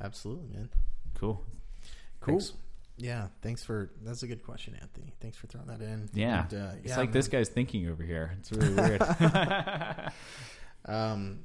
absolutely, 0.00 0.48
man. 0.56 0.68
Cool. 1.14 1.44
Cool. 2.20 2.38
Thanks. 2.40 2.52
Yeah, 2.96 3.26
thanks 3.42 3.64
for 3.64 3.90
that's 4.02 4.22
a 4.22 4.26
good 4.26 4.44
question, 4.44 4.76
Anthony. 4.80 5.14
Thanks 5.20 5.36
for 5.36 5.46
throwing 5.48 5.66
that 5.66 5.80
in. 5.80 6.08
Yeah, 6.14 6.44
And, 6.50 6.54
uh, 6.54 6.70
it's 6.82 6.90
yeah, 6.90 6.96
like 6.98 7.12
this 7.12 7.26
guy's 7.28 7.48
thinking 7.48 7.88
over 7.88 8.02
here. 8.02 8.36
It's 8.38 8.52
really 8.52 8.74
weird. 8.74 9.02
Um, 10.86 11.40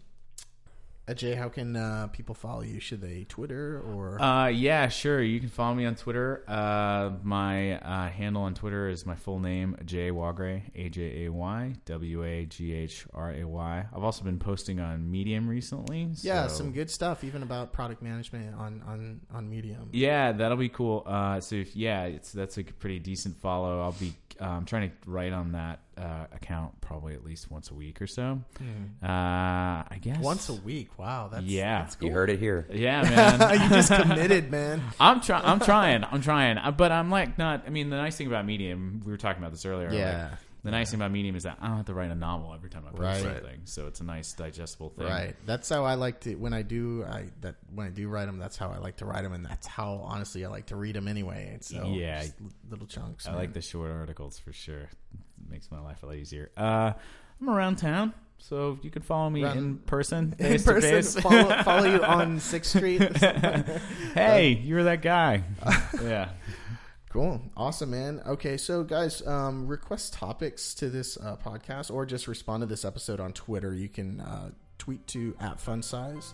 Ajay, 1.09 1.35
how 1.35 1.49
can 1.49 1.75
uh, 1.75 2.07
people 2.13 2.35
follow 2.35 2.61
you? 2.61 2.79
Should 2.79 3.01
they 3.01 3.25
Twitter 3.27 3.81
or? 3.81 4.21
Uh, 4.21 4.47
yeah, 4.47 4.87
sure. 4.89 5.23
You 5.23 5.39
can 5.39 5.49
follow 5.49 5.73
me 5.73 5.85
on 5.85 5.95
Twitter. 5.95 6.43
Uh, 6.47 7.11
my 7.23 7.79
uh, 7.79 8.09
handle 8.09 8.43
on 8.43 8.53
Twitter 8.53 8.87
is 8.89 9.07
my 9.07 9.15
full 9.15 9.39
name, 9.39 9.75
Jay 9.85 10.11
Waghray, 10.11 10.61
A 10.75 10.89
J 10.89 11.25
A 11.25 11.31
Y 11.31 11.73
W 11.85 12.23
A 12.23 12.45
G 12.45 12.73
H 12.73 13.07
R 13.11 13.33
A 13.33 13.43
Y. 13.43 13.85
I've 13.91 14.03
also 14.03 14.23
been 14.23 14.37
posting 14.37 14.79
on 14.79 15.09
Medium 15.09 15.47
recently. 15.47 16.09
yeah, 16.21 16.45
some 16.45 16.71
good 16.71 16.91
stuff, 16.91 17.23
even 17.23 17.41
about 17.41 17.73
product 17.73 18.03
management 18.03 18.53
on 18.55 18.83
on 18.85 19.21
on 19.33 19.49
Medium. 19.49 19.89
Yeah, 19.91 20.31
that'll 20.31 20.57
be 20.57 20.69
cool. 20.69 21.03
Uh, 21.07 21.39
so 21.39 21.55
if, 21.55 21.75
yeah, 21.75 22.03
it's 22.03 22.31
that's 22.31 22.59
a 22.59 22.63
pretty 22.63 22.99
decent 22.99 23.35
follow. 23.37 23.81
I'll 23.81 23.93
be 23.93 24.13
um, 24.39 24.65
trying 24.65 24.89
to 24.89 24.95
write 25.09 25.33
on 25.33 25.53
that 25.53 25.79
uh, 25.99 26.27
account 26.33 26.79
probably 26.81 27.13
at 27.13 27.23
least 27.23 27.51
once 27.51 27.69
a 27.71 27.73
week 27.73 28.01
or 28.01 28.07
so. 28.07 28.39
Uh, 29.03 29.05
I 29.07 29.97
guess. 30.01 30.19
Once 30.19 30.49
a 30.49 30.53
week. 30.53 30.97
Wow, 30.97 31.29
that's 31.31 31.43
Yeah. 31.45 31.81
that's 31.81 31.95
cool. 31.95 32.07
You 32.09 32.13
heard 32.13 32.29
it 32.29 32.39
here. 32.39 32.67
Yeah, 32.71 33.01
man. 33.39 33.61
you 33.61 33.69
just 33.69 33.91
committed, 33.91 34.49
man. 34.51 34.81
I'm 34.99 35.21
trying. 35.21 35.45
I'm 35.45 35.59
trying. 35.59 36.03
I'm 36.03 36.21
trying. 36.21 36.57
Uh, 36.57 36.71
But 36.71 36.91
I'm 36.91 37.09
like 37.09 37.37
not. 37.37 37.63
I 37.67 37.69
mean, 37.69 37.89
the 37.89 37.97
nice 37.97 38.15
thing 38.17 38.27
about 38.27 38.45
Medium, 38.45 39.01
we 39.05 39.11
were 39.11 39.17
talking 39.17 39.41
about 39.41 39.51
this 39.51 39.65
earlier. 39.65 39.91
Yeah. 39.93 40.29
Like, 40.31 40.39
the 40.61 40.71
nice 40.71 40.91
thing 40.91 40.99
about 40.99 41.11
Medium 41.11 41.37
is 41.37 41.43
that 41.43 41.57
I 41.61 41.67
don't 41.67 41.77
have 41.77 41.85
to 41.85 41.93
write 41.93 42.11
a 42.11 42.15
novel 42.15 42.53
every 42.53 42.69
time 42.69 42.83
I 42.85 42.89
post 42.89 43.01
Right. 43.01 43.21
something, 43.21 43.61
so 43.63 43.87
it's 43.87 44.01
a 44.01 44.03
nice 44.03 44.33
digestible 44.33 44.89
thing. 44.89 45.07
Right. 45.07 45.33
That's 45.45 45.69
how 45.69 45.85
I 45.85 45.93
like 45.93 46.19
to 46.21 46.35
when 46.35 46.53
I 46.53 46.63
do 46.63 47.05
I 47.09 47.27
that 47.41 47.55
when 47.73 47.87
I 47.87 47.91
do 47.91 48.09
write 48.09 48.25
them. 48.25 48.39
That's 48.39 48.57
how 48.57 48.69
I 48.69 48.77
like 48.77 48.97
to 48.97 49.05
write 49.05 49.23
them, 49.23 49.31
and 49.31 49.45
that's 49.45 49.65
how 49.67 50.01
honestly 50.03 50.43
I 50.43 50.49
like 50.49 50.65
to 50.67 50.75
read 50.75 50.95
them 50.95 51.07
anyway. 51.07 51.49
And 51.53 51.63
so 51.63 51.93
Yeah. 51.93 52.23
just 52.23 52.33
little 52.69 52.87
chunks. 52.87 53.25
I 53.25 53.31
man. 53.31 53.39
like 53.39 53.53
the 53.53 53.61
short 53.61 53.89
articles 53.89 54.37
for 54.37 54.51
sure. 54.51 54.89
Makes 55.49 55.71
my 55.71 55.79
life 55.81 56.03
a 56.03 56.07
lot 56.07 56.15
easier. 56.15 56.51
Uh, 56.55 56.93
I'm 57.41 57.49
around 57.49 57.77
town, 57.77 58.13
so 58.37 58.77
you 58.81 58.89
can 58.91 59.01
follow 59.01 59.29
me 59.29 59.43
Around- 59.43 59.57
in 59.57 59.77
person, 59.79 60.35
in 60.39 60.45
face 60.45 60.63
to 60.65 60.73
person. 60.73 60.91
face. 60.91 61.19
Follow, 61.19 61.63
follow 61.63 61.85
you 61.91 62.03
on 62.03 62.39
Sixth 62.39 62.75
Street. 62.77 63.01
Hey, 64.13 64.59
you're 64.63 64.83
that 64.83 65.01
guy. 65.01 65.43
yeah. 66.03 66.29
Cool. 67.09 67.41
Awesome, 67.57 67.89
man. 67.91 68.21
Okay, 68.27 68.57
so 68.57 68.83
guys, 68.83 69.25
um, 69.25 69.65
request 69.67 70.13
topics 70.13 70.73
to 70.75 70.89
this 70.89 71.17
uh, 71.17 71.37
podcast 71.37 71.91
or 71.91 72.05
just 72.05 72.27
respond 72.27 72.61
to 72.61 72.67
this 72.67 72.85
episode 72.85 73.19
on 73.19 73.33
Twitter. 73.33 73.73
You 73.73 73.89
can 73.89 74.19
uh, 74.21 74.51
tweet 74.77 75.07
to 75.07 75.35
at 75.39 75.59
fun 75.59 75.81
size. 75.81 76.33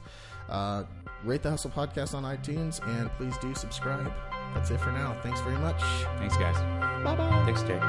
Uh, 0.49 0.83
rate 1.23 1.43
the 1.43 1.49
Hustle 1.49 1.71
Podcast 1.71 2.13
on 2.13 2.23
iTunes 2.23 2.85
and 2.99 3.09
please 3.13 3.37
do 3.37 3.53
subscribe. 3.55 4.11
That's 4.53 4.69
it 4.71 4.79
for 4.81 4.91
now. 4.91 5.17
Thanks 5.23 5.39
very 5.41 5.57
much. 5.57 5.81
Thanks, 6.17 6.35
guys. 6.37 6.55
Bye 7.03 7.15
bye. 7.15 7.43
Thanks, 7.45 7.61
Jay. 7.63 7.79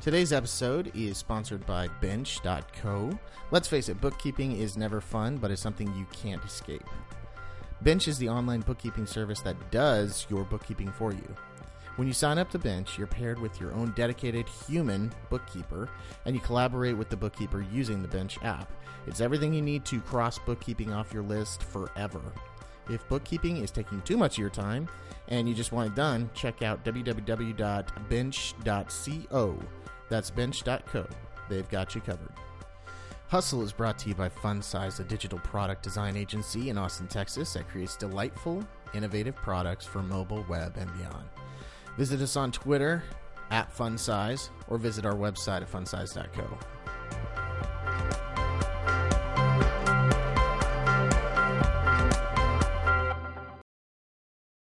Today's 0.00 0.32
episode 0.32 0.90
is 0.94 1.18
sponsored 1.18 1.64
by 1.66 1.86
Bench.co. 2.00 3.10
Let's 3.50 3.68
face 3.68 3.88
it, 3.88 4.00
bookkeeping 4.00 4.52
is 4.52 4.76
never 4.76 5.00
fun, 5.00 5.36
but 5.36 5.50
it's 5.50 5.60
something 5.60 5.94
you 5.94 6.06
can't 6.06 6.44
escape. 6.44 6.82
Bench 7.82 8.08
is 8.08 8.18
the 8.18 8.28
online 8.28 8.60
bookkeeping 8.60 9.06
service 9.06 9.40
that 9.42 9.70
does 9.70 10.26
your 10.30 10.44
bookkeeping 10.44 10.90
for 10.92 11.12
you. 11.12 11.36
When 12.00 12.08
you 12.08 12.14
sign 12.14 12.38
up 12.38 12.48
to 12.52 12.58
Bench, 12.58 12.96
you're 12.96 13.06
paired 13.06 13.38
with 13.38 13.60
your 13.60 13.74
own 13.74 13.92
dedicated 13.94 14.48
human 14.48 15.12
bookkeeper, 15.28 15.90
and 16.24 16.34
you 16.34 16.40
collaborate 16.40 16.96
with 16.96 17.10
the 17.10 17.16
bookkeeper 17.18 17.60
using 17.70 18.00
the 18.00 18.08
Bench 18.08 18.38
app. 18.42 18.72
It's 19.06 19.20
everything 19.20 19.52
you 19.52 19.60
need 19.60 19.84
to 19.84 20.00
cross 20.00 20.38
bookkeeping 20.38 20.94
off 20.94 21.12
your 21.12 21.24
list 21.24 21.62
forever. 21.62 22.22
If 22.88 23.06
bookkeeping 23.10 23.58
is 23.58 23.70
taking 23.70 24.00
too 24.00 24.16
much 24.16 24.36
of 24.36 24.38
your 24.38 24.48
time 24.48 24.88
and 25.28 25.46
you 25.46 25.54
just 25.54 25.72
want 25.72 25.92
it 25.92 25.94
done, 25.94 26.30
check 26.32 26.62
out 26.62 26.82
www.bench.co. 26.86 27.58
That's 30.08 30.30
bench.co. 30.30 31.06
They've 31.50 31.68
got 31.68 31.94
you 31.94 32.00
covered. 32.00 32.32
Hustle 33.28 33.60
is 33.60 33.74
brought 33.74 33.98
to 33.98 34.08
you 34.08 34.14
by 34.14 34.30
FunSize, 34.30 35.00
a 35.00 35.04
digital 35.04 35.40
product 35.40 35.82
design 35.82 36.16
agency 36.16 36.70
in 36.70 36.78
Austin, 36.78 37.08
Texas 37.08 37.52
that 37.52 37.68
creates 37.68 37.94
delightful, 37.94 38.66
innovative 38.94 39.36
products 39.36 39.84
for 39.84 40.02
mobile, 40.02 40.46
web, 40.48 40.78
and 40.78 40.90
beyond. 40.96 41.28
Visit 41.96 42.20
us 42.20 42.36
on 42.36 42.52
Twitter 42.52 43.02
at 43.50 43.74
Funsize 43.76 44.50
or 44.68 44.78
visit 44.78 45.04
our 45.04 45.14
website 45.14 45.62
at 45.62 45.70
funsize.co. 45.70 46.58